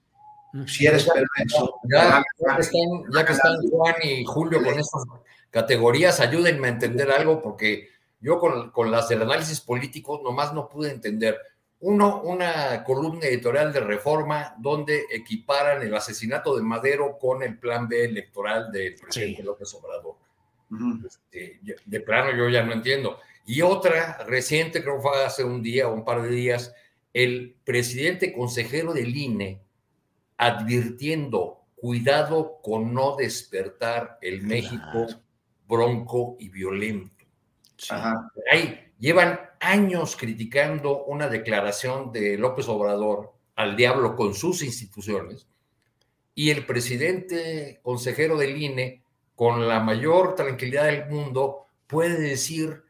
Si 0.67 0.87
eres 0.87 1.09
perverso. 1.09 1.77
Ya, 1.91 2.23
que 3.25 3.33
están, 3.33 3.57
Juan 3.71 3.95
y 4.03 4.25
Julio 4.25 4.63
con 4.63 4.79
estas 4.79 5.03
categorías, 5.53 6.19
ayúdenme 6.19 6.67
a 6.67 6.71
entender 6.71 7.13
algo, 7.13 7.41
porque 7.41 7.91
yo 8.21 8.41
con, 8.41 8.71
con 8.71 8.91
las 8.91 9.09
del 9.09 9.23
análisis 9.23 9.61
político 9.61 10.21
nomás 10.25 10.53
no 10.53 10.69
pude 10.69 10.91
entender. 10.91 11.39
Uno, 11.81 12.23
una 12.23 12.83
columna 12.85 13.27
editorial 13.27 13.73
de 13.73 13.81
reforma 13.81 14.55
donde 14.59 15.05
equiparan 15.11 15.83
el 15.83 15.95
asesinato 15.95 16.57
de 16.57 16.63
Madero 16.63 17.19
con 17.19 17.43
el 17.43 17.59
plan 17.59 17.87
B 17.87 18.05
electoral 18.05 18.73
del 18.73 18.95
presidente 18.95 19.43
López 19.43 19.73
Obrador. 19.75 20.15
Este, 21.05 21.61
de 21.85 22.01
plano 22.01 22.37
yo 22.37 22.49
ya 22.49 22.63
no 22.63 22.73
entiendo. 22.73 23.19
Y 23.45 23.61
otra 23.63 24.25
reciente, 24.25 24.83
creo 24.83 24.97
que 24.97 25.03
fue 25.03 25.25
hace 25.25 25.45
un 25.45 25.63
día 25.63 25.89
o 25.89 25.95
un 25.95 26.05
par 26.05 26.23
de 26.23 26.31
días, 26.31 26.73
el 27.13 27.57
presidente 27.65 28.33
consejero 28.33 28.95
del 28.95 29.15
INE 29.15 29.61
advirtiendo, 30.39 31.65
cuidado 31.75 32.61
con 32.63 32.95
no 32.95 33.17
despertar 33.17 34.19
el 34.23 34.43
México 34.43 35.09
bronco 35.67 36.37
y 36.39 36.49
violento. 36.49 37.25
Ahí 38.51 38.93
llevan 38.99 39.41
años 39.61 40.17
criticando 40.17 41.05
una 41.05 41.29
declaración 41.29 42.13
de 42.13 42.37
López 42.39 42.69
Obrador 42.69 43.33
al 43.57 43.77
diablo 43.77 44.15
con 44.17 44.35
sus 44.35 44.63
instituciones 44.63 45.47
y 46.35 46.51
el 46.51 46.65
presidente 46.65 47.81
consejero 47.83 48.37
del 48.37 48.61
INE, 48.61 49.03
con 49.35 49.69
la 49.69 49.81
mayor 49.81 50.35
tranquilidad 50.35 50.85
del 50.85 51.09
mundo, 51.09 51.67
puede 51.87 52.21
decir 52.21 52.83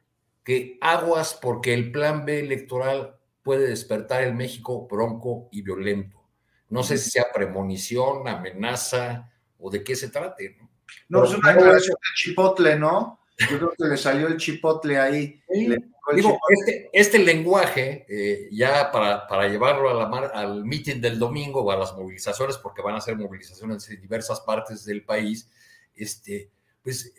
que 0.45 0.79
aguas 0.81 1.39
porque 1.41 1.73
el 1.73 1.91
plan 1.93 2.25
B 2.25 2.41
electoral 2.41 3.17
puede 3.43 3.69
despertar 3.69 4.23
el 4.23 4.35
México 4.35 4.87
bronco 4.87 5.49
y 5.51 5.63
violento. 5.63 6.23
No 6.69 6.83
sé 6.83 6.99
si 6.99 7.11
sea 7.11 7.27
premonición, 7.33 8.29
amenaza 8.29 9.31
o 9.59 9.71
de 9.71 9.83
qué 9.83 9.97
se 9.97 10.09
trate. 10.09 10.57
No, 11.09 11.25
es 11.25 11.35
una 11.35 11.53
declaración 11.53 11.95
de 11.95 12.15
chipotle, 12.17 12.79
¿no? 12.79 13.21
Yo 13.39 13.59
creo 13.59 13.73
que 13.77 13.85
le 13.85 13.97
salió 13.97 14.29
el 14.29 14.37
chipotle 14.37 14.99
ahí. 14.99 15.43
Digo, 16.15 16.39
este, 16.49 16.91
este, 16.93 17.19
lenguaje, 17.19 18.05
eh, 18.09 18.49
ya 18.51 18.91
para, 18.91 19.27
para, 19.27 19.49
llevarlo 19.49 19.89
a 19.89 19.95
la 19.95 20.29
al 20.29 20.65
meeting 20.65 21.01
del 21.01 21.19
domingo 21.19 21.63
o 21.63 21.71
a 21.71 21.77
las 21.77 21.95
movilizaciones, 21.95 22.57
porque 22.59 22.83
van 22.83 22.97
a 22.97 23.01
ser 23.01 23.17
movilizaciones 23.17 23.89
en 23.89 24.01
diversas 24.01 24.41
partes 24.41 24.85
del 24.85 25.05
país, 25.05 25.49
este, 25.95 26.51
pues 26.83 27.15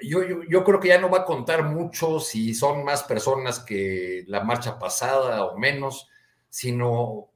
yo, 0.00 0.22
yo, 0.22 0.42
yo, 0.48 0.64
creo 0.64 0.78
que 0.80 0.88
ya 0.88 1.00
no 1.00 1.10
va 1.10 1.18
a 1.18 1.24
contar 1.24 1.64
mucho 1.64 2.20
si 2.20 2.54
son 2.54 2.84
más 2.84 3.02
personas 3.02 3.60
que 3.60 4.24
la 4.26 4.44
marcha 4.44 4.78
pasada 4.78 5.44
o 5.44 5.58
menos, 5.58 6.08
sino 6.48 7.30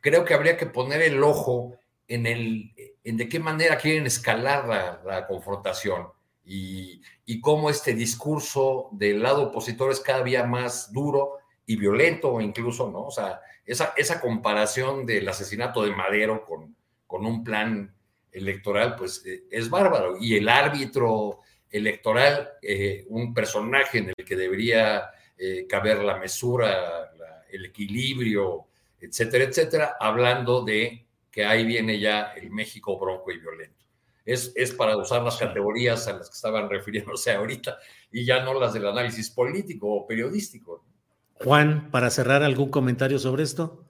creo 0.00 0.24
que 0.24 0.34
habría 0.34 0.56
que 0.56 0.66
poner 0.66 1.02
el 1.02 1.22
ojo 1.22 1.78
en, 2.08 2.26
el, 2.26 2.72
en 3.04 3.16
de 3.16 3.28
qué 3.28 3.38
manera 3.38 3.78
quieren 3.78 4.06
escalar 4.06 4.66
la, 5.04 5.26
confrontación 5.26 6.08
y, 6.44 7.00
y, 7.24 7.40
cómo 7.40 7.70
este 7.70 7.94
discurso 7.94 8.88
del 8.92 9.22
lado 9.22 9.48
opositor 9.48 9.90
es 9.90 10.00
cada 10.00 10.22
día 10.22 10.44
más 10.44 10.92
duro 10.92 11.38
y 11.66 11.76
violento 11.76 12.40
incluso, 12.40 12.90
¿no? 12.90 13.06
O 13.06 13.10
sea, 13.10 13.40
esa, 13.64 13.92
esa 13.96 14.20
comparación 14.20 15.04
del 15.04 15.28
asesinato 15.28 15.82
de 15.82 15.94
Madero 15.94 16.44
con, 16.44 16.76
con 17.06 17.26
un 17.26 17.42
plan 17.42 17.92
electoral, 18.30 18.94
pues 18.96 19.24
eh, 19.26 19.44
es 19.50 19.68
bárbaro. 19.68 20.16
Y 20.20 20.36
el 20.36 20.48
árbitro 20.48 21.40
electoral, 21.70 22.50
eh, 22.62 23.04
un 23.08 23.34
personaje 23.34 23.98
en 23.98 24.12
el 24.16 24.24
que 24.24 24.36
debería 24.36 25.10
eh, 25.36 25.66
caber 25.68 25.98
la 25.98 26.16
mesura, 26.16 27.10
el 27.50 27.66
equilibrio, 27.66 28.66
etcétera, 29.00 29.44
etcétera, 29.44 29.96
hablando 29.98 30.64
de 30.64 31.05
que 31.36 31.44
ahí 31.44 31.66
viene 31.66 32.00
ya 32.00 32.32
el 32.32 32.50
México 32.50 32.98
bronco 32.98 33.30
y 33.30 33.38
violento. 33.38 33.84
Es, 34.24 34.54
es 34.56 34.72
para 34.72 34.96
usar 34.96 35.22
las 35.22 35.36
categorías 35.36 36.08
a 36.08 36.14
las 36.14 36.30
que 36.30 36.34
estaban 36.34 36.70
refiriéndose 36.70 37.30
ahorita 37.30 37.76
y 38.10 38.24
ya 38.24 38.42
no 38.42 38.58
las 38.58 38.72
del 38.72 38.86
análisis 38.86 39.30
político 39.30 39.86
o 39.86 40.06
periodístico. 40.06 40.86
Juan, 41.34 41.90
para 41.90 42.08
cerrar 42.08 42.42
algún 42.42 42.70
comentario 42.70 43.18
sobre 43.18 43.42
esto. 43.42 43.84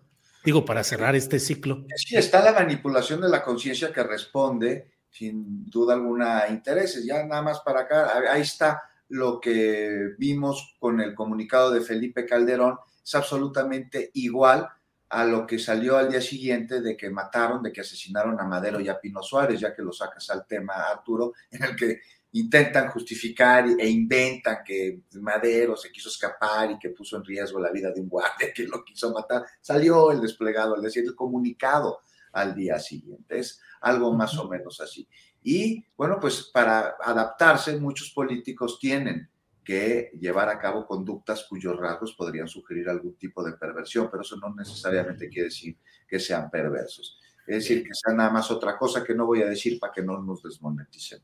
Digo, 0.44 0.64
para 0.64 0.82
cerrar 0.82 1.14
este 1.14 1.38
ciclo. 1.38 1.84
Sí, 1.94 2.16
está 2.16 2.42
la 2.42 2.52
manipulación 2.52 3.20
de 3.20 3.28
la 3.28 3.44
conciencia 3.44 3.92
que 3.92 4.02
responde, 4.02 4.90
sin 5.08 5.70
duda 5.70 5.94
alguna, 5.94 6.40
a 6.40 6.48
intereses. 6.48 7.06
Ya 7.06 7.24
nada 7.24 7.42
más 7.42 7.60
para 7.60 7.82
acá, 7.82 8.10
ahí 8.28 8.42
está 8.42 8.82
lo 9.08 9.40
que 9.40 10.14
vimos 10.18 10.74
con 10.80 11.00
el 11.00 11.14
comunicado 11.14 11.70
de 11.70 11.80
Felipe 11.80 12.26
Calderón, 12.26 12.76
es 13.04 13.14
absolutamente 13.14 14.10
igual 14.14 14.68
a 15.08 15.24
lo 15.24 15.46
que 15.46 15.58
salió 15.58 15.96
al 15.96 16.10
día 16.10 16.20
siguiente 16.20 16.80
de 16.80 16.96
que 16.96 17.10
mataron, 17.10 17.62
de 17.62 17.72
que 17.72 17.80
asesinaron 17.80 18.40
a 18.40 18.44
Madero 18.44 18.80
y 18.80 18.88
a 18.88 18.98
Pino 18.98 19.22
Suárez, 19.22 19.60
ya 19.60 19.74
que 19.74 19.82
lo 19.82 19.92
sacas 19.92 20.28
al 20.30 20.46
tema, 20.46 20.74
Arturo, 20.74 21.32
en 21.50 21.62
el 21.62 21.76
que 21.76 22.00
intentan 22.32 22.90
justificar 22.90 23.66
e 23.78 23.88
inventan 23.88 24.58
que 24.64 25.02
Madero 25.20 25.76
se 25.76 25.90
quiso 25.90 26.08
escapar 26.08 26.70
y 26.70 26.78
que 26.78 26.90
puso 26.90 27.16
en 27.16 27.24
riesgo 27.24 27.58
la 27.58 27.70
vida 27.70 27.90
de 27.90 28.00
un 28.00 28.08
guardia 28.08 28.52
que 28.54 28.64
lo 28.64 28.84
quiso 28.84 29.12
matar. 29.12 29.44
Salió 29.60 30.10
el 30.10 30.20
desplegado, 30.20 30.74
al 30.74 30.82
decir 30.82 31.04
el 31.04 31.14
comunicado 31.14 32.00
al 32.32 32.54
día 32.54 32.78
siguiente. 32.78 33.38
Es 33.38 33.60
algo 33.80 34.12
más 34.12 34.36
o 34.38 34.48
menos 34.48 34.80
así. 34.80 35.08
Y 35.42 35.82
bueno, 35.96 36.18
pues 36.20 36.50
para 36.52 36.96
adaptarse, 37.00 37.78
muchos 37.78 38.10
políticos 38.10 38.78
tienen 38.78 39.30
que 39.66 40.12
llevar 40.20 40.48
a 40.48 40.60
cabo 40.60 40.86
conductas 40.86 41.44
cuyos 41.48 41.76
rasgos 41.76 42.14
podrían 42.14 42.46
sugerir 42.46 42.88
algún 42.88 43.16
tipo 43.16 43.42
de 43.42 43.54
perversión, 43.54 44.08
pero 44.08 44.22
eso 44.22 44.36
no 44.36 44.54
necesariamente 44.54 45.28
quiere 45.28 45.48
decir 45.48 45.76
que 46.06 46.20
sean 46.20 46.48
perversos. 46.48 47.18
Es 47.48 47.56
decir, 47.64 47.82
que 47.82 47.90
sea 47.92 48.14
nada 48.14 48.30
más 48.30 48.48
otra 48.52 48.78
cosa 48.78 49.02
que 49.02 49.12
no 49.12 49.26
voy 49.26 49.42
a 49.42 49.46
decir 49.46 49.80
para 49.80 49.92
que 49.92 50.02
no 50.02 50.22
nos 50.22 50.40
desmoneticen. 50.44 51.18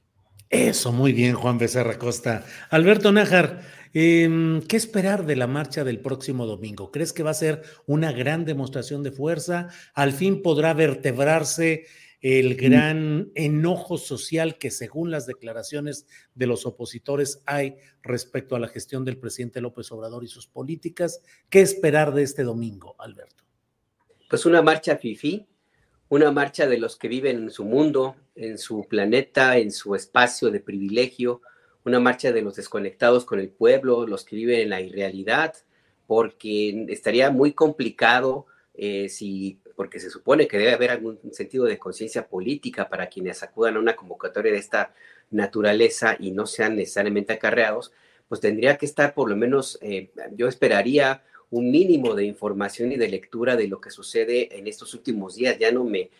Eso, 0.50 0.90
muy 0.92 1.12
bien, 1.12 1.34
Juan 1.34 1.56
Becerra 1.56 1.98
Costa. 1.98 2.44
Alberto 2.68 3.12
Nájar, 3.12 3.62
em, 3.94 4.60
¿qué 4.62 4.76
esperar 4.76 5.24
de 5.24 5.36
la 5.36 5.46
marcha 5.46 5.84
del 5.84 6.00
próximo 6.00 6.44
domingo? 6.44 6.90
¿Crees 6.90 7.12
que 7.12 7.22
va 7.22 7.30
a 7.30 7.34
ser 7.34 7.62
una 7.86 8.10
gran 8.10 8.44
demostración 8.44 9.04
de 9.04 9.12
fuerza? 9.12 9.68
¿Al 9.94 10.12
fin 10.12 10.42
podrá 10.42 10.74
vertebrarse 10.74 11.86
el 12.22 12.54
gran 12.54 13.32
enojo 13.34 13.98
social 13.98 14.56
que 14.56 14.70
según 14.70 15.10
las 15.10 15.26
declaraciones 15.26 16.06
de 16.34 16.46
los 16.46 16.64
opositores 16.66 17.42
hay 17.46 17.76
respecto 18.02 18.54
a 18.54 18.60
la 18.60 18.68
gestión 18.68 19.04
del 19.04 19.18
presidente 19.18 19.60
López 19.60 19.90
Obrador 19.90 20.22
y 20.22 20.28
sus 20.28 20.46
políticas? 20.46 21.20
¿Qué 21.50 21.60
esperar 21.60 22.14
de 22.14 22.22
este 22.22 22.44
domingo, 22.44 22.94
Alberto? 22.98 23.44
Pues 24.30 24.46
una 24.46 24.62
marcha 24.62 24.96
FIFI, 24.96 25.46
una 26.08 26.30
marcha 26.30 26.66
de 26.66 26.78
los 26.78 26.96
que 26.96 27.08
viven 27.08 27.42
en 27.42 27.50
su 27.50 27.64
mundo, 27.64 28.16
en 28.36 28.56
su 28.56 28.86
planeta, 28.88 29.58
en 29.58 29.72
su 29.72 29.94
espacio 29.96 30.50
de 30.50 30.60
privilegio, 30.60 31.42
una 31.84 31.98
marcha 31.98 32.30
de 32.32 32.42
los 32.42 32.54
desconectados 32.54 33.24
con 33.24 33.40
el 33.40 33.50
pueblo, 33.50 34.06
los 34.06 34.24
que 34.24 34.36
viven 34.36 34.60
en 34.60 34.70
la 34.70 34.80
irrealidad, 34.80 35.54
porque 36.06 36.86
estaría 36.88 37.30
muy 37.30 37.52
complicado 37.52 38.46
eh, 38.74 39.08
si, 39.08 39.60
porque 39.74 40.00
se 40.00 40.10
supone 40.10 40.46
que 40.46 40.58
debe 40.58 40.72
haber 40.72 40.90
algún 40.90 41.18
sentido 41.32 41.64
de 41.64 41.78
conciencia 41.78 42.28
política 42.28 42.88
para 42.88 43.08
quienes 43.08 43.42
acudan 43.42 43.76
a 43.76 43.80
una 43.80 43.96
convocatoria 43.96 44.52
de 44.52 44.58
esta 44.58 44.94
naturaleza 45.30 46.16
y 46.18 46.30
no 46.30 46.46
sean 46.46 46.76
necesariamente 46.76 47.32
acarreados, 47.32 47.92
pues 48.28 48.40
tendría 48.40 48.78
que 48.78 48.86
estar 48.86 49.14
por 49.14 49.28
lo 49.28 49.36
menos, 49.36 49.78
eh, 49.82 50.10
yo 50.36 50.48
esperaría 50.48 51.22
un 51.50 51.70
mínimo 51.70 52.14
de 52.14 52.24
información 52.24 52.92
y 52.92 52.96
de 52.96 53.08
lectura 53.08 53.56
de 53.56 53.68
lo 53.68 53.78
que 53.80 53.90
sucede 53.90 54.58
en 54.58 54.66
estos 54.66 54.94
últimos 54.94 55.36
días. 55.36 55.58
Ya 55.58 55.70
no 55.70 55.84
me, 55.84 56.10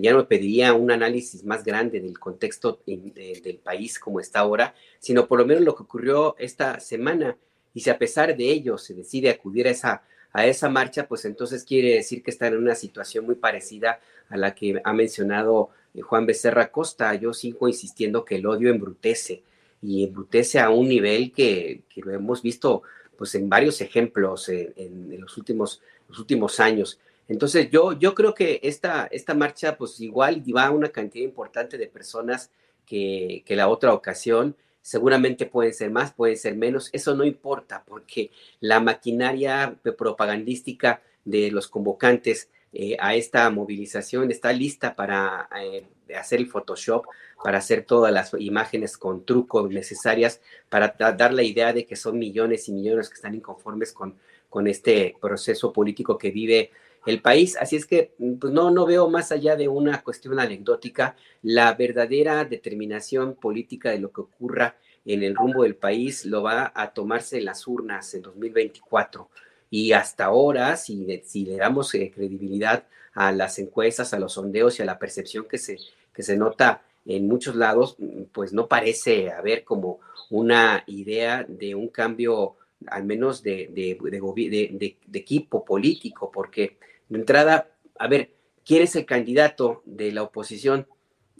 ya 0.00 0.12
no 0.14 0.26
pediría 0.26 0.72
un 0.72 0.90
análisis 0.90 1.44
más 1.44 1.64
grande 1.64 2.00
del 2.00 2.18
contexto 2.18 2.80
del 2.86 3.60
país 3.62 3.98
como 3.98 4.20
está 4.20 4.40
ahora, 4.40 4.74
sino 4.98 5.28
por 5.28 5.38
lo 5.38 5.46
menos 5.46 5.64
lo 5.64 5.74
que 5.74 5.82
ocurrió 5.82 6.34
esta 6.38 6.80
semana. 6.80 7.36
Y 7.74 7.80
si 7.80 7.90
a 7.90 7.98
pesar 7.98 8.34
de 8.34 8.44
ello 8.44 8.78
se 8.78 8.94
decide 8.94 9.28
acudir 9.28 9.68
a 9.68 9.70
esa, 9.70 10.02
a 10.32 10.46
esa 10.46 10.68
marcha, 10.68 11.06
pues 11.06 11.24
entonces 11.24 11.64
quiere 11.64 11.94
decir 11.94 12.22
que 12.22 12.30
está 12.30 12.46
en 12.46 12.56
una 12.56 12.74
situación 12.74 13.26
muy 13.26 13.34
parecida 13.34 14.00
a 14.28 14.36
la 14.36 14.54
que 14.54 14.80
ha 14.84 14.92
mencionado 14.92 15.70
eh, 15.94 16.00
Juan 16.02 16.26
Becerra 16.26 16.70
Costa. 16.70 17.14
Yo 17.14 17.32
sigo 17.32 17.68
insistiendo 17.68 18.24
que 18.24 18.36
el 18.36 18.46
odio 18.46 18.70
embrutece 18.70 19.42
y 19.82 20.04
embrutece 20.04 20.60
a 20.60 20.70
un 20.70 20.88
nivel 20.88 21.32
que, 21.32 21.82
que 21.88 22.00
lo 22.02 22.12
hemos 22.12 22.42
visto 22.42 22.82
pues 23.16 23.34
en 23.34 23.50
varios 23.50 23.82
ejemplos 23.82 24.48
en, 24.48 25.20
los, 25.20 25.36
últimos, 25.36 25.82
últimos 26.18 26.58
años. 26.58 26.98
Entonces 27.28 27.70
yo, 27.70 27.92
yo 27.92 28.14
creo 28.14 28.34
que 28.34 28.60
esta, 28.62 29.08
esta 29.10 29.34
marcha 29.34 29.76
pues 29.76 30.00
igual 30.00 30.42
va 30.56 30.66
a 30.66 30.70
una 30.70 30.88
cantidad 30.88 31.24
importante 31.24 31.76
de 31.76 31.86
personas 31.86 32.50
que, 32.86 33.42
que 33.44 33.56
la 33.56 33.68
otra 33.68 33.92
ocasión. 33.92 34.56
Seguramente 34.82 35.46
pueden 35.46 35.74
ser 35.74 35.90
más, 35.90 36.12
pueden 36.12 36.36
ser 36.36 36.56
menos, 36.56 36.88
eso 36.92 37.14
no 37.14 37.24
importa 37.24 37.84
porque 37.86 38.30
la 38.60 38.80
maquinaria 38.80 39.78
propagandística 39.96 41.02
de 41.24 41.50
los 41.50 41.68
convocantes 41.68 42.48
eh, 42.72 42.96
a 43.00 43.14
esta 43.14 43.50
movilización 43.50 44.30
está 44.30 44.52
lista 44.52 44.94
para 44.94 45.48
eh, 45.60 45.86
hacer 46.16 46.38
el 46.38 46.46
Photoshop, 46.46 47.04
para 47.42 47.58
hacer 47.58 47.84
todas 47.84 48.12
las 48.12 48.32
imágenes 48.38 48.96
con 48.96 49.24
trucos 49.24 49.70
necesarias, 49.70 50.40
para 50.68 50.94
dar 50.96 51.34
la 51.34 51.42
idea 51.42 51.72
de 51.72 51.84
que 51.84 51.96
son 51.96 52.18
millones 52.18 52.68
y 52.68 52.72
millones 52.72 53.08
que 53.08 53.16
están 53.16 53.34
inconformes 53.34 53.92
con, 53.92 54.16
con 54.48 54.66
este 54.68 55.16
proceso 55.20 55.72
político 55.72 56.16
que 56.16 56.30
vive 56.30 56.70
el 57.06 57.20
país. 57.22 57.56
Así 57.58 57.76
es 57.76 57.86
que 57.86 58.14
pues 58.40 58.52
no, 58.52 58.70
no 58.70 58.86
veo 58.86 59.08
más 59.08 59.32
allá 59.32 59.56
de 59.56 59.68
una 59.68 60.02
cuestión 60.02 60.38
anecdótica 60.38 61.16
la 61.42 61.72
verdadera 61.74 62.44
determinación 62.44 63.34
política 63.34 63.90
de 63.90 63.98
lo 63.98 64.12
que 64.12 64.20
ocurra 64.20 64.76
en 65.04 65.22
el 65.22 65.34
rumbo 65.34 65.62
del 65.62 65.76
país 65.76 66.24
lo 66.24 66.42
va 66.42 66.72
a 66.74 66.92
tomarse 66.92 67.38
en 67.38 67.46
las 67.46 67.66
urnas 67.66 68.12
en 68.14 68.22
2024. 68.22 69.28
Y 69.70 69.92
hasta 69.92 70.26
ahora, 70.26 70.76
si, 70.76 71.22
si 71.24 71.44
le 71.44 71.56
damos 71.56 71.94
eh, 71.94 72.10
credibilidad 72.14 72.84
a 73.14 73.32
las 73.32 73.58
encuestas, 73.58 74.12
a 74.12 74.18
los 74.18 74.34
sondeos 74.34 74.78
y 74.78 74.82
a 74.82 74.86
la 74.86 74.98
percepción 74.98 75.46
que 75.48 75.58
se, 75.58 75.78
que 76.12 76.22
se 76.22 76.36
nota 76.36 76.82
en 77.06 77.28
muchos 77.28 77.56
lados, 77.56 77.96
mm, 77.98 78.24
pues 78.32 78.52
no 78.52 78.66
parece 78.68 79.30
haber 79.30 79.64
como 79.64 80.00
una 80.28 80.84
idea 80.86 81.44
de 81.48 81.74
un 81.74 81.88
cambio, 81.88 82.56
al 82.86 83.04
menos 83.04 83.42
de, 83.42 83.68
de, 83.72 84.96
equipo 85.12 85.64
político, 85.64 86.30
porque 86.32 86.78
de 87.10 87.18
entrada, 87.18 87.68
a 87.98 88.08
ver, 88.08 88.30
¿quién 88.64 88.82
es 88.82 88.96
el 88.96 89.04
candidato 89.04 89.82
de 89.84 90.12
la 90.12 90.22
oposición? 90.22 90.86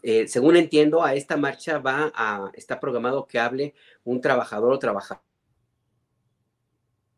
Eh, 0.03 0.29
según 0.29 0.57
entiendo, 0.57 1.03
a 1.03 1.15
esta 1.15 1.37
marcha 1.37 1.79
va 1.79 2.13
a, 2.15 2.51
está 2.55 2.79
programado 2.81 3.27
que 3.27 3.39
hable 3.39 3.75
un 4.05 4.21
trabajador 4.21 4.73
o 4.73 4.79
trabajadora 4.79 5.23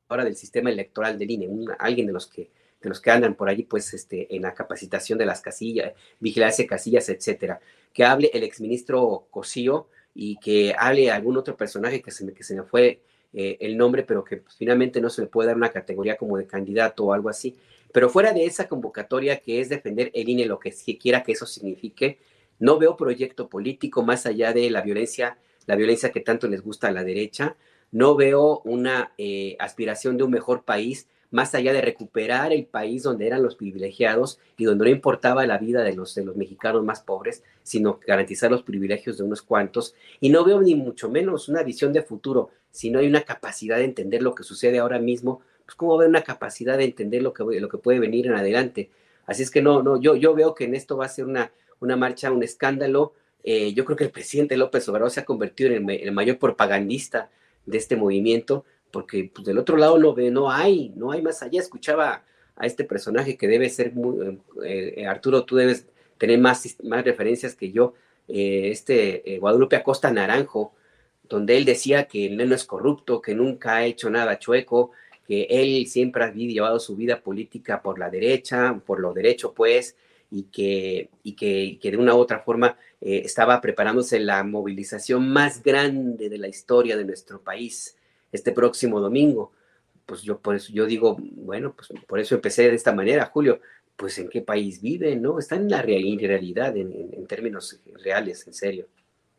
del 0.09 0.36
sistema 0.36 0.70
electoral 0.70 1.18
del 1.18 1.30
INE, 1.30 1.48
alguien 1.78 2.07
de 2.07 2.12
los 2.12 2.26
que 2.26 2.50
de 2.82 2.88
los 2.88 3.00
que 3.00 3.11
andan 3.11 3.34
por 3.34 3.48
allí, 3.48 3.62
pues, 3.62 3.94
este, 3.94 4.34
en 4.34 4.42
la 4.42 4.55
capacitación 4.55 5.18
de 5.18 5.26
las 5.26 5.40
casillas, 5.40 5.92
vigilancia 6.18 6.64
de 6.64 6.68
casillas, 6.68 7.09
etcétera. 7.09 7.61
Que 7.92 8.05
hable 8.05 8.30
el 8.34 8.42
exministro 8.42 9.26
Cosío 9.30 9.88
y 10.14 10.36
que 10.38 10.74
hable 10.76 11.11
algún 11.11 11.36
otro 11.36 11.57
personaje 11.57 12.03
que 12.03 12.11
se 12.11 12.24
me, 12.24 12.32
que 12.32 12.42
se 12.42 12.55
me 12.55 12.64
fue 12.64 13.00
eh, 13.32 13.57
el 13.61 13.76
nombre, 13.76 14.03
pero 14.03 14.24
que 14.24 14.38
pues, 14.38 14.57
finalmente 14.57 15.00
no 15.00 15.11
se 15.11 15.22
le 15.22 15.28
puede 15.28 15.48
dar 15.48 15.57
una 15.57 15.70
categoría 15.70 16.16
como 16.16 16.36
de 16.36 16.46
candidato 16.46 17.05
o 17.05 17.12
algo 17.12 17.28
así. 17.28 17.57
Pero 17.93 18.09
fuera 18.09 18.32
de 18.32 18.45
esa 18.45 18.68
convocatoria 18.68 19.40
que 19.40 19.61
es 19.61 19.68
defender 19.68 20.11
el 20.14 20.28
INE, 20.28 20.47
lo 20.47 20.59
que 20.59 20.72
quiera 21.01 21.22
que 21.22 21.32
eso 21.32 21.47
signifique, 21.47 22.18
No 22.59 22.78
veo 22.78 22.97
proyecto 22.97 23.49
político 23.49 24.03
más 24.03 24.24
allá 24.24 24.53
de 24.53 24.70
la 24.70 24.82
violencia, 24.82 25.38
la 25.66 25.74
violencia 25.76 26.12
que 26.12 26.20
tanto 26.20 26.49
les 26.49 26.62
gusta 26.62 26.88
a 26.88 26.93
la 26.93 27.03
derecha. 27.05 27.57
No 27.90 28.14
veo 28.14 28.61
una 28.64 29.12
eh, 29.18 29.57
aspiración 29.59 30.16
de 30.16 30.24
un 30.24 30.30
mejor 30.30 30.64
país 30.64 31.09
más 31.32 31.55
allá 31.55 31.72
de 31.72 31.80
recuperar 31.80 32.53
el 32.53 32.66
país 32.66 33.03
donde 33.03 33.26
eran 33.26 33.43
los 33.43 33.57
privilegiados 33.57 34.38
y 34.57 34.64
donde 34.64 34.84
no 34.84 34.90
importaba 34.90 35.47
la 35.47 35.59
vida 35.59 35.82
de 35.82 35.95
los, 35.95 36.14
de 36.14 36.24
los 36.24 36.36
mexicanos 36.36 36.84
más 36.84 37.01
pobres, 37.01 37.43
sino 37.62 37.99
garantizar 38.07 38.51
los 38.51 38.62
privilegios 38.62 39.16
de 39.16 39.24
unos 39.24 39.43
cuantos. 39.43 39.95
Y 40.20 40.28
no 40.28 40.45
veo 40.45 40.61
ni 40.61 40.74
mucho 40.74 41.09
menos 41.09 41.49
una 41.49 41.62
visión 41.62 41.93
de 41.93 42.03
futuro, 42.03 42.51
si 42.70 42.90
no 42.90 43.01
hay 43.01 43.07
una 43.07 43.22
capacidad 43.22 43.78
de 43.78 43.84
entender 43.84 44.22
lo 44.22 44.34
que 44.34 44.45
sucede 44.45 44.78
ahora 44.78 44.99
mismo, 44.99 45.40
pues 45.73 45.79
cómo 45.79 45.97
va 45.97 46.07
una 46.07 46.23
capacidad 46.23 46.77
de 46.77 46.85
entender 46.85 47.23
lo 47.23 47.33
que, 47.33 47.45
lo 47.45 47.68
que 47.68 47.79
puede 47.79 47.99
venir 47.99 48.27
en 48.27 48.35
adelante. 48.35 48.91
Así 49.27 49.43
es 49.43 49.51
que 49.51 49.62
no, 49.62 49.83
no, 49.83 50.01
yo, 50.01 50.16
yo 50.16 50.35
veo 50.35 50.55
que 50.55 50.64
en 50.64 50.75
esto 50.75 50.97
va 50.99 51.07
a 51.07 51.09
ser 51.09 51.25
una, 51.25 51.51
una 51.81 51.97
marcha, 51.97 52.31
un 52.31 52.43
escándalo. 52.43 53.14
Eh, 53.43 53.73
yo 53.73 53.85
creo 53.85 53.97
que 53.97 54.05
el 54.05 54.11
presidente 54.11 54.57
López 54.57 54.87
Obrador 54.89 55.11
se 55.11 55.20
ha 55.20 55.25
convertido 55.25 55.70
en 55.73 55.89
el, 55.89 56.12
mayor 56.12 56.39
propagandista 56.39 57.31
de 57.64 57.79
este 57.79 57.97
movimiento, 57.97 58.64
porque 58.91 59.31
pues, 59.35 59.47
del 59.47 59.59
otro 59.59 59.77
lado 59.77 59.99
no 59.99 60.14
no 60.14 60.51
hay, 60.51 60.93
no 60.97 61.11
hay 61.11 61.23
más 61.23 61.43
allá. 61.43 61.61
Escuchaba 61.61 62.25
a 62.57 62.66
este 62.66 62.85
personaje 62.85 63.39
que 63.39 63.49
debe 63.49 63.70
ser 63.70 63.95
muy, 63.95 64.39
eh, 64.64 64.95
eh, 64.97 65.07
Arturo, 65.07 65.45
tú 65.45 65.57
debes 65.57 65.87
tener 66.18 66.39
más, 66.39 66.77
más 66.83 67.05
referencias 67.05 67.55
que 67.55 67.73
yo, 67.73 67.95
este 68.29 69.39
Guadalupe 69.41 69.77
Acosta 69.77 70.11
Naranjo, 70.11 70.73
donde 71.29 71.57
él 71.57 71.64
decía 71.64 72.05
que 72.05 72.27
él 72.27 72.37
no 72.37 72.55
es 72.55 72.64
corrupto, 72.64 73.20
que 73.20 73.35
nunca 73.35 73.77
ha 73.77 73.85
hecho 73.85 74.09
nada 74.11 74.39
chueco, 74.39 74.93
que 75.33 75.47
él 75.49 75.87
siempre 75.87 76.24
ha 76.24 76.30
llevado 76.30 76.78
su 76.78 76.95
vida 76.95 77.22
política 77.22 77.80
por 77.80 77.99
la 77.99 78.11
derecha, 78.11 78.78
por 78.85 79.01
lo 79.01 79.14
derecho, 79.14 79.55
pues, 79.55 79.97
y 80.30 80.43
que, 80.43 81.09
y 81.22 81.33
que, 81.33 81.78
que 81.80 81.91
de 81.91 81.97
una 81.97 82.14
u 82.14 82.18
otra 82.18 82.41
forma 82.41 82.76
eh, 83.01 83.22
estaba 83.24 83.59
preparándose 83.62 84.20
la 84.20 84.45
movilización 84.45 85.26
más 85.30 85.62
grande 85.62 86.28
de 86.28 86.37
la 86.37 86.49
historia 86.49 86.99
de 86.99 87.07
nuestro 87.07 87.41
país 87.41 87.97
este 88.30 88.53
próximo 88.53 89.01
domingo. 89.01 89.53
Pues 90.05 90.20
yo 90.20 90.39
por 90.39 90.55
eso 90.55 90.70
yo 90.70 90.85
digo, 90.85 91.16
bueno, 91.18 91.74
pues 91.74 91.89
por 92.07 92.20
eso 92.20 92.35
empecé 92.35 92.68
de 92.68 92.74
esta 92.74 92.93
manera, 92.93 93.24
Julio, 93.33 93.59
pues 93.97 94.18
en 94.18 94.28
qué 94.28 94.43
país 94.43 94.83
vive, 94.83 95.16
¿no? 95.16 95.39
Está 95.39 95.57
en 95.57 95.70
la 95.70 95.80
realidad, 95.80 96.76
en 96.76 97.26
términos 97.26 97.80
reales, 98.05 98.47
en 98.47 98.53
serio. 98.53 98.87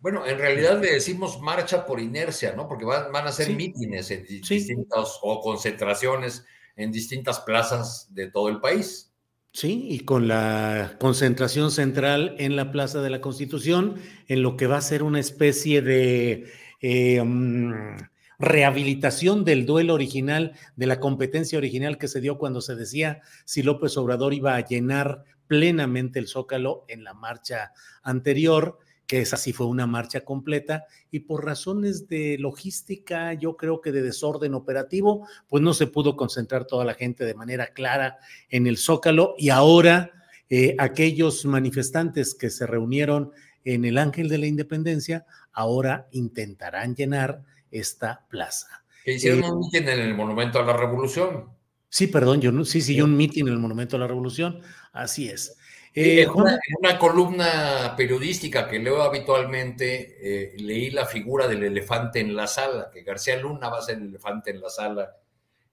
Bueno, 0.04 0.28
en 0.28 0.38
realidad 0.38 0.82
le 0.82 0.91
decimos 0.91 1.39
marcha 1.39 1.86
por 1.86 2.01
inercia, 2.01 2.54
¿no? 2.58 2.68
Porque 2.68 2.84
van, 2.84 3.10
van 3.14 3.26
a 3.26 3.32
ser 3.32 3.56
mítines 3.56 4.12
en 4.12 4.26
distintas 4.26 5.18
o 5.22 5.39
concentraciones 5.39 6.45
en 6.76 6.91
distintas 6.91 7.39
plazas 7.39 8.14
de 8.14 8.30
todo 8.30 8.49
el 8.49 8.60
país. 8.60 9.14
Sí, 9.54 9.88
y 9.89 10.01
con 10.01 10.28
la 10.28 10.97
concentración 10.99 11.72
central 11.72 12.36
en 12.38 12.58
la 12.58 12.70
Plaza 12.74 13.01
de 13.01 13.12
la 13.12 13.22
Constitución, 13.22 13.95
en 14.28 14.43
lo 14.43 14.58
que 14.58 14.68
va 14.68 14.76
a 14.76 14.82
ser 14.82 15.04
una 15.04 15.22
especie 15.22 15.82
de 15.82 16.51
eh, 16.82 17.24
mm, 17.24 17.95
rehabilitación 18.39 19.45
del 19.45 19.66
duelo 19.66 19.93
original, 19.93 20.51
de 20.76 20.86
la 20.86 20.99
competencia 20.99 21.58
original 21.58 21.97
que 21.97 22.10
se 22.10 22.20
dio 22.20 22.38
cuando 22.38 22.60
se 22.60 22.76
decía 22.76 23.22
si 23.45 23.64
López 23.64 23.95
Obrador 23.95 24.34
iba 24.34 24.58
a 24.58 24.66
llenar 24.66 25.24
plenamente 25.47 26.20
el 26.20 26.28
zócalo 26.28 26.84
en 26.89 27.06
la 27.06 27.14
marcha 27.14 27.72
anterior 28.01 28.80
que 29.08 29.22
esa 29.22 29.38
sí 29.38 29.54
fue 29.54 29.68
una 29.68 29.88
marcha 29.88 30.22
completa 30.22 30.86
y 31.12 31.22
por 31.22 31.45
razones 31.45 32.08
de 32.08 32.38
logística, 32.39 33.34
yo 33.34 33.58
creo 33.58 33.82
que 33.82 33.91
de 33.91 34.01
desorden 34.01 34.54
operativo, 34.54 35.28
pues 35.47 35.62
no 35.62 35.74
se 35.74 35.88
pudo 35.88 36.16
concentrar 36.16 36.66
toda 36.66 36.86
la 36.86 36.93
gente 36.93 37.26
de 37.26 37.34
manera 37.34 37.68
clara 37.68 38.18
en 38.49 38.68
el 38.68 38.78
Zócalo 38.78 39.36
y 39.38 39.49
ahora 39.49 40.12
eh, 40.49 40.76
aquellos 40.78 41.45
manifestantes 41.45 42.36
que 42.36 42.49
se 42.49 42.66
reunieron 42.66 43.32
en 43.64 43.86
el 43.86 43.97
Ángel 43.97 44.30
de 44.30 44.38
la 44.38 44.47
Independencia 44.47 45.26
ahora 45.51 46.08
intentarán 46.12 46.95
llenar 46.95 47.43
esta 47.72 48.26
plaza. 48.30 48.84
Que 49.04 49.14
hicieron 49.14 49.43
eh, 49.43 49.51
un 49.51 49.60
mitin 49.60 49.89
en 49.89 49.99
el 49.99 50.14
Monumento 50.16 50.60
a 50.60 50.64
la 50.64 50.78
Revolución. 50.78 51.49
Sí, 51.89 52.08
perdón, 52.08 52.41
yo 52.41 52.51
no, 52.51 52.66
sí, 52.66 52.82
sí, 52.82 52.99
un 53.01 53.16
mitin 53.16 53.47
en 53.47 53.54
el 53.54 53.60
Monumento 53.60 53.97
a 53.97 53.99
la 53.99 54.08
Revolución, 54.08 54.62
así 54.91 55.30
es. 55.30 55.58
Eh, 55.96 56.28
una, 56.28 56.98
columna 56.98 57.94
periodística 57.96 58.68
que 58.68 58.80
leo 58.80 59.04
habitualmente, 59.04 60.18
eh, 60.22 60.54
leí 60.58 60.89
la 60.89 61.06
figura 61.06 61.48
del 61.48 61.64
elefante 61.64 62.20
en 62.20 62.36
la 62.36 62.48
sala, 62.48 62.89
que 62.91 63.04
García 63.04 63.38
Luna 63.38 63.70
va 63.70 63.78
a 63.78 63.84
ser 63.84 63.98
el 63.98 64.08
elefante 64.08 64.50
en 64.50 64.62
la 64.62 64.70
sala. 64.70 65.16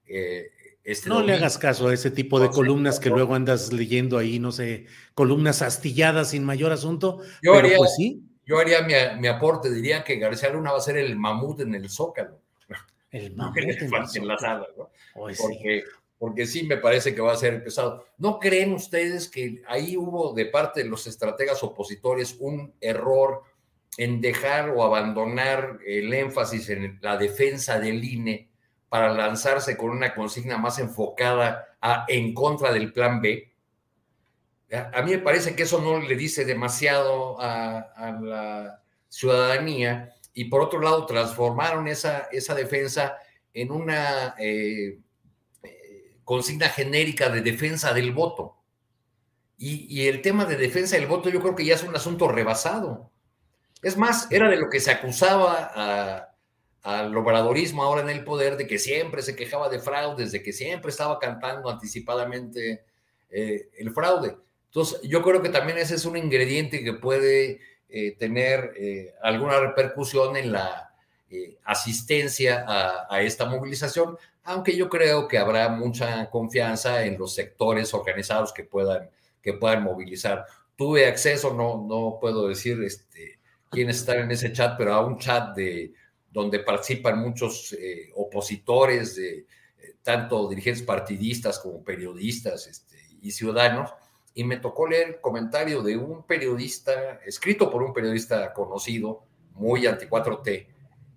Eh, 0.07 0.51
este 0.85 1.09
no 1.09 1.23
le 1.23 1.35
hagas 1.35 1.57
caso 1.57 1.89
a 1.89 1.95
ese 1.95 2.11
tipo 2.11 2.39
de 2.39 2.51
columnas 2.51 3.01
que 3.01 3.09
luego 3.09 3.35
andas 3.35 3.73
leyendo 3.73 4.19
ahí, 4.19 4.39
no 4.39 4.53
sé, 4.53 4.87
columnas 5.15 5.63
astilladas 5.63 6.31
sin 6.31 6.45
mayor 6.45 6.73
asunto. 6.73 7.21
Yo 7.43 7.55
haría, 7.55 7.79
pues 7.79 7.95
sí. 7.97 8.23
yo 8.45 8.59
haría 8.59 8.83
mi, 9.17 9.27
aporte, 9.29 9.71
diría 9.71 10.05
que 10.05 10.19
García 10.19 10.51
Luna 10.51 10.73
va 10.73 10.79
a 10.79 10.83
ser 10.83 10.99
el 10.99 11.17
mamut 11.17 11.61
en 11.61 11.75
el 11.75 11.89
zócalo. 11.89 12.41
El 13.11 13.35
mamut 13.37 13.57
en, 13.57 14.29
la 14.29 14.37
sala, 14.37 14.67
¿no? 14.77 14.91
Porque 15.15 15.85
porque 16.21 16.47
sí 16.47 16.65
me 16.65 16.77
parece 16.77 17.15
que 17.15 17.23
va 17.23 17.33
a 17.33 17.37
ser 17.37 17.65
pesado. 17.65 18.05
¿No 18.19 18.39
creen 18.39 18.75
ustedes 18.75 19.27
que 19.27 19.63
ahí 19.67 19.97
hubo 19.97 20.35
de 20.35 20.45
parte 20.45 20.83
de 20.83 20.89
los 20.91 21.07
estrategas 21.07 21.63
opositores 21.63 22.37
un 22.39 22.75
error 22.79 23.43
en 23.97 24.21
dejar 24.21 24.69
o 24.69 24.85
abandonar 24.85 25.79
el 25.87 26.13
énfasis 26.13 26.69
en 26.69 26.99
la 27.01 27.17
defensa 27.17 27.81
del 27.81 28.05
INE 28.05 28.51
para 28.91 29.15
lanzarse 29.15 29.79
con 29.79 29.89
una 29.89 30.15
consigna 30.15 30.59
más 30.59 30.79
enfocada 30.79 31.79
en 32.07 32.35
contra 32.35 32.71
del 32.71 32.93
plan 32.93 33.23
B? 33.23 33.51
A 34.93 35.01
mí 35.01 35.13
me 35.13 35.21
parece 35.21 35.57
que 35.57 35.63
eso 35.63 35.81
no 35.81 36.01
le 36.01 36.17
dice 36.17 36.45
demasiado 36.45 37.41
a, 37.41 38.21
la 38.21 38.83
ciudadanía 39.09 40.15
y 40.35 40.45
por 40.45 40.61
otro 40.61 40.83
lado 40.83 41.07
transformaron 41.07 41.89
esa, 41.89 42.29
esa 42.31 42.55
defensa 42.55 43.17
en 43.55 43.73
una... 43.73 44.35
Eh, 44.39 44.99
consigna 46.31 46.69
genérica 46.69 47.29
de 47.29 47.41
defensa 47.41 47.93
del 47.93 48.13
voto. 48.13 48.55
Y, 49.59 50.07
el 50.07 50.23
tema 50.23 50.45
de 50.45 50.57
defensa 50.57 50.95
del 50.95 51.09
voto 51.09 51.29
yo 51.29 51.41
creo 51.41 51.57
que 51.57 51.65
ya 51.65 51.75
es 51.75 51.83
un 51.83 51.97
asunto 51.97 52.29
rebasado. 52.29 53.11
Es 53.83 53.97
más, 53.97 54.31
era 54.31 54.49
de 54.49 54.57
lo 54.57 54.71
que 54.71 54.79
se 54.79 54.93
acusaba 54.93 56.31
al 56.85 57.17
obradorismo 57.17 57.83
ahora 57.83 58.03
en 58.03 58.11
el 58.11 58.23
poder, 58.23 58.57
de 58.57 58.69
que 58.69 58.79
siempre 58.79 59.23
se 59.23 59.35
quejaba 59.35 59.69
de 59.69 59.81
fraudes, 59.81 60.31
de 60.31 60.41
que 60.41 60.53
siempre 60.53 60.93
estaba 60.93 61.19
cantando 61.19 61.69
anticipadamente 61.69 62.85
eh, 63.29 63.69
el 63.77 63.91
fraude. 63.91 64.37
Entonces, 64.67 65.01
yo 65.03 65.25
creo 65.25 65.43
que 65.43 65.49
también 65.49 65.79
ese 65.79 65.97
es 65.97 66.05
un 66.05 66.17
ingrediente 66.17 66.85
que 66.85 66.93
puede 66.93 67.59
eh, 67.89 68.15
tener 68.17 68.73
eh, 68.79 69.15
alguna 69.21 69.59
repercusión 69.59 70.37
en 70.37 70.53
la 70.53 70.95
asistencia 71.65 72.65
a, 72.67 73.07
a, 73.09 73.23
esta 73.23 73.47
movilización, 73.47 74.17
aunque 74.45 74.77
yo 74.77 74.89
creo 74.89 75.29
que 75.29 75.39
habrá 75.39 75.69
mucha 75.69 76.29
confianza 76.31 77.05
en 77.05 77.19
los 77.19 77.35
sectores 77.35 77.93
organizados 77.95 78.53
que 78.53 78.65
puedan, 78.65 79.11
que 79.43 79.55
puedan 79.55 79.83
movilizar. 79.83 80.45
Tuve 80.77 81.07
acceso, 81.07 81.55
no, 81.55 81.87
no 81.87 82.19
puedo 82.21 82.49
decir 82.49 82.83
este, 82.83 83.39
quiénes 83.71 83.97
están 83.97 84.21
en 84.21 84.31
ese 84.31 84.53
chat, 84.53 84.77
pero 84.77 84.95
a 84.95 85.05
un 85.05 85.19
chat 85.19 85.55
de, 85.55 85.93
donde 86.31 86.61
participan 86.61 87.19
muchos 87.19 87.73
eh, 87.73 88.11
opositores, 88.15 89.17
de, 89.17 89.39
eh, 89.39 89.47
tanto 90.03 90.49
dirigentes 90.49 90.83
partidistas 90.83 91.59
como 91.59 91.85
periodistas 91.85 92.67
este, 92.67 92.97
y 93.21 93.31
ciudadanos, 93.31 93.93
y 94.35 94.45
me 94.45 94.59
tocó 94.59 94.87
leer 94.87 95.09
el 95.09 95.21
comentario 95.21 95.83
de 95.83 95.97
un 95.97 96.25
periodista, 96.25 97.21
escrito 97.27 97.71
por 97.71 97.83
un 97.83 97.93
periodista 97.93 98.53
conocido, 98.53 99.25
muy 99.55 99.87
anti-4T, 99.87 100.67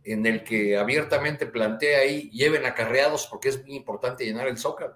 en 0.04 0.26
el 0.26 0.44
que 0.44 0.78
abiertamente 0.78 1.46
plantea 1.46 2.00
ahí, 2.00 2.30
lleven 2.32 2.66
acarreados 2.66 3.28
porque 3.28 3.50
es 3.50 3.64
muy 3.66 3.76
importante 3.76 4.26
llenar 4.26 4.48
el 4.48 4.58
zócalo. 4.58 4.96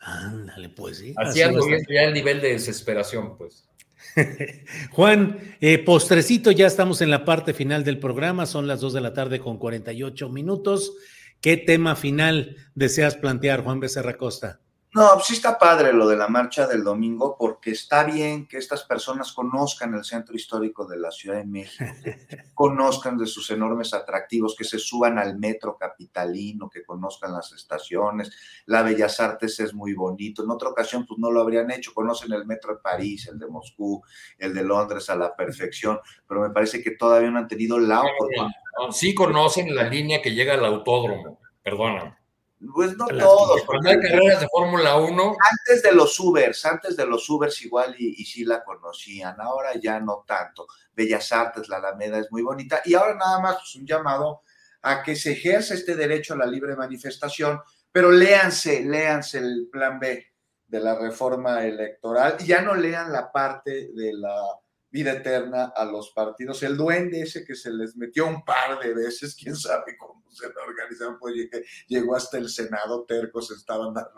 Ándale, 0.00 0.68
pues 0.68 0.98
sí. 0.98 1.14
Haciendo 1.16 1.66
ya 1.68 2.02
el 2.02 2.14
nivel 2.14 2.40
de 2.40 2.52
desesperación, 2.52 3.36
pues. 3.36 3.68
Juan, 4.92 5.38
eh, 5.60 5.78
postrecito, 5.78 6.50
ya 6.50 6.66
estamos 6.66 7.00
en 7.00 7.10
la 7.10 7.24
parte 7.24 7.54
final 7.54 7.84
del 7.84 7.98
programa, 7.98 8.46
son 8.46 8.66
las 8.66 8.80
2 8.80 8.92
de 8.94 9.00
la 9.00 9.12
tarde 9.12 9.40
con 9.40 9.58
48 9.58 10.28
minutos. 10.28 10.92
¿Qué 11.40 11.56
tema 11.56 11.96
final 11.96 12.56
deseas 12.74 13.16
plantear, 13.16 13.62
Juan 13.62 13.80
Becerra 13.80 14.16
Costa? 14.16 14.60
No, 14.96 15.10
pues 15.12 15.26
sí 15.26 15.34
está 15.34 15.58
padre 15.58 15.92
lo 15.92 16.08
de 16.08 16.16
la 16.16 16.26
marcha 16.26 16.66
del 16.66 16.82
domingo, 16.82 17.36
porque 17.38 17.72
está 17.72 18.02
bien 18.02 18.48
que 18.48 18.56
estas 18.56 18.82
personas 18.84 19.30
conozcan 19.32 19.92
el 19.92 20.04
centro 20.04 20.34
histórico 20.34 20.86
de 20.86 20.96
la 20.96 21.10
Ciudad 21.10 21.36
de 21.36 21.44
México, 21.44 21.84
conozcan 22.54 23.18
de 23.18 23.26
sus 23.26 23.50
enormes 23.50 23.92
atractivos, 23.92 24.56
que 24.56 24.64
se 24.64 24.78
suban 24.78 25.18
al 25.18 25.38
metro 25.38 25.76
capitalino, 25.76 26.70
que 26.70 26.82
conozcan 26.82 27.34
las 27.34 27.52
estaciones. 27.52 28.30
La 28.64 28.80
Bellas 28.80 29.20
Artes 29.20 29.60
es 29.60 29.74
muy 29.74 29.92
bonito. 29.92 30.42
En 30.42 30.50
otra 30.50 30.70
ocasión, 30.70 31.04
pues 31.04 31.18
no 31.18 31.30
lo 31.30 31.42
habrían 31.42 31.70
hecho. 31.70 31.92
Conocen 31.92 32.32
el 32.32 32.46
metro 32.46 32.72
de 32.72 32.80
París, 32.80 33.28
el 33.30 33.38
de 33.38 33.48
Moscú, 33.48 34.02
el 34.38 34.54
de 34.54 34.64
Londres 34.64 35.10
a 35.10 35.16
la 35.16 35.36
perfección, 35.36 36.00
pero 36.26 36.40
me 36.40 36.48
parece 36.48 36.82
que 36.82 36.92
todavía 36.92 37.30
no 37.30 37.40
han 37.40 37.48
tenido 37.48 37.78
la 37.78 38.00
oportunidad. 38.00 38.48
Sí 38.92 39.14
conocen 39.14 39.74
la 39.74 39.82
línea 39.82 40.22
que 40.22 40.32
llega 40.32 40.54
al 40.54 40.64
autódromo, 40.64 41.38
perdóname 41.62 42.25
Pues 42.72 42.96
no 42.96 43.06
todos. 43.06 43.62
Cuando 43.64 43.90
hay 43.90 44.00
carreras 44.00 44.40
de 44.40 44.48
Fórmula 44.48 44.96
1. 44.96 45.36
Antes 45.50 45.82
de 45.82 45.92
los 45.92 46.18
Ubers, 46.18 46.64
antes 46.64 46.96
de 46.96 47.06
los 47.06 47.28
Ubers 47.28 47.60
igual 47.62 47.94
y, 47.98 48.14
y 48.18 48.24
sí 48.24 48.44
la 48.44 48.64
conocían, 48.64 49.38
ahora 49.40 49.74
ya 49.74 50.00
no 50.00 50.24
tanto. 50.26 50.66
Bellas 50.94 51.30
Artes, 51.32 51.68
la 51.68 51.76
Alameda 51.76 52.18
es 52.18 52.32
muy 52.32 52.42
bonita 52.42 52.80
y 52.84 52.94
ahora 52.94 53.14
nada 53.14 53.40
más 53.40 53.56
pues, 53.56 53.76
un 53.76 53.86
llamado 53.86 54.42
a 54.82 55.02
que 55.02 55.16
se 55.16 55.32
ejerza 55.32 55.74
este 55.74 55.96
derecho 55.96 56.34
a 56.34 56.38
la 56.38 56.46
libre 56.46 56.74
manifestación, 56.76 57.60
pero 57.92 58.10
léanse, 58.10 58.82
léanse 58.84 59.38
el 59.38 59.68
plan 59.70 59.98
B 59.98 60.26
de 60.66 60.80
la 60.80 60.98
reforma 60.98 61.64
electoral 61.64 62.36
y 62.40 62.46
ya 62.46 62.62
no 62.62 62.74
lean 62.74 63.12
la 63.12 63.30
parte 63.30 63.90
de 63.92 64.12
la 64.14 64.34
vida 64.90 65.12
eterna 65.12 65.72
a 65.76 65.84
los 65.84 66.10
partidos. 66.10 66.62
El 66.62 66.76
duende 66.76 67.20
ese 67.20 67.44
que 67.44 67.54
se 67.54 67.70
les 67.70 67.96
metió 67.96 68.26
un 68.26 68.44
par 68.44 68.78
de 68.78 68.94
veces, 68.94 69.34
quién 69.34 69.56
sabe 69.56 69.96
cómo 69.98 70.25
se 70.36 70.52
lo 70.52 70.62
organizaron, 70.62 71.18
pues 71.18 71.34
llegó 71.86 72.14
hasta 72.14 72.38
el 72.38 72.48
Senado, 72.48 73.04
tercos 73.04 73.50
estaban 73.50 73.94
dando 73.94 74.10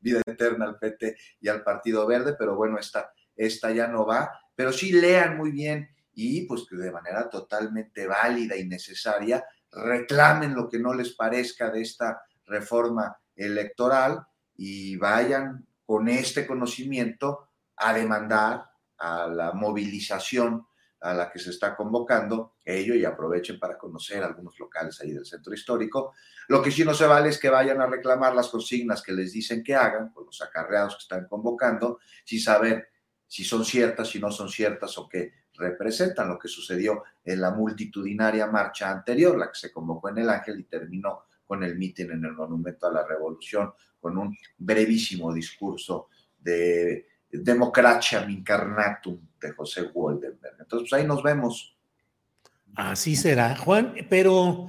vida 0.00 0.20
eterna 0.26 0.66
al 0.66 0.78
PT 0.78 1.16
y 1.40 1.48
al 1.48 1.62
Partido 1.62 2.06
Verde, 2.06 2.34
pero 2.38 2.56
bueno, 2.56 2.78
esta, 2.78 3.12
esta 3.36 3.70
ya 3.70 3.86
no 3.86 4.04
va. 4.04 4.30
Pero 4.54 4.72
sí 4.72 4.92
lean 4.92 5.36
muy 5.36 5.52
bien 5.52 5.88
y 6.14 6.42
pues 6.46 6.66
que 6.68 6.76
de 6.76 6.90
manera 6.90 7.30
totalmente 7.30 8.06
válida 8.06 8.56
y 8.56 8.66
necesaria 8.66 9.44
reclamen 9.72 10.54
lo 10.54 10.68
que 10.68 10.78
no 10.78 10.92
les 10.92 11.14
parezca 11.14 11.70
de 11.70 11.82
esta 11.82 12.22
reforma 12.46 13.16
electoral 13.36 14.26
y 14.56 14.96
vayan 14.96 15.66
con 15.86 16.08
este 16.08 16.46
conocimiento 16.46 17.48
a 17.76 17.94
demandar 17.94 18.70
a 18.98 19.26
la 19.26 19.52
movilización 19.52 20.66
a 21.00 21.14
la 21.14 21.30
que 21.30 21.38
se 21.38 21.50
está 21.50 21.74
convocando, 21.74 22.54
ello 22.64 22.94
y 22.94 23.04
aprovechen 23.04 23.58
para 23.58 23.78
conocer 23.78 24.22
algunos 24.22 24.58
locales 24.58 25.00
ahí 25.00 25.12
del 25.12 25.24
centro 25.24 25.54
histórico. 25.54 26.12
Lo 26.48 26.62
que 26.62 26.70
sí 26.70 26.84
no 26.84 26.94
se 26.94 27.06
vale 27.06 27.30
es 27.30 27.38
que 27.38 27.48
vayan 27.48 27.80
a 27.80 27.86
reclamar 27.86 28.34
las 28.34 28.48
consignas 28.48 29.02
que 29.02 29.12
les 29.12 29.32
dicen 29.32 29.62
que 29.62 29.74
hagan, 29.74 30.12
con 30.12 30.26
los 30.26 30.42
acarreados 30.42 30.96
que 30.96 31.02
están 31.02 31.26
convocando, 31.26 32.00
sin 32.24 32.40
saber 32.40 32.88
si 33.26 33.44
son 33.44 33.64
ciertas, 33.64 34.08
si 34.08 34.18
no 34.18 34.30
son 34.30 34.48
ciertas 34.48 34.98
o 34.98 35.08
qué 35.08 35.32
representan 35.60 36.28
lo 36.28 36.38
que 36.38 36.48
sucedió 36.48 37.04
en 37.24 37.40
la 37.40 37.50
multitudinaria 37.50 38.46
marcha 38.46 38.90
anterior, 38.90 39.38
la 39.38 39.48
que 39.48 39.58
se 39.58 39.72
convocó 39.72 40.08
en 40.08 40.18
el 40.18 40.28
Ángel 40.28 40.58
y 40.58 40.64
terminó 40.64 41.24
con 41.44 41.62
el 41.62 41.76
mitin 41.76 42.12
en 42.12 42.24
el 42.24 42.32
Monumento 42.32 42.86
a 42.86 42.92
la 42.92 43.06
Revolución, 43.06 43.72
con 44.00 44.16
un 44.16 44.36
brevísimo 44.56 45.32
discurso 45.32 46.08
de 46.38 47.06
Democracia 47.30 48.26
Incarnatum 48.28 49.18
de 49.40 49.52
José 49.52 49.82
Woldenberg. 49.94 50.56
Entonces, 50.58 50.88
pues 50.90 51.00
ahí 51.00 51.06
nos 51.06 51.22
vemos. 51.22 51.76
Así 52.74 53.16
será, 53.16 53.56
Juan, 53.56 53.94
pero 54.08 54.68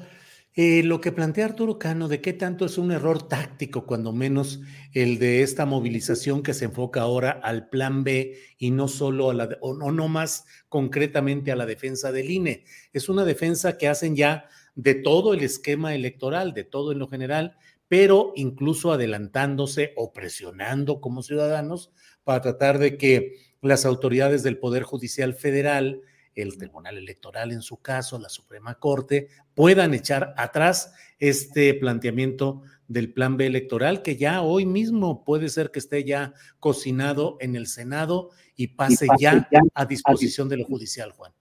eh, 0.53 0.84
lo 0.84 0.99
que 0.99 1.14
plantea 1.14 1.45
Arturo 1.45 1.80
Cano, 1.80 2.09
de 2.09 2.20
qué 2.20 2.34
tanto 2.34 2.66
es 2.66 2.78
un 2.78 2.91
error 2.91 3.28
táctico, 3.28 3.86
cuando 3.86 4.12
menos 4.12 4.59
el 4.93 5.18
de 5.18 5.43
esta 5.43 5.66
movilización 5.66 6.43
que 6.43 6.53
se 6.53 6.66
enfoca 6.66 7.01
ahora 7.01 7.32
al 7.32 7.70
plan 7.70 8.03
B 8.03 8.38
y 8.57 8.72
no 8.72 8.89
solo 8.89 9.30
a 9.30 9.34
la, 9.34 9.57
o 9.62 9.74
no, 9.74 9.91
no 9.91 10.09
más 10.09 10.45
concretamente 10.68 11.51
a 11.51 11.55
la 11.55 11.66
defensa 11.66 12.12
del 12.12 12.32
INE. 12.32 12.66
Es 12.91 13.07
una 13.07 13.24
defensa 13.24 13.78
que 13.78 13.88
hacen 13.88 14.16
ya 14.16 14.49
de 14.76 14.95
todo 14.95 15.34
el 15.34 15.41
esquema 15.41 15.95
electoral, 15.95 16.53
de 16.53 16.66
todo 16.66 16.91
en 16.91 16.99
lo 16.99 17.07
general, 17.07 17.55
pero 17.92 18.32
incluso 18.38 18.94
adelantándose 18.94 19.92
o 19.98 20.14
presionando 20.14 21.02
como 21.02 21.24
ciudadanos 21.24 21.92
para 22.24 22.39
tratar 22.39 22.80
de 22.80 22.98
que 22.98 23.36
las 23.62 23.86
autoridades 23.86 24.44
del 24.44 24.60
Poder 24.60 24.84
Judicial 24.84 25.34
Federal, 25.34 26.00
el 26.34 26.58
Tribunal 26.58 26.98
Electoral 26.98 27.52
en 27.52 27.62
su 27.62 27.82
caso, 27.82 28.18
la 28.18 28.30
Suprema 28.30 28.76
Corte, 28.76 29.28
puedan 29.56 29.94
echar 29.94 30.34
atrás 30.38 30.94
este 31.20 31.74
planteamiento 31.74 32.62
del 32.88 33.12
plan 33.12 33.36
B 33.36 33.48
electoral 33.48 34.04
que 34.04 34.16
ya 34.16 34.42
hoy 34.42 34.66
mismo 34.66 35.26
puede 35.26 35.50
ser 35.50 35.70
que 35.70 35.80
esté 35.80 36.06
ya 36.06 36.34
cocinado 36.62 37.36
en 37.42 37.58
el 37.58 37.68
Senado 37.68 38.30
y 38.56 38.68
pase, 38.68 39.06
ya, 39.20 39.50
a 39.74 39.86
disposición 39.86 40.48
de 40.48 40.56
lo 40.56 40.64
judicial, 40.64 41.12
Juan. 41.12 41.34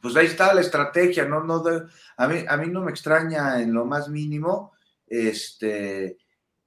Pues 0.00 0.16
ahí 0.16 0.24
está 0.24 0.54
la 0.54 0.62
estrategia, 0.62 1.26
no, 1.26 1.44
no, 1.44 1.62
a 2.16 2.28
mí, 2.28 2.44
a 2.48 2.56
mí 2.56 2.68
no 2.70 2.80
me 2.80 2.90
extraña 2.90 3.60
en 3.60 3.74
lo 3.74 3.84
más 3.84 4.08
mínimo, 4.08 4.72
este, 5.10 6.18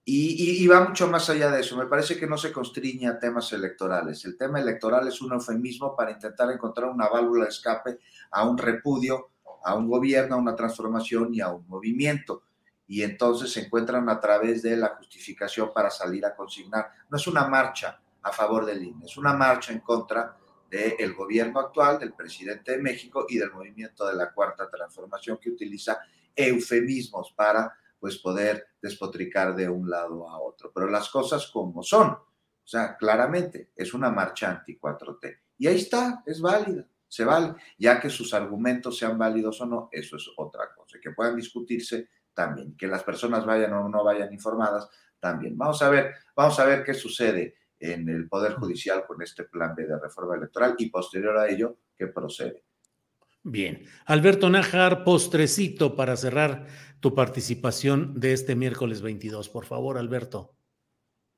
y, 0.03 0.65
va 0.67 0.87
mucho 0.87 1.07
más 1.07 1.29
allá 1.29 1.51
de 1.51 1.61
eso. 1.61 1.77
Me 1.77 1.85
parece 1.85 2.17
que 2.17 2.27
no 2.27 2.37
se 2.37 2.51
constriñe 2.51 3.07
a 3.07 3.19
temas 3.19 3.53
electorales. 3.53 4.25
El 4.25 4.37
tema 4.37 4.59
electoral 4.59 5.07
es 5.07 5.21
un 5.21 5.33
eufemismo 5.33 5.95
para 5.95 6.11
intentar 6.11 6.51
encontrar 6.51 6.89
una 6.89 7.07
válvula 7.07 7.45
de 7.45 7.51
escape 7.51 7.99
a 8.31 8.47
un 8.47 8.57
repudio, 8.57 9.29
a 9.63 9.75
un 9.75 9.87
gobierno, 9.87 10.35
a 10.35 10.39
una 10.39 10.55
transformación 10.55 11.33
y 11.33 11.41
a 11.41 11.49
un 11.49 11.67
movimiento. 11.67 12.43
Y 12.87 13.03
entonces 13.03 13.53
se 13.53 13.61
encuentran 13.61 14.09
a 14.09 14.19
través 14.19 14.63
de 14.63 14.75
la 14.75 14.89
justificación 14.89 15.71
para 15.73 15.89
salir 15.89 16.25
a 16.25 16.35
consignar. 16.35 16.89
No 17.09 17.17
es 17.17 17.27
una 17.27 17.47
marcha 17.47 18.01
a 18.23 18.31
favor 18.31 18.65
del 18.65 18.83
INE, 18.83 19.05
es 19.05 19.17
una 19.17 19.33
marcha 19.33 19.71
en 19.71 19.79
contra 19.79 20.35
del 20.69 21.13
gobierno 21.13 21.59
actual, 21.59 21.99
del 21.99 22.13
presidente 22.13 22.71
de 22.71 22.77
México 22.77 23.25
y 23.29 23.37
del 23.37 23.51
movimiento 23.51 24.07
de 24.07 24.15
la 24.15 24.31
cuarta 24.31 24.69
transformación 24.69 25.37
que 25.37 25.49
utiliza 25.49 25.99
eufemismos 26.35 27.33
para 27.35 27.75
pues 28.01 28.17
poder 28.17 28.65
despotricar 28.81 29.55
de 29.55 29.69
un 29.69 29.87
lado 29.87 30.27
a 30.27 30.41
otro. 30.41 30.71
Pero 30.73 30.89
las 30.89 31.07
cosas 31.09 31.47
como 31.47 31.83
son, 31.83 32.09
o 32.09 32.67
sea, 32.67 32.97
claramente 32.97 33.69
es 33.75 33.93
una 33.93 34.09
marcha 34.09 34.49
anti-4T. 34.49 35.39
Y 35.59 35.67
ahí 35.67 35.77
está, 35.77 36.23
es 36.25 36.41
válida, 36.41 36.87
se 37.07 37.23
vale. 37.23 37.53
Ya 37.77 37.99
que 37.99 38.09
sus 38.09 38.33
argumentos 38.33 38.97
sean 38.97 39.19
válidos 39.19 39.61
o 39.61 39.67
no, 39.67 39.89
eso 39.91 40.15
es 40.15 40.27
otra 40.35 40.73
cosa. 40.75 40.97
Que 40.99 41.11
puedan 41.11 41.35
discutirse 41.35 42.09
también. 42.33 42.75
Que 42.75 42.87
las 42.87 43.03
personas 43.03 43.45
vayan 43.45 43.73
o 43.73 43.87
no 43.87 44.03
vayan 44.03 44.33
informadas 44.33 44.89
también. 45.19 45.55
Vamos 45.55 45.79
a 45.83 45.89
ver, 45.91 46.15
vamos 46.35 46.59
a 46.59 46.65
ver 46.65 46.83
qué 46.83 46.95
sucede 46.95 47.55
en 47.79 48.09
el 48.09 48.27
Poder 48.27 48.53
Judicial 48.55 49.05
con 49.05 49.21
este 49.21 49.43
plan 49.43 49.75
B 49.75 49.85
de 49.85 49.99
reforma 49.99 50.35
electoral 50.35 50.75
y 50.79 50.89
posterior 50.89 51.37
a 51.37 51.47
ello, 51.47 51.77
qué 51.95 52.07
procede. 52.07 52.63
Bien. 53.43 53.85
Alberto 54.05 54.49
Nájar, 54.49 55.03
postrecito 55.03 55.95
para 55.95 56.15
cerrar 56.15 56.67
tu 56.99 57.15
participación 57.15 58.19
de 58.19 58.33
este 58.33 58.55
miércoles 58.55 59.01
22. 59.01 59.49
Por 59.49 59.65
favor, 59.65 59.97
Alberto. 59.97 60.53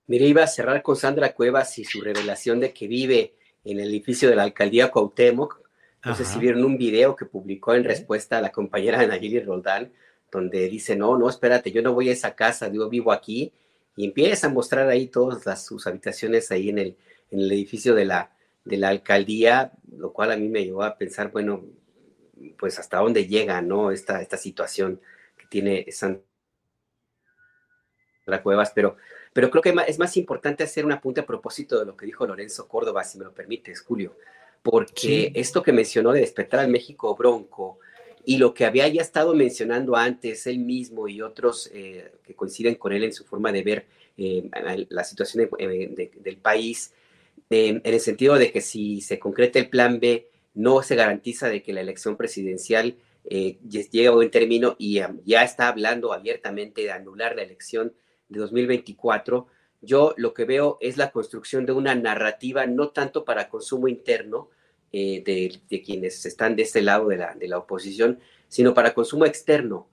Mire, 0.08 0.28
iba 0.28 0.44
a 0.44 0.48
cerrar 0.48 0.82
con 0.82 0.98
Sandra 0.98 1.34
Cuevas 1.34 1.80
y 1.80 1.86
su 1.86 2.02
revelación 2.02 2.60
de 2.60 2.74
que 2.74 2.88
vive 2.88 3.36
en 3.64 3.80
el 3.80 3.90
edificio 3.90 4.30
de 4.30 4.36
la 4.36 4.44
alcaldía 4.44 4.92
Cuauhtémoc. 4.92 5.62
No 6.04 6.16
sé 6.16 6.26
si 6.26 6.38
vieron 6.38 6.66
un 6.66 6.78
video 6.78 7.16
que 7.16 7.24
publicó 7.24 7.74
en 7.74 7.86
respuesta 7.86 8.38
a 8.38 8.42
la 8.42 8.52
compañera 8.52 9.08
Nayeli 9.08 9.40
Roldán, 9.40 9.94
donde 10.30 10.68
dice, 10.68 10.98
no, 10.98 11.18
no, 11.18 11.30
espérate, 11.30 11.72
yo 11.72 11.82
no 11.82 11.94
voy 11.94 12.10
a 12.10 12.12
esa 12.12 12.36
casa, 12.36 12.70
yo 12.70 12.90
vivo 12.90 13.14
aquí. 13.14 13.54
Y 13.96 14.04
empieza 14.04 14.48
a 14.48 14.50
mostrar 14.50 14.90
ahí 14.90 15.08
todas 15.08 15.46
las, 15.46 15.66
sus 15.66 15.88
habitaciones 15.88 16.52
ahí 16.52 16.68
en 16.68 16.80
el, 16.80 16.98
en 17.32 17.40
el 17.40 17.52
edificio 17.54 17.96
de 17.96 18.04
la, 18.04 18.36
de 18.66 18.76
la 18.76 18.90
alcaldía, 18.90 19.72
lo 19.96 20.12
cual 20.12 20.34
a 20.34 20.36
mí 20.36 20.50
me 20.50 20.66
llevó 20.66 20.84
a 20.84 20.98
pensar, 20.98 21.32
bueno, 21.32 21.64
pues 22.52 22.80
hasta 22.80 22.98
dónde 22.98 23.28
llega, 23.28 23.62
¿no? 23.62 23.92
Esta, 23.92 24.22
esta 24.22 24.38
situación 24.38 25.02
que 25.38 25.46
tiene 25.48 25.86
Sandra 25.92 26.22
Cuevas, 28.42 28.72
pero, 28.74 28.98
pero 29.34 29.50
creo 29.50 29.62
que 29.62 29.74
es 29.88 30.00
más 30.00 30.18
importante 30.18 30.64
hacer 30.64 30.86
un 30.86 30.92
apunte 30.92 31.22
a 31.22 31.26
propósito 31.26 31.80
de 31.80 31.86
lo 31.86 31.98
que 31.98 32.06
dijo 32.06 32.26
Lorenzo 32.26 32.68
Córdoba, 32.68 33.04
si 33.04 33.18
me 33.18 33.26
lo 33.26 33.34
permites, 33.34 33.82
Julio, 33.82 34.16
porque 34.62 35.32
esto 35.36 35.62
que 35.64 35.74
mencionó 35.74 36.12
de 36.12 36.22
despertar 36.22 36.62
al 36.62 36.70
México 36.70 37.16
bronco 37.16 37.80
y 38.26 38.38
lo 38.38 38.54
que 38.54 38.66
había 38.66 38.88
ya 38.88 39.02
estado 39.02 39.36
mencionando 39.36 39.96
antes 39.96 40.48
él 40.48 40.60
mismo 40.60 41.08
y 41.08 41.22
otros 41.22 41.70
eh, 41.74 42.12
que 42.26 42.34
coinciden 42.34 42.76
con 42.76 42.94
él 42.94 43.04
en 43.04 43.14
su 43.14 43.26
forma 43.26 43.52
de 43.52 43.64
ver 43.64 43.86
eh, 44.18 44.50
la 44.90 45.04
situación 45.04 45.50
eh, 45.58 46.12
del 46.16 46.38
país, 46.38 46.94
en 47.50 47.82
el 47.84 48.00
sentido 48.00 48.36
de 48.36 48.52
que 48.52 48.62
si 48.62 49.02
se 49.02 49.20
concreta 49.20 49.60
el 49.60 49.70
plan 49.70 50.00
B, 50.00 50.28
no 50.54 50.84
se 50.84 50.96
garantiza 50.96 51.50
de 51.50 51.64
que 51.64 51.74
la 51.74 51.82
elección 51.82 52.16
presidencial 52.18 52.98
eh, 53.26 53.58
llegue 53.68 54.08
a 54.08 54.12
buen 54.12 54.30
término 54.30 54.76
y 54.78 55.02
ya 55.26 55.44
está 55.44 55.68
hablando 55.68 56.14
abiertamente 56.14 56.82
de 56.82 56.92
anular 56.92 57.36
la 57.36 57.44
elección 57.44 57.94
de 58.30 58.40
2024. 58.40 59.48
Yo 59.82 60.14
lo 60.18 60.34
que 60.34 60.46
veo 60.46 60.78
es 60.82 60.98
la 60.98 61.12
construcción 61.12 61.66
de 61.66 61.74
una 61.74 61.96
narrativa 61.96 62.66
no 62.66 62.90
tanto 62.90 63.26
para 63.26 63.50
consumo 63.50 63.88
interno 63.88 64.50
eh, 64.92 65.24
de, 65.26 65.82
quienes 65.82 66.26
están 66.26 66.56
de 66.56 66.64
este 66.64 66.82
lado 66.82 67.08
de 67.08 67.18
la, 67.18 67.34
de 67.34 67.48
la 67.48 67.58
oposición, 67.58 68.20
sino 68.48 68.74
para 68.74 68.94
consumo 68.94 69.26
externo. 69.26 69.88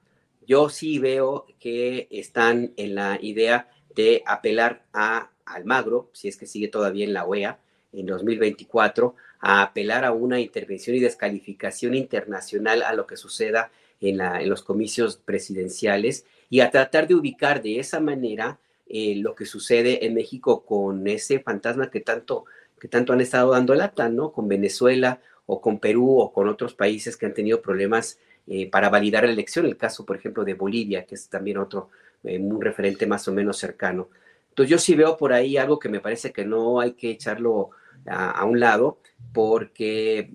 Yo 0.46 0.68
sí 0.68 0.98
veo 0.98 1.46
que 1.58 2.08
están 2.10 2.72
en 2.76 2.94
la 2.94 3.18
idea 3.20 3.70
de 3.94 4.22
apelar 4.26 4.84
a 4.92 5.30
Almagro, 5.44 6.10
si 6.12 6.28
es 6.28 6.36
que 6.36 6.46
sigue 6.46 6.68
todavía 6.68 7.04
en 7.04 7.12
la 7.12 7.24
OEA, 7.24 7.60
en 7.92 8.06
2024, 8.06 9.14
a 9.40 9.62
apelar 9.62 10.04
a 10.04 10.12
una 10.12 10.40
intervención 10.40 10.96
y 10.96 11.00
descalificación 11.00 11.94
internacional 11.94 12.82
a 12.82 12.92
lo 12.92 13.06
que 13.06 13.16
suceda 13.16 13.70
en, 14.00 14.18
los 14.48 14.62
comicios 14.62 15.16
presidenciales 15.16 16.24
y 16.48 16.60
a 16.60 16.70
tratar 16.70 17.06
de 17.06 17.14
ubicar 17.14 17.62
de 17.62 17.78
esa 17.78 18.00
manera 18.00 18.58
eh, 18.88 19.14
lo 19.16 19.34
que 19.34 19.46
sucede 19.46 20.04
en 20.04 20.14
México 20.14 20.64
con 20.64 21.06
ese 21.06 21.40
fantasma 21.40 21.90
que 21.90 22.00
tanto, 22.00 22.44
que 22.80 22.88
tanto 22.88 23.12
han 23.12 23.20
estado 23.20 23.52
dando 23.52 23.74
lata, 23.74 24.08
¿no? 24.08 24.32
Con 24.32 24.48
Venezuela 24.48 25.20
o 25.46 25.60
con 25.60 25.78
Perú 25.78 26.20
o 26.20 26.32
con 26.32 26.48
otros 26.48 26.74
países 26.74 27.16
que 27.16 27.26
han 27.26 27.34
tenido 27.34 27.60
problemas 27.62 28.18
eh, 28.46 28.68
para 28.68 28.88
validar 28.88 29.24
la 29.24 29.30
elección. 29.30 29.66
El 29.66 29.76
caso, 29.76 30.04
por 30.04 30.16
ejemplo, 30.16 30.44
de 30.44 30.54
Bolivia, 30.54 31.04
que 31.04 31.14
es 31.14 31.28
también 31.28 31.58
otro 31.58 31.90
eh, 32.24 32.38
un 32.38 32.60
referente 32.60 33.06
más 33.06 33.26
o 33.28 33.32
menos 33.32 33.58
cercano. 33.58 34.08
Entonces 34.50 34.70
yo 34.70 34.78
sí 34.78 34.94
veo 34.94 35.16
por 35.16 35.32
ahí 35.32 35.56
algo 35.56 35.78
que 35.78 35.88
me 35.88 36.00
parece 36.00 36.32
que 36.32 36.44
no 36.44 36.80
hay 36.80 36.92
que 36.92 37.10
echarlo 37.10 37.70
a, 38.06 38.44
un 38.44 38.60
lado, 38.60 38.98
porque 39.32 40.30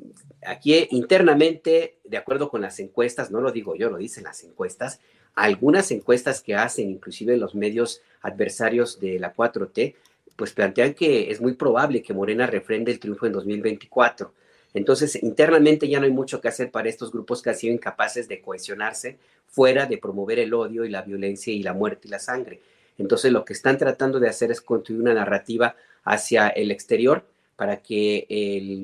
aquí 0.45 0.87
internamente, 0.91 1.97
de 2.03 2.17
acuerdo 2.17 2.49
con 2.49 2.61
las 2.61 2.79
encuestas, 2.79 3.31
no 3.31 3.41
lo 3.41 3.51
digo 3.51 3.75
yo, 3.75 3.89
lo 3.89 3.97
dicen 3.97 4.23
las 4.23 4.43
encuestas, 4.43 4.99
algunas 5.35 5.91
encuestas 5.91 6.41
que 6.41 6.55
hacen, 6.55 6.89
inclusive 6.89 7.37
los 7.37 7.55
medios 7.55 8.01
adversarios 8.21 8.99
de 8.99 9.19
la 9.19 9.33
4T, 9.33 9.95
pues 10.35 10.53
plantean 10.53 10.93
que 10.93 11.31
es 11.31 11.41
muy 11.41 11.53
probable 11.53 12.01
que 12.01 12.13
Morena 12.13 12.47
refrende 12.47 12.91
el 12.91 12.99
triunfo 12.99 13.25
en 13.25 13.33
2024. 13.33 14.33
Entonces, 14.73 15.21
internamente 15.23 15.87
ya 15.87 15.99
no 15.99 16.05
hay 16.05 16.11
mucho 16.11 16.41
que 16.41 16.49
hacer 16.49 16.69
para 16.69 16.89
estos 16.89 17.11
grupos 17.11 17.41
que 17.41 17.49
han 17.49 17.55
sido 17.55 17.73
incapaces 17.73 18.27
de 18.27 18.41
cohesionarse 18.41 19.17
fuera 19.47 19.85
de 19.85 19.97
promover 19.97 20.39
el 20.39 20.53
odio 20.53 20.83
y 20.83 20.89
la 20.89 21.01
violencia 21.01 21.53
y 21.53 21.63
la 21.63 21.73
muerte 21.73 22.07
y 22.07 22.11
la 22.11 22.19
sangre. 22.19 22.59
Entonces, 22.97 23.31
lo 23.31 23.45
que 23.45 23.53
están 23.53 23.77
tratando 23.77 24.19
de 24.19 24.27
hacer 24.27 24.51
es 24.51 24.59
construir 24.59 25.01
una 25.01 25.13
narrativa 25.13 25.75
hacia 26.03 26.49
el 26.49 26.71
exterior 26.71 27.25
para 27.55 27.81
que 27.81 28.27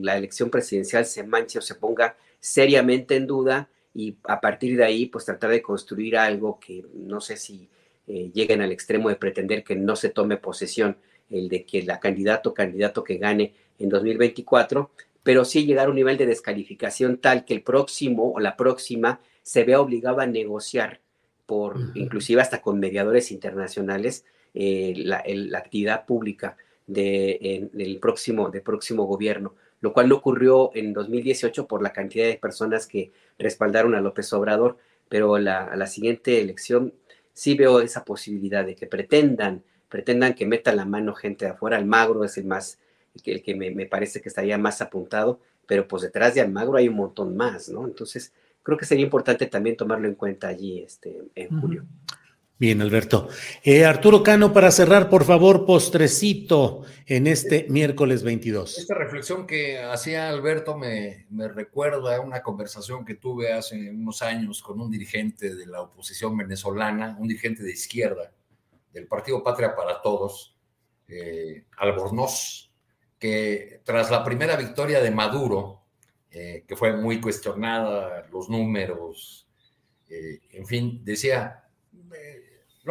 la 0.01 0.17
elección 0.17 0.49
presidencial 0.49 1.05
se 1.05 1.23
manche 1.23 1.59
o 1.59 1.61
se 1.61 1.75
ponga 1.75 2.15
seriamente 2.39 3.15
en 3.15 3.27
duda 3.27 3.69
y 3.93 4.15
a 4.23 4.39
partir 4.39 4.77
de 4.77 4.85
ahí, 4.85 5.05
pues 5.07 5.25
tratar 5.25 5.49
de 5.51 5.61
construir 5.61 6.17
algo 6.17 6.59
que 6.59 6.85
no 6.93 7.19
sé 7.19 7.35
si 7.35 7.67
eh, 8.07 8.31
lleguen 8.33 8.61
al 8.61 8.71
extremo 8.71 9.09
de 9.09 9.15
pretender 9.15 9.63
que 9.63 9.75
no 9.75 9.95
se 9.95 10.09
tome 10.09 10.37
posesión 10.37 10.97
el 11.29 11.49
de 11.49 11.65
que 11.65 11.83
la 11.83 11.99
candidato 11.99 12.49
o 12.49 12.53
candidato 12.53 13.03
que 13.03 13.17
gane 13.17 13.53
en 13.79 13.89
2024, 13.89 14.91
pero 15.23 15.45
sí 15.45 15.65
llegar 15.65 15.87
a 15.87 15.89
un 15.89 15.95
nivel 15.95 16.17
de 16.17 16.25
descalificación 16.25 17.17
tal 17.17 17.45
que 17.45 17.53
el 17.53 17.63
próximo 17.63 18.31
o 18.33 18.39
la 18.39 18.57
próxima 18.57 19.21
se 19.43 19.63
vea 19.63 19.81
obligado 19.81 20.19
a 20.19 20.25
negociar 20.25 21.01
por, 21.45 21.77
inclusive 21.95 22.41
hasta 22.41 22.61
con 22.61 22.79
mediadores 22.79 23.31
internacionales, 23.31 24.25
eh, 24.53 24.93
la, 24.97 25.23
actividad 25.57 26.05
pública 26.05 26.57
de, 26.91 27.69
del, 27.73 27.99
próximo, 27.99 28.49
del 28.49 28.61
próximo 28.61 29.05
gobierno, 29.05 29.55
lo 29.79 29.93
cual 29.93 30.09
no 30.09 30.15
ocurrió 30.15 30.71
en 30.73 30.93
2018 30.93 31.67
por 31.67 31.81
la 31.81 31.93
cantidad 31.93 32.25
de 32.25 32.37
personas 32.37 32.87
que 32.87 33.11
respaldaron 33.39 33.95
a 33.95 34.01
López 34.01 34.31
Obrador, 34.33 34.77
pero 35.09 35.37
la, 35.37 35.65
a 35.65 35.75
la 35.75 35.87
siguiente 35.87 36.41
elección 36.41 36.93
sí 37.33 37.55
veo 37.55 37.81
esa 37.81 38.05
posibilidad 38.05 38.65
de 38.65 38.75
que 38.75 38.87
pretendan 38.87 39.63
pretendan 39.91 40.33
que 40.33 40.47
meta 40.47 40.73
la 40.73 40.85
mano 40.85 41.13
gente 41.13 41.45
de 41.45 41.51
afuera. 41.51 41.77
Almagro 41.77 42.23
es 42.23 42.37
el 42.37 42.45
más, 42.45 42.79
el 43.25 43.43
que, 43.43 43.53
me, 43.53 43.85
parece 43.85 44.21
que 44.21 44.29
estaría 44.29 44.57
más 44.57 44.81
apuntado, 44.81 45.41
pero 45.67 45.87
pues 45.87 46.01
detrás 46.01 46.33
de 46.33 46.41
Almagro 46.41 46.77
hay 46.77 46.87
un 46.87 46.95
montón 46.95 47.35
más, 47.35 47.67
¿no? 47.69 47.85
Entonces, 47.85 48.33
creo 48.63 48.77
que 48.77 48.85
sería 48.85 49.03
importante 49.03 49.45
también 49.47 49.75
tomarlo 49.75 50.07
en 50.07 50.15
cuenta 50.15 50.47
allí 50.47 50.81
este, 50.81 51.21
en 51.35 51.61
julio. 51.61 51.85
Bien, 52.61 52.79
Alberto. 52.79 53.27
Eh, 53.63 53.85
Arturo 53.85 54.21
Cano, 54.21 54.53
para 54.53 54.69
cerrar, 54.69 55.09
por 55.09 55.23
favor, 55.23 55.65
postrecito 55.65 56.83
en 57.07 57.25
este 57.25 57.65
miércoles 57.69 58.21
22. 58.21 58.77
Esta 58.77 58.93
reflexión 58.93 59.47
que 59.47 59.79
hacía 59.79 60.29
Alberto 60.29 60.77
me, 60.77 61.25
me 61.31 61.47
recuerda 61.47 62.17
a 62.17 62.21
una 62.21 62.43
conversación 62.43 63.03
que 63.03 63.15
tuve 63.15 63.51
hace 63.51 63.89
unos 63.89 64.21
años 64.21 64.61
con 64.61 64.79
un 64.79 64.91
dirigente 64.91 65.55
de 65.55 65.65
la 65.65 65.81
oposición 65.81 66.37
venezolana, 66.37 67.17
un 67.19 67.27
dirigente 67.27 67.63
de 67.63 67.71
izquierda, 67.71 68.31
del 68.93 69.07
Partido 69.07 69.43
Patria 69.43 69.75
para 69.75 69.99
Todos, 69.99 70.55
eh, 71.07 71.63
Albornoz, 71.77 72.71
que 73.17 73.81
tras 73.83 74.11
la 74.11 74.23
primera 74.23 74.55
victoria 74.55 75.01
de 75.01 75.09
Maduro, 75.09 75.81
eh, 76.29 76.63
que 76.67 76.75
fue 76.75 76.95
muy 76.95 77.19
cuestionada, 77.19 78.27
los 78.31 78.49
números, 78.49 79.47
eh, 80.07 80.41
en 80.51 80.67
fin, 80.67 81.01
decía, 81.03 81.60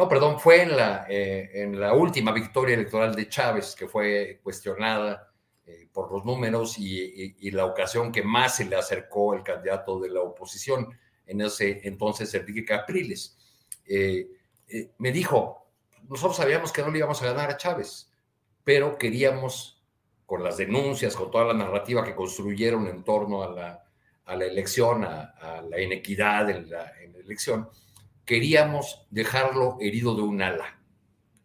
no, 0.01 0.09
perdón, 0.09 0.39
fue 0.39 0.63
en 0.63 0.75
la, 0.75 1.05
en 1.07 1.79
la 1.79 1.93
última 1.93 2.31
victoria 2.31 2.73
electoral 2.73 3.13
de 3.13 3.29
Chávez, 3.29 3.75
que 3.75 3.87
fue 3.87 4.39
cuestionada 4.41 5.31
por 5.93 6.11
los 6.11 6.25
números 6.25 6.77
y, 6.79 7.51
la 7.51 7.65
ocasión 7.65 8.11
que 8.11 8.23
más 8.23 8.55
se 8.55 8.65
le 8.65 8.75
acercó 8.75 9.35
el 9.35 9.43
candidato 9.43 9.99
de 9.99 10.09
la 10.09 10.21
oposición, 10.21 10.89
en 11.27 11.41
ese 11.41 11.81
entonces 11.83 12.33
Enrique 12.33 12.65
Capriles. 12.65 13.37
me 14.97 15.11
dijo, 15.11 15.67
nosotros 16.09 16.37
sabíamos 16.37 16.71
que 16.71 16.81
no 16.81 16.89
le 16.89 16.97
íbamos 16.97 17.21
a 17.21 17.25
ganar 17.25 17.51
a 17.51 17.57
Chávez, 17.57 18.11
pero 18.63 18.97
queríamos, 18.97 19.83
con 20.25 20.43
las 20.43 20.57
denuncias, 20.57 21.15
con 21.15 21.29
toda 21.29 21.45
la 21.45 21.53
narrativa 21.53 22.03
que 22.03 22.15
construyeron 22.15 22.87
en 22.87 23.03
torno 23.03 23.43
a 23.43 23.51
la, 23.51 23.83
a 24.25 24.35
la 24.35 24.45
elección, 24.45 25.03
a, 25.03 25.61
la 25.69 25.79
inequidad 25.79 26.49
en 26.49 26.69
la, 26.69 26.91
elección, 27.23 27.69
queríamos 28.25 29.05
dejarlo 29.09 29.77
herido 29.79 30.15
de 30.15 30.21
un 30.21 30.41
ala. 30.41 30.79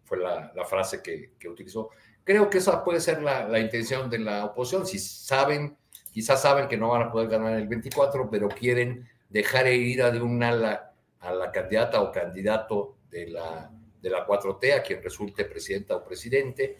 Fue 0.04 0.18
la, 0.18 0.52
frase 0.64 1.02
que, 1.02 1.48
utilizó. 1.48 1.90
Creo 2.24 2.48
que 2.48 2.58
esa 2.58 2.84
puede 2.84 3.00
ser 3.00 3.22
la, 3.22 3.58
intención 3.58 4.08
de 4.08 4.18
la 4.20 4.44
oposición. 4.44 4.86
Si 4.86 4.98
saben, 4.98 5.76
quizás 6.12 6.42
saben 6.42 6.68
que 6.68 6.76
no 6.76 6.90
van 6.90 7.02
a 7.02 7.12
poder 7.12 7.28
ganar 7.28 7.54
el 7.54 7.66
24, 7.66 8.30
pero 8.30 8.48
quieren 8.48 9.08
dejar 9.28 9.66
herida 9.66 10.10
de 10.10 10.20
un 10.20 10.42
ala 10.42 10.92
a 11.18 11.32
la 11.32 11.50
candidata 11.50 12.00
o 12.00 12.12
candidato 12.12 12.96
de 13.10 13.28
la 13.28 13.70
de 14.06 14.10
la 14.10 14.24
4T, 14.24 14.72
a 14.72 14.82
quien 14.82 15.02
resulte 15.02 15.44
presidenta 15.44 15.96
o 15.96 16.04
presidente, 16.04 16.76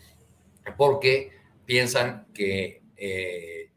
porque 0.76 1.32
piensan 1.64 2.28
que, 2.32 2.82
eh, 2.96 3.70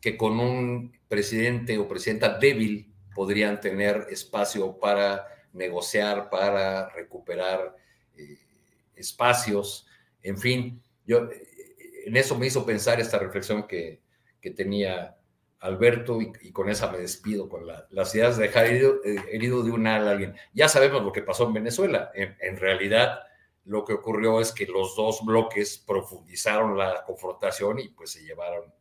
que 0.00 0.16
con 0.16 0.40
un 0.40 0.98
presidente 1.06 1.76
o 1.76 1.86
presidenta 1.86 2.38
débil 2.38 2.93
podrían 3.14 3.60
tener 3.60 4.06
espacio 4.10 4.78
para 4.78 5.26
negociar, 5.52 6.28
para 6.30 6.88
recuperar 6.90 7.76
eh, 8.16 8.38
espacios, 8.96 9.86
en 10.22 10.38
fin, 10.38 10.82
yo 11.06 11.28
en 12.06 12.16
eso 12.16 12.36
me 12.36 12.46
hizo 12.46 12.66
pensar 12.66 13.00
esta 13.00 13.18
reflexión 13.18 13.66
que, 13.66 14.02
que 14.40 14.50
tenía 14.50 15.16
Alberto, 15.64 16.20
y, 16.20 16.52
con 16.52 16.68
esa 16.68 16.92
me 16.92 16.98
despido, 16.98 17.48
con 17.48 17.66
las 17.66 18.14
ideas 18.14 18.36
de 18.36 18.48
dejar 18.48 18.66
herido, 18.66 19.00
eh, 19.02 19.38
de 19.38 19.70
un 19.70 19.86
ala 19.86 20.10
a 20.10 20.12
alguien. 20.12 20.36
Ya 20.52 20.68
sabemos 20.68 21.02
lo 21.02 21.10
que 21.10 21.22
pasó 21.22 21.46
en 21.46 21.54
Venezuela. 21.54 22.10
En, 22.14 22.58
realidad, 22.58 23.20
lo 23.64 23.82
que 23.82 23.94
ocurrió 23.94 24.42
es 24.42 24.52
que 24.52 24.66
los 24.66 24.94
dos 24.94 25.24
bloques 25.24 25.78
profundizaron 25.78 26.76
la 26.76 27.02
confrontación 27.06 27.78
y 27.78 27.88
pues 27.88 28.10
se 28.10 28.22
llevaron, 28.22 28.74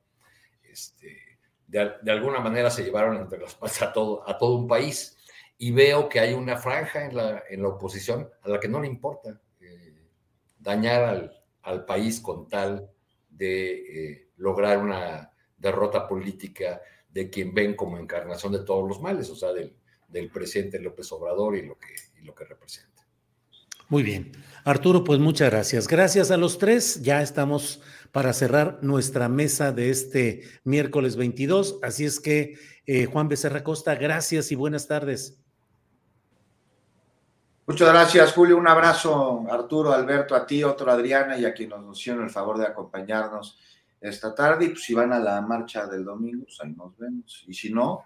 este, 0.62 1.33
de, 1.74 2.12
alguna 2.12 2.40
manera 2.40 2.70
se 2.70 2.84
llevaron 2.84 3.18
entre 3.18 3.40
las 3.40 3.56
patas 3.56 3.82
a 3.82 3.92
todo, 3.92 4.28
a 4.30 4.38
todo 4.38 4.58
un 4.58 4.68
país. 4.68 5.18
Y 5.58 5.72
veo 5.72 6.08
que 6.08 6.20
hay 6.20 6.34
una 6.34 6.58
franja 6.58 7.06
en 7.06 7.16
la, 7.16 7.44
en 7.50 7.64
la 7.64 7.70
oposición 7.70 8.30
a 8.44 8.50
la 8.50 8.60
que 8.60 8.68
no 8.68 8.80
le 8.80 8.88
importa 8.88 9.42
eh, 9.60 9.94
dañar 10.60 11.32
al, 11.64 11.86
país 11.86 12.20
con 12.20 12.48
tal 12.48 12.92
de 13.30 13.72
eh, 13.72 14.30
lograr 14.38 14.78
una 14.78 15.32
derrota 15.58 16.08
política 16.08 16.82
de 17.10 17.30
quien 17.30 17.54
ven 17.54 17.76
como 17.76 17.98
encarnación 17.98 18.52
de 18.52 18.60
todos 18.60 18.88
los 18.88 19.02
males, 19.02 19.30
o 19.30 19.36
sea, 19.36 19.54
del, 19.54 19.76
del 20.10 20.30
presidente 20.30 20.80
López 20.80 21.12
Obrador 21.12 21.56
y 21.56 21.66
lo, 21.66 21.78
que, 21.80 21.96
y 22.20 22.26
lo 22.26 22.36
que 22.36 22.44
representa. 22.44 22.94
Muy 23.88 24.04
bien. 24.04 24.32
Arturo, 24.66 25.04
pues 25.04 25.20
muchas 25.20 25.52
gracias. 25.52 25.88
Gracias 25.88 26.32
a 26.32 26.38
los 26.38 26.58
tres. 26.58 27.02
Ya 27.02 27.22
estamos 27.22 27.82
para 28.14 28.32
cerrar 28.32 28.78
nuestra 28.84 29.28
mesa 29.28 29.72
de 29.72 29.90
este 29.90 30.44
miércoles 30.64 31.16
22. 31.16 31.80
Así 31.82 32.06
es 32.06 32.20
que, 32.20 32.60
eh, 32.86 33.06
Juan 33.06 33.28
Becerra 33.28 33.64
Costa, 33.64 33.96
gracias 33.96 34.52
y 34.52 34.56
buenas 34.56 34.88
tardes. 34.88 35.42
Muchas 37.66 37.90
gracias, 37.90 38.32
Julio. 38.34 38.58
Un 38.58 38.68
abrazo, 38.68 39.46
Arturo, 39.50 39.92
Alberto, 39.92 40.36
a 40.36 40.46
ti, 40.46 40.64
otro 40.64 40.92
Adriana 40.92 41.40
y 41.40 41.46
a 41.46 41.56
quien 41.56 41.70
nos 41.70 42.00
hicieron 42.00 42.24
el 42.24 42.30
favor 42.30 42.60
de 42.60 42.68
acompañarnos 42.68 43.58
esta 44.00 44.36
tarde 44.36 44.66
y 44.66 44.70
pues 44.70 44.84
si 44.84 44.94
van 44.94 45.12
a 45.12 45.18
la 45.18 45.42
marcha 45.42 45.88
del 45.88 46.06
domingo, 46.06 46.44
pues 46.44 46.60
ahí 46.62 46.72
nos 46.72 46.96
vemos. 46.96 47.44
Y 47.48 47.54
si 47.56 47.74
no... 47.74 48.04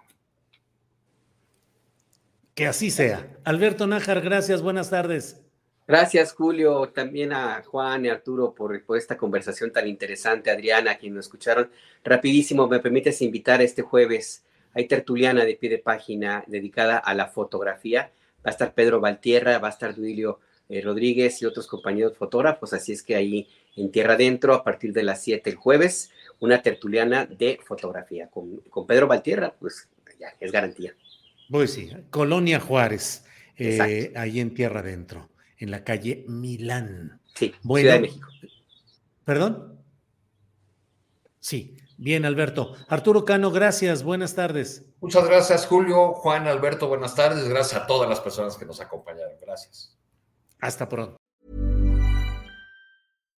Que 2.54 2.66
así 2.66 2.90
sea. 2.90 3.36
Alberto 3.44 3.86
Nájar, 3.86 4.22
gracias, 4.22 4.62
buenas 4.62 4.88
tardes. 4.88 5.47
Gracias, 5.88 6.34
Julio, 6.34 6.90
también 6.90 7.32
a 7.32 7.62
Juan 7.62 8.04
y 8.04 8.10
Arturo 8.10 8.54
por, 8.54 8.78
esta 8.94 9.16
conversación 9.16 9.72
tan 9.72 9.88
interesante, 9.88 10.50
Adriana, 10.50 10.90
a 10.90 10.98
quien 10.98 11.14
nos 11.14 11.24
escucharon. 11.24 11.70
Rapidísimo, 12.04 12.68
me 12.68 12.78
permites 12.78 13.22
invitar 13.22 13.62
este 13.62 13.80
jueves, 13.80 14.44
hay 14.74 14.86
tertuliana 14.86 15.46
de 15.46 15.54
pie 15.54 15.70
de 15.70 15.78
página 15.78 16.44
dedicada 16.46 16.98
a 16.98 17.14
la 17.14 17.28
fotografía. 17.28 18.12
Va 18.46 18.50
a 18.50 18.50
estar 18.50 18.74
Pedro 18.74 19.00
Valtierra, 19.00 19.58
va 19.60 19.68
a 19.68 19.70
estar 19.70 19.94
Duilio 19.94 20.40
eh, 20.68 20.82
Rodríguez 20.82 21.40
y 21.40 21.46
otros 21.46 21.66
compañeros 21.66 22.18
fotógrafos, 22.18 22.74
así 22.74 22.92
es 22.92 23.02
que 23.02 23.16
ahí 23.16 23.48
en 23.74 23.90
Tierra 23.90 24.12
Adentro, 24.12 24.52
a 24.52 24.62
partir 24.62 24.92
de 24.92 25.02
las 25.02 25.22
7 25.22 25.48
el 25.48 25.56
jueves, 25.56 26.10
una 26.38 26.60
tertuliana 26.60 27.24
de 27.24 27.60
fotografía 27.64 28.28
con, 28.28 28.60
Pedro 28.86 29.06
Valtierra, 29.06 29.54
pues 29.58 29.88
ya 30.20 30.34
es 30.38 30.52
garantía. 30.52 30.94
Pues 31.50 31.72
sí, 31.72 31.90
Colonia 32.10 32.60
Juárez, 32.60 33.24
eh, 33.56 34.12
ahí 34.16 34.38
en 34.38 34.52
Tierra 34.52 34.80
Adentro, 34.80 35.30
en 35.58 35.70
la 35.70 35.84
calle 35.84 36.24
Milán. 36.28 37.20
Sí, 37.34 37.54
Ciudad 37.62 37.94
de 37.94 38.00
México. 38.00 38.28
¿Perdón? 39.24 39.78
Sí, 41.40 41.76
bien, 41.96 42.24
Alberto. 42.24 42.74
Arturo 42.88 43.24
Cano, 43.24 43.50
gracias, 43.50 44.02
buenas 44.02 44.34
tardes. 44.34 44.84
Muchas 45.00 45.26
gracias, 45.26 45.66
Julio, 45.66 46.14
Juan, 46.14 46.46
Alberto, 46.46 46.88
buenas 46.88 47.14
tardes. 47.14 47.48
Gracias 47.48 47.82
a 47.82 47.86
todas 47.86 48.08
las 48.08 48.20
personas 48.20 48.56
que 48.56 48.64
nos 48.66 48.80
acompañaron. 48.80 49.34
Gracias. 49.40 49.96
Hasta 50.60 50.88
pronto. 50.88 51.18